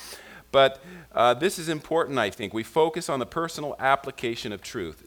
But 0.52 0.82
uh, 1.14 1.34
this 1.34 1.58
is 1.58 1.68
important, 1.68 2.18
I 2.18 2.30
think. 2.30 2.54
We 2.54 2.62
focus 2.62 3.08
on 3.08 3.18
the 3.18 3.26
personal 3.26 3.74
application 3.78 4.52
of 4.52 4.62
truth. 4.62 5.04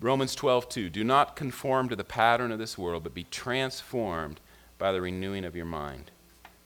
Romans 0.00 0.34
12, 0.34 0.68
2. 0.68 0.90
Do 0.90 1.02
not 1.02 1.34
conform 1.34 1.88
to 1.88 1.96
the 1.96 2.04
pattern 2.04 2.52
of 2.52 2.58
this 2.58 2.78
world, 2.78 3.02
but 3.02 3.14
be 3.14 3.24
transformed 3.24 4.38
by 4.78 4.92
the 4.92 5.00
renewing 5.00 5.44
of 5.44 5.56
your 5.56 5.64
mind. 5.64 6.12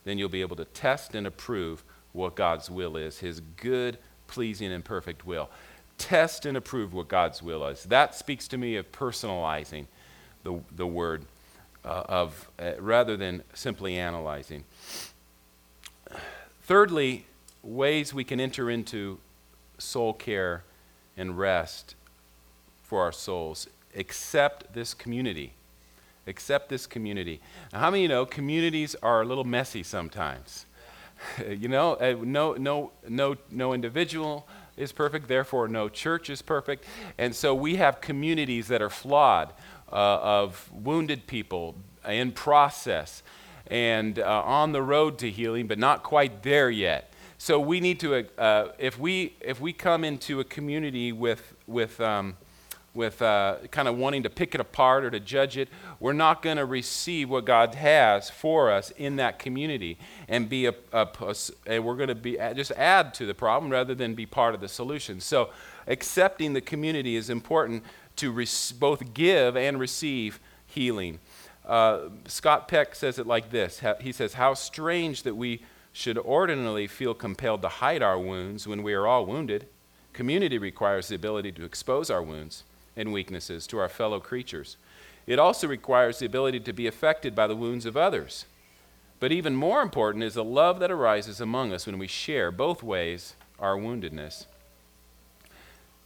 Then 0.05 0.18
you'll 0.18 0.28
be 0.28 0.43
able 0.43 0.57
to 0.57 0.66
test 0.66 1.14
and 1.14 1.26
approve 1.26 1.82
what 2.12 2.34
God's 2.34 2.70
will 2.70 2.97
is, 2.97 3.20
his 3.20 3.40
good, 3.40 3.97
pleasing, 4.26 4.70
and 4.70 4.84
perfect 4.84 5.24
will. 5.24 5.49
Test 5.97 6.45
and 6.45 6.57
approve 6.57 6.93
what 6.93 7.09
God's 7.09 7.43
will 7.43 7.66
is. 7.66 7.84
That 7.84 8.14
speaks 8.14 8.47
to 8.49 8.59
me 8.59 8.76
of 8.76 8.93
personalizing 8.93 9.86
the, 10.43 10.61
the 10.74 10.86
word 10.86 11.24
uh, 11.85 12.03
of, 12.09 12.51
uh, 12.59 12.72
rather 12.78 13.16
than 13.16 13.43
simply 13.55 13.97
analyzing. 13.97 14.64
Thirdly, 16.62 17.26
ways 17.62 18.14
we 18.14 18.24
can 18.24 18.41
enter 18.41 18.70
into 18.70 19.18
soul 19.78 20.12
care 20.12 20.64
and 21.16 21.39
rest 21.39 21.95
for 22.83 23.03
our 23.03 23.12
souls. 23.12 23.68
Accept 23.97 24.72
this 24.74 24.95
community. 24.95 25.55
Accept 26.26 26.68
this 26.68 26.87
community. 26.87 27.41
Now, 27.72 27.80
how 27.80 27.91
many 27.91 28.05
of 28.05 28.11
you 28.11 28.16
know 28.16 28.26
communities 28.26 28.95
are 29.03 29.22
a 29.22 29.24
little 29.24 29.45
messy 29.45 29.83
sometimes? 29.83 30.66
you 31.49 31.68
know, 31.68 31.95
uh, 31.95 32.16
no, 32.22 32.55
no, 32.55 32.93
no, 33.09 33.37
no 33.51 33.72
individual 33.72 34.47
is 34.76 34.93
perfect, 34.93 35.28
therefore, 35.28 35.68
no 35.68 35.89
church 35.89 36.30
is 36.30 36.43
perfect. 36.43 36.85
And 37.18 37.35
so 37.35 37.55
we 37.55 37.76
have 37.76 38.01
communities 38.01 38.68
that 38.68 38.80
are 38.80 38.91
flawed, 38.91 39.53
uh, 39.93 40.18
of 40.22 40.70
wounded 40.72 41.26
people 41.26 41.76
in 42.09 42.32
process 42.32 43.22
and 43.66 44.18
uh, 44.18 44.43
on 44.43 44.72
the 44.72 44.82
road 44.82 45.18
to 45.18 45.30
healing, 45.30 45.66
but 45.66 45.78
not 45.78 46.03
quite 46.03 46.43
there 46.43 46.70
yet. 46.70 47.12
So 47.38 47.59
we 47.59 47.80
need 47.80 48.01
to, 48.01 48.26
uh, 48.38 48.68
if, 48.78 48.99
we, 48.99 49.34
if 49.40 49.61
we 49.61 49.72
come 49.72 50.05
into 50.05 50.40
a 50.40 50.45
community 50.45 51.12
with, 51.12 51.55
with 51.66 52.01
um, 52.01 52.36
with 52.95 53.22
uh, 53.22 53.57
kind 53.70 53.88
of 53.88 53.97
wanting 53.97 54.22
to 54.22 54.30
pick 54.30 54.55
it 54.55 54.61
apart 54.61 55.05
or 55.05 55.11
to 55.11 55.20
judge 55.20 55.57
it, 55.57 55.68
we're 55.99 56.12
not 56.12 56.43
going 56.43 56.59
to 56.59 56.66
receive 56.66 57.30
what 57.30 57.45
God 57.45 57.74
has 57.74 58.28
for 58.28 58.70
us 58.70 58.90
in 58.90 59.16
that 59.16 59.38
community 59.38 59.99
and 60.28 60.49
be 60.49 60.66
a, 60.66 60.74
a, 60.93 61.09
a 61.66 61.78
we're 61.78 61.97
going 61.97 62.09
to 62.09 62.14
be 62.14 62.36
just 62.55 62.72
add 62.72 63.14
to 63.14 63.26
the 63.26 63.34
problem 63.34 63.72
rather 63.72 63.95
than 63.95 64.14
be 64.14 64.26
part 64.26 64.55
of 64.55 64.61
the 64.61 64.68
solution. 64.68 65.20
So, 65.20 65.51
accepting 65.86 66.53
the 66.53 66.61
community 66.61 67.16
is 67.16 67.30
important 67.30 67.82
to 68.17 68.45
both 68.79 69.15
give 69.15 69.57
and 69.57 69.79
receive 69.79 70.41
healing. 70.67 71.19
Uh, 71.67 72.09
Scott 72.27 72.69
Peck 72.69 72.95
says 72.95 73.19
it 73.19 73.27
like 73.27 73.51
this. 73.51 73.83
He 74.01 74.13
says, 74.13 74.35
"How 74.35 74.55
strange 74.55 75.23
that 75.23 75.37
we 75.37 75.63
should 75.93 76.19
ordinarily 76.19 76.87
feel 76.87 77.15
compelled 77.15 77.63
to 77.63 77.69
hide 77.69 78.03
our 78.03 78.19
wounds 78.19 78.67
when 78.67 78.83
we 78.83 78.95
are 78.95 79.07
all 79.07 79.27
wounded." 79.27 79.69
Community 80.13 80.59
requires 80.59 81.09
the 81.09 81.15
ability 81.15 81.53
to 81.53 81.65
expose 81.65 82.11
our 82.11 82.23
wounds 82.23 82.65
and 82.97 83.13
weaknesses 83.13 83.67
to 83.69 83.79
our 83.79 83.89
fellow 83.89 84.21
creatures. 84.21 84.77
It 85.27 85.39
also 85.39 85.69
requires 85.69 86.19
the 86.19 86.27
ability 86.27 86.61
to 86.61 86.73
be 86.73 86.87
affected 86.87 87.35
by 87.35 87.47
the 87.47 87.57
wounds 87.57 87.87
of 87.87 87.97
others. 87.97 88.47
But 89.21 89.33
even 89.33 89.55
more 89.55 89.83
important 89.83 90.25
is 90.25 90.35
the 90.35 90.45
love 90.45 90.81
that 90.81 90.91
arises 90.91 91.41
among 91.41 91.73
us 91.73 91.87
when 91.87 91.97
we 91.97 92.09
share 92.09 92.51
both 92.51 92.83
ways 92.83 93.37
our 93.59 93.77
woundedness. 93.77 94.47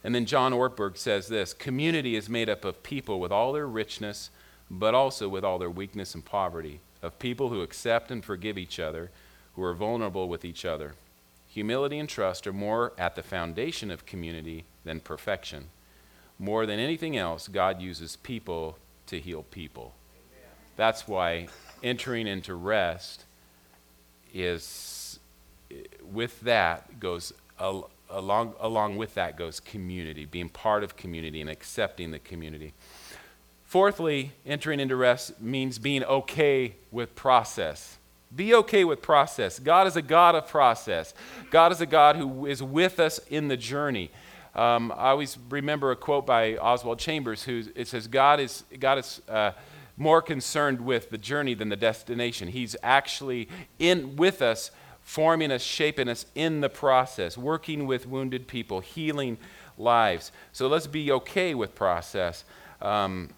And 0.07 0.15
then 0.15 0.25
John 0.25 0.53
Ortberg 0.53 0.95
says 0.95 1.27
this 1.27 1.53
community 1.53 2.15
is 2.15 2.29
made 2.29 2.47
up 2.47 2.63
of 2.63 2.81
people 2.81 3.19
with 3.19 3.29
all 3.29 3.51
their 3.51 3.67
richness, 3.67 4.29
but 4.71 4.95
also 4.95 5.27
with 5.27 5.43
all 5.43 5.59
their 5.59 5.69
weakness 5.69 6.15
and 6.15 6.23
poverty, 6.23 6.79
of 7.01 7.19
people 7.19 7.49
who 7.49 7.59
accept 7.59 8.09
and 8.09 8.23
forgive 8.23 8.57
each 8.57 8.79
other, 8.79 9.11
who 9.57 9.63
are 9.63 9.73
vulnerable 9.73 10.29
with 10.29 10.45
each 10.45 10.63
other. 10.63 10.93
Humility 11.49 11.99
and 11.99 12.07
trust 12.07 12.47
are 12.47 12.53
more 12.53 12.93
at 12.97 13.17
the 13.17 13.21
foundation 13.21 13.91
of 13.91 14.05
community 14.05 14.63
than 14.85 15.01
perfection. 15.01 15.65
More 16.39 16.65
than 16.65 16.79
anything 16.79 17.17
else, 17.17 17.49
God 17.49 17.81
uses 17.81 18.15
people 18.15 18.77
to 19.07 19.19
heal 19.19 19.43
people. 19.43 19.93
That's 20.77 21.05
why 21.05 21.49
entering 21.83 22.27
into 22.27 22.55
rest 22.55 23.25
is, 24.33 25.19
with 26.01 26.39
that 26.39 27.01
goes, 27.01 27.33
along, 28.09 28.53
along 28.59 28.97
with 28.97 29.13
that 29.15 29.37
goes 29.37 29.59
community, 29.59 30.25
being 30.25 30.49
part 30.49 30.83
of 30.83 30.95
community 30.95 31.41
and 31.41 31.49
accepting 31.49 32.11
the 32.11 32.19
community. 32.19 32.73
Fourthly, 33.63 34.31
entering 34.45 34.79
into 34.79 34.95
rest 34.95 35.41
means 35.41 35.77
being 35.77 36.03
okay 36.03 36.75
with 36.91 37.15
process. 37.15 37.97
Be 38.35 38.53
okay 38.55 38.83
with 38.83 39.01
process. 39.01 39.59
God 39.59 39.87
is 39.87 39.95
a 39.95 40.01
God 40.01 40.35
of 40.35 40.47
process. 40.47 41.13
God 41.49 41.71
is 41.71 41.81
a 41.81 41.85
God 41.85 42.15
who 42.15 42.45
is 42.45 42.61
with 42.61 42.99
us 42.99 43.19
in 43.29 43.47
the 43.47 43.57
journey. 43.57 44.09
Um, 44.55 44.91
I 44.95 45.09
always 45.09 45.37
remember 45.49 45.91
a 45.91 45.95
quote 45.95 46.25
by 46.25 46.57
Oswald 46.57 46.99
Chambers, 46.99 47.43
who 47.43 47.63
it 47.75 47.87
says, 47.87 48.07
"God 48.07 48.39
is 48.39 48.63
God 48.79 48.97
is 48.97 49.21
uh, 49.29 49.51
more 49.97 50.21
concerned 50.21 50.81
with 50.81 51.09
the 51.09 51.17
journey 51.17 51.55
than 51.55 51.69
the 51.69 51.75
destination. 51.75 52.47
He's 52.49 52.75
actually 52.83 53.49
in 53.79 54.15
with 54.15 54.41
us, 54.41 54.71
forming 55.07 55.53
us, 55.53 55.63
shaping 55.63 56.09
us 56.09 56.25
in 56.35 56.59
the 56.59 56.69
process, 56.69 57.37
working 57.37 57.87
with 57.87 58.05
wounded 58.05 58.45
people, 58.45 58.81
healing 58.81 59.37
lives. 59.77 60.33
So 60.51 60.67
let's 60.67 60.87
be 60.87 61.11
okay 61.13 61.55
with 61.55 61.73
process." 61.73 62.43
Um, 62.81 63.29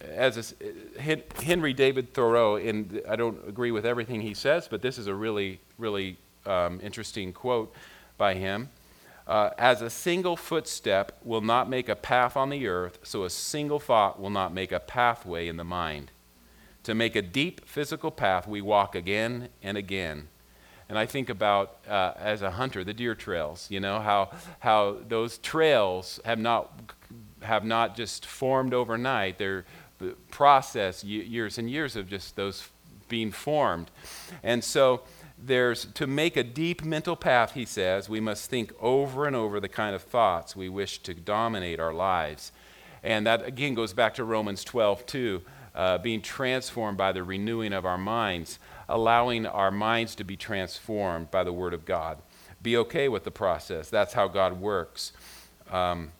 as 0.00 0.54
a, 0.60 1.22
Henry 1.40 1.72
David 1.72 2.12
Thoreau, 2.12 2.56
and 2.56 3.00
I 3.08 3.16
don't 3.16 3.38
agree 3.48 3.70
with 3.70 3.86
everything 3.86 4.20
he 4.20 4.34
says, 4.34 4.68
but 4.68 4.82
this 4.82 4.98
is 4.98 5.06
a 5.06 5.14
really, 5.14 5.60
really 5.78 6.18
um, 6.44 6.80
interesting 6.82 7.32
quote 7.32 7.72
by 8.18 8.34
him. 8.34 8.68
Uh, 9.26 9.50
as 9.58 9.82
a 9.82 9.90
single 9.90 10.36
footstep 10.36 11.18
will 11.24 11.40
not 11.40 11.68
make 11.68 11.88
a 11.88 11.96
path 11.96 12.36
on 12.36 12.50
the 12.50 12.66
earth, 12.66 12.98
so 13.02 13.24
a 13.24 13.30
single 13.30 13.80
thought 13.80 14.20
will 14.20 14.30
not 14.30 14.52
make 14.52 14.70
a 14.70 14.80
pathway 14.80 15.48
in 15.48 15.56
the 15.56 15.64
mind. 15.64 16.10
To 16.84 16.94
make 16.94 17.16
a 17.16 17.22
deep 17.22 17.66
physical 17.66 18.12
path, 18.12 18.46
we 18.46 18.60
walk 18.60 18.94
again 18.94 19.48
and 19.62 19.76
again. 19.76 20.28
And 20.88 20.98
I 20.98 21.06
think 21.06 21.28
about, 21.28 21.78
uh, 21.88 22.12
as 22.16 22.42
a 22.42 22.50
hunter, 22.52 22.84
the 22.84 22.94
deer 22.94 23.14
trails, 23.14 23.66
you 23.70 23.80
know, 23.80 23.98
how, 24.00 24.30
how 24.60 24.98
those 25.08 25.38
trails 25.38 26.20
have 26.24 26.38
not, 26.38 26.92
have 27.42 27.64
not 27.64 27.96
just 27.96 28.24
formed 28.24 28.72
overnight. 28.72 29.38
They're 29.38 29.64
the 29.98 30.14
process, 30.30 31.02
years 31.02 31.58
and 31.58 31.70
years 31.70 31.96
of 31.96 32.08
just 32.08 32.36
those 32.36 32.68
being 33.08 33.32
formed. 33.32 33.90
And 34.42 34.62
so 34.62 35.02
there's 35.38 35.86
to 35.94 36.06
make 36.06 36.36
a 36.36 36.44
deep 36.44 36.84
mental 36.84 37.16
path, 37.16 37.52
he 37.52 37.64
says, 37.64 38.08
we 38.08 38.20
must 38.20 38.48
think 38.48 38.72
over 38.80 39.26
and 39.26 39.36
over 39.36 39.60
the 39.60 39.68
kind 39.68 39.94
of 39.94 40.02
thoughts 40.02 40.56
we 40.56 40.68
wish 40.68 40.98
to 41.00 41.14
dominate 41.14 41.80
our 41.80 41.92
lives. 41.92 42.52
And 43.02 43.26
that 43.26 43.44
again 43.44 43.74
goes 43.74 43.92
back 43.92 44.14
to 44.14 44.24
Romans 44.24 44.64
12, 44.64 45.06
too, 45.06 45.42
uh, 45.74 45.98
being 45.98 46.22
transformed 46.22 46.98
by 46.98 47.12
the 47.12 47.22
renewing 47.22 47.72
of 47.72 47.84
our 47.84 47.98
minds, 47.98 48.58
allowing 48.88 49.46
our 49.46 49.70
minds 49.70 50.14
to 50.16 50.24
be 50.24 50.36
transformed 50.36 51.30
by 51.30 51.44
the 51.44 51.52
Word 51.52 51.74
of 51.74 51.84
God. 51.84 52.18
Be 52.62 52.76
okay 52.78 53.08
with 53.08 53.24
the 53.24 53.30
process. 53.30 53.90
That's 53.90 54.12
how 54.12 54.28
God 54.28 54.60
works. 54.60 55.12
Um, 55.70 56.12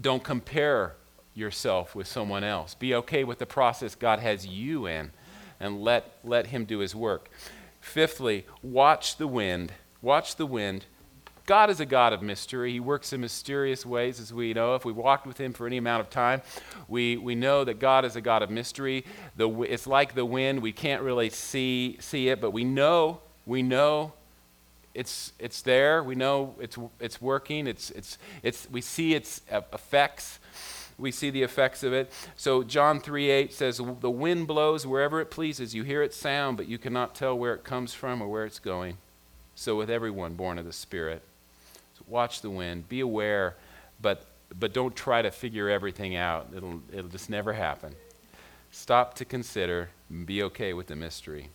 don't 0.00 0.24
compare 0.24 0.96
yourself 1.34 1.94
with 1.94 2.06
someone 2.06 2.42
else. 2.42 2.74
Be 2.74 2.94
okay 2.94 3.24
with 3.24 3.38
the 3.38 3.46
process 3.46 3.94
God 3.94 4.18
has 4.18 4.46
you 4.46 4.86
in 4.86 5.12
and 5.60 5.82
let, 5.82 6.18
let 6.24 6.48
Him 6.48 6.64
do 6.64 6.78
His 6.78 6.94
work. 6.94 7.30
Fifthly, 7.80 8.46
watch 8.62 9.16
the 9.16 9.28
wind. 9.28 9.72
Watch 10.02 10.36
the 10.36 10.46
wind. 10.46 10.86
God 11.46 11.70
is 11.70 11.78
a 11.78 11.86
God 11.86 12.12
of 12.12 12.22
mystery. 12.22 12.72
He 12.72 12.80
works 12.80 13.12
in 13.12 13.20
mysterious 13.20 13.86
ways, 13.86 14.18
as 14.18 14.34
we 14.34 14.52
know. 14.52 14.74
If 14.74 14.84
we 14.84 14.92
walked 14.92 15.28
with 15.28 15.38
Him 15.38 15.52
for 15.52 15.66
any 15.66 15.76
amount 15.76 16.00
of 16.00 16.10
time, 16.10 16.42
we, 16.88 17.16
we 17.16 17.36
know 17.36 17.62
that 17.62 17.78
God 17.78 18.04
is 18.04 18.16
a 18.16 18.20
God 18.20 18.42
of 18.42 18.50
mystery. 18.50 19.04
The, 19.36 19.48
it's 19.62 19.86
like 19.86 20.16
the 20.16 20.24
wind. 20.24 20.60
We 20.60 20.72
can't 20.72 21.02
really 21.02 21.30
see, 21.30 21.98
see 22.00 22.28
it, 22.28 22.40
but 22.40 22.50
we 22.50 22.64
know, 22.64 23.20
we 23.46 23.62
know 23.62 24.12
it's, 24.92 25.32
it's 25.38 25.62
there. 25.62 26.02
We 26.02 26.16
know 26.16 26.56
it's, 26.58 26.76
it's 26.98 27.22
working. 27.22 27.68
It's, 27.68 27.90
it's, 27.90 28.18
it's, 28.42 28.68
we 28.68 28.80
see 28.80 29.14
its 29.14 29.42
effects. 29.50 30.40
We 30.98 31.12
see 31.12 31.30
the 31.30 31.42
effects 31.44 31.84
of 31.84 31.92
it. 31.92 32.10
So 32.34 32.64
John 32.64 32.98
3 32.98 33.30
8 33.30 33.52
says, 33.52 33.76
The 33.76 34.10
wind 34.10 34.48
blows 34.48 34.84
wherever 34.84 35.20
it 35.20 35.30
pleases. 35.30 35.76
You 35.76 35.84
hear 35.84 36.02
its 36.02 36.16
sound, 36.16 36.56
but 36.56 36.66
you 36.66 36.78
cannot 36.78 37.14
tell 37.14 37.38
where 37.38 37.54
it 37.54 37.62
comes 37.62 37.94
from 37.94 38.20
or 38.20 38.26
where 38.26 38.46
it's 38.46 38.58
going. 38.58 38.98
So 39.54 39.76
with 39.76 39.90
everyone 39.90 40.34
born 40.34 40.58
of 40.58 40.64
the 40.64 40.72
Spirit. 40.72 41.22
Watch 42.06 42.40
the 42.40 42.50
wind. 42.50 42.88
Be 42.88 43.00
aware, 43.00 43.56
but, 44.00 44.26
but 44.58 44.72
don't 44.72 44.94
try 44.94 45.22
to 45.22 45.30
figure 45.30 45.68
everything 45.68 46.16
out. 46.16 46.48
It'll, 46.54 46.80
it'll 46.92 47.10
just 47.10 47.30
never 47.30 47.52
happen. 47.52 47.94
Stop 48.70 49.14
to 49.14 49.24
consider 49.24 49.90
and 50.08 50.26
be 50.26 50.42
okay 50.42 50.72
with 50.72 50.86
the 50.86 50.96
mystery. 50.96 51.50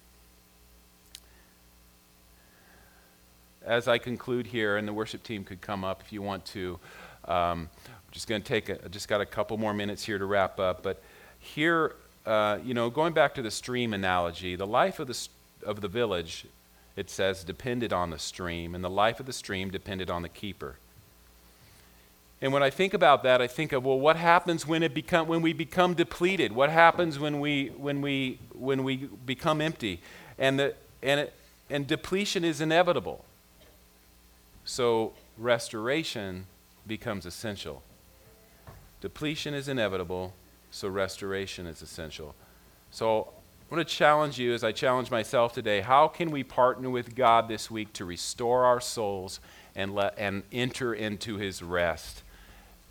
as 3.65 3.87
I 3.87 3.97
conclude 3.97 4.47
here, 4.47 4.77
and 4.77 4.87
the 4.87 4.93
worship 4.93 5.23
team 5.23 5.43
could 5.43 5.61
come 5.61 5.83
up 5.83 6.01
if 6.01 6.11
you 6.11 6.21
want 6.21 6.45
to. 6.45 6.79
Um, 7.25 7.69
just 8.11 8.27
going 8.27 8.41
to 8.41 8.47
take, 8.47 8.69
a, 8.69 8.89
just 8.89 9.07
got 9.07 9.21
a 9.21 9.25
couple 9.25 9.57
more 9.57 9.73
minutes 9.73 10.03
here 10.03 10.17
to 10.17 10.25
wrap 10.25 10.59
up. 10.59 10.83
But 10.83 11.01
here, 11.39 11.95
uh, 12.25 12.59
you 12.63 12.73
know, 12.73 12.89
going 12.89 13.13
back 13.13 13.35
to 13.35 13.41
the 13.41 13.51
stream 13.51 13.93
analogy, 13.93 14.55
the 14.55 14.67
life 14.67 14.99
of 14.99 15.07
the, 15.07 15.27
of 15.65 15.81
the 15.81 15.87
village, 15.87 16.45
it 16.95 17.09
says, 17.09 17.43
depended 17.43 17.93
on 17.93 18.09
the 18.09 18.19
stream, 18.19 18.75
and 18.75 18.83
the 18.83 18.89
life 18.89 19.19
of 19.19 19.25
the 19.25 19.33
stream 19.33 19.69
depended 19.69 20.09
on 20.09 20.21
the 20.21 20.29
keeper. 20.29 20.75
And 22.41 22.51
when 22.51 22.63
I 22.63 22.71
think 22.71 22.93
about 22.93 23.21
that, 23.23 23.39
I 23.41 23.47
think 23.47 23.71
of 23.71 23.85
well, 23.85 23.99
what 23.99 24.15
happens 24.15 24.65
when 24.65 24.81
it 24.81 24.93
become 24.93 25.27
when 25.27 25.41
we 25.43 25.53
become 25.53 25.93
depleted? 25.93 26.51
What 26.53 26.71
happens 26.71 27.19
when 27.19 27.39
we 27.39 27.67
when 27.77 28.01
we 28.01 28.39
when 28.53 28.83
we 28.83 29.09
become 29.25 29.61
empty? 29.61 30.01
And 30.39 30.59
the 30.59 30.75
and 31.03 31.19
it, 31.19 31.33
and 31.69 31.85
depletion 31.85 32.43
is 32.43 32.59
inevitable. 32.59 33.23
So 34.65 35.13
restoration 35.37 36.47
becomes 36.87 37.27
essential. 37.27 37.83
Depletion 39.01 39.53
is 39.53 39.67
inevitable, 39.67 40.33
so 40.71 40.87
restoration 40.87 41.67
is 41.67 41.81
essential. 41.81 42.35
So 42.89 43.33
I 43.71 43.75
want 43.75 43.87
to 43.87 43.95
challenge 43.95 44.37
you 44.37 44.53
as 44.53 44.65
I 44.65 44.73
challenge 44.73 45.11
myself 45.11 45.53
today 45.53 45.79
how 45.79 46.09
can 46.09 46.29
we 46.29 46.43
partner 46.43 46.89
with 46.89 47.15
God 47.15 47.47
this 47.47 47.71
week 47.71 47.93
to 47.93 48.03
restore 48.03 48.65
our 48.65 48.81
souls 48.81 49.39
and, 49.77 49.95
let, 49.95 50.13
and 50.17 50.43
enter 50.51 50.93
into 50.93 51.37
his 51.37 51.63
rest? 51.63 52.23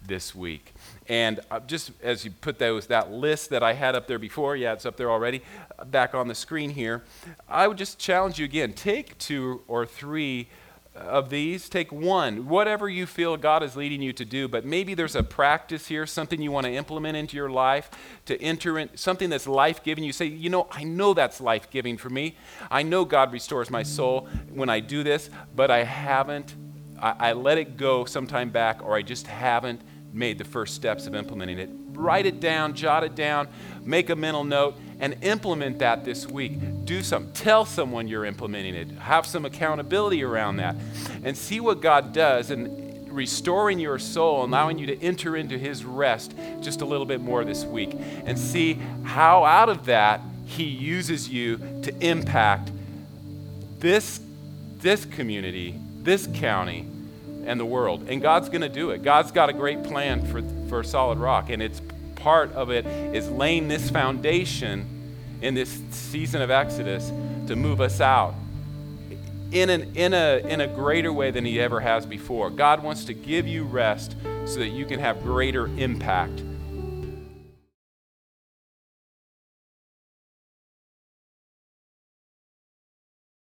this 0.07 0.35
week. 0.35 0.73
And 1.11 1.41
uh, 1.51 1.61
just 1.61 1.93
as 2.03 2.25
you 2.25 2.31
put 2.31 2.59
those, 2.59 2.87
that 2.87 3.13
list 3.13 3.51
that 3.51 3.63
I 3.63 3.75
had 3.75 3.95
up 3.95 4.07
there 4.07 4.19
before, 4.19 4.57
yeah, 4.57 4.73
it's 4.73 4.87
up 4.87 4.97
there 4.97 5.11
already, 5.11 5.43
uh, 5.79 5.85
back 5.85 6.15
on 6.15 6.27
the 6.27 6.35
screen 6.35 6.71
here, 6.71 7.03
I 7.47 7.69
would 7.69 7.77
just 7.77 7.99
challenge 7.99 8.39
you 8.39 8.47
again 8.47 8.73
take 8.73 9.19
two 9.19 9.61
or 9.69 9.85
three 9.85 10.49
of 10.95 11.31
these, 11.31 11.69
take 11.69 11.93
one, 11.93 12.49
whatever 12.49 12.89
you 12.89 13.07
feel 13.07 13.37
God 13.37 13.63
is 13.63 13.77
leading 13.77 14.03
you 14.03 14.13
to 14.13 14.25
do, 14.25 14.49
but 14.49 14.65
maybe 14.65 14.95
there's 14.95 15.15
a 15.15 15.23
practice 15.23 15.87
here, 15.87 16.05
something 16.05 16.43
you 16.43 16.51
want 16.51 16.67
to 16.67 16.73
implement 16.73 17.17
into 17.17 17.37
your 17.37 17.49
life 17.49 17.91
to 18.27 18.41
enter 18.43 18.79
in 18.79 18.91
something 18.97 19.31
that's 19.31 19.47
life 19.47 19.85
giving. 19.85 20.03
You 20.03 20.13
say, 20.13 20.27
you 20.27 20.51
know, 20.51 20.67
I 20.71 20.83
know 20.83 21.15
that's 21.15 21.41
life 21.41 21.71
giving 21.71 21.97
for 21.97 22.11
me. 22.11 22.37
I 22.71 22.83
know 22.83 23.05
God 23.05 23.33
restores 23.33 23.71
my 23.71 23.85
soul 23.85 24.29
when 24.53 24.69
I 24.69 24.81
do 24.81 25.05
this, 25.05 25.31
but 25.55 25.71
I 25.71 25.85
haven't, 25.85 26.55
I, 27.01 27.31
I 27.31 27.33
let 27.35 27.57
it 27.57 27.77
go 27.77 28.05
sometime 28.05 28.51
back, 28.51 28.83
or 28.83 28.97
I 28.97 29.03
just 29.03 29.29
haven't 29.29 29.83
made 30.13 30.39
the 30.39 30.45
first 30.45 30.75
steps 30.75 31.07
of 31.07 31.15
implementing 31.15 31.59
it. 31.59 31.71
Write 31.93 32.27
it 32.27 32.41
down, 32.41 32.75
jot 32.75 33.05
it 33.05 33.15
down, 33.15 33.47
make 33.85 34.11
a 34.11 34.17
mental 34.17 34.43
note, 34.43 34.77
and 35.01 35.17
implement 35.23 35.79
that 35.81 36.05
this 36.05 36.27
week. 36.27 36.85
Do 36.85 37.03
some, 37.03 37.33
tell 37.33 37.65
someone 37.65 38.07
you're 38.07 38.25
implementing 38.25 38.75
it. 38.75 38.91
Have 38.93 39.27
some 39.27 39.45
accountability 39.45 40.23
around 40.23 40.57
that, 40.57 40.77
and 41.25 41.37
see 41.37 41.61
what 41.61 41.81
God 41.81 42.13
does 42.13 42.51
and 42.51 43.11
restoring 43.11 43.81
your 43.81 43.99
soul, 43.99 44.45
allowing 44.45 44.79
you 44.79 44.87
to 44.87 45.03
enter 45.03 45.37
into 45.37 45.59
His 45.59 45.85
rest 45.85 46.35
just 46.61 46.81
a 46.81 46.85
little 46.85 47.07
bit 47.07 47.21
more 47.21 47.45
this 47.45 47.65
week, 47.65 47.97
and 48.25 48.39
see 48.39 48.75
how 49.03 49.45
out 49.45 49.69
of 49.69 49.87
that 49.87 50.21
He 50.47 50.65
uses 50.65 51.29
you 51.29 51.57
to 51.83 51.93
impact 52.01 52.71
this 53.79 54.21
this 54.79 55.05
community, 55.05 55.75
this 56.03 56.27
county, 56.35 56.87
and 57.45 57.61
the 57.61 57.65
world. 57.65 58.07
And 58.09 58.23
God's 58.23 58.49
going 58.49 58.63
to 58.63 58.69
do 58.69 58.91
it. 58.91 59.03
God's 59.03 59.31
got 59.31 59.51
a 59.51 59.53
great 59.53 59.83
plan 59.83 60.25
for, 60.27 60.43
for 60.69 60.83
Solid 60.83 61.19
Rock, 61.19 61.51
and 61.51 61.63
it's 61.63 61.81
part 62.21 62.53
of 62.53 62.71
it 62.71 62.87
is 62.87 63.29
laying 63.31 63.69
this 63.69 63.91
foundation 63.91 64.87
in 65.43 65.55
this 65.55 65.81
season 65.91 66.43
of 66.43 66.51
Exodus 66.51 67.11
to 67.47 67.57
move 67.57 67.81
us 67.81 68.01
out 68.01 68.35
in, 69.53 69.71
an, 69.71 69.97
in, 69.97 70.15
a, 70.15 70.39
in 70.47 70.61
a 70.61 70.69
greater 70.69 71.13
way 71.13 71.31
than 71.31 71.45
He 71.45 71.61
ever 71.61 71.81
has 71.81 72.07
before. 72.07 72.51
God 72.51 72.83
wants 72.83 73.05
to 73.07 73.15
give 73.15 73.49
you 73.49 73.65
rest 73.65 74.17
so 74.45 74.61
that 74.61 74.69
you 74.69 74.85
can 74.85 75.01
have 75.01 75.23
greater 75.23 75.67
impact 75.67 76.43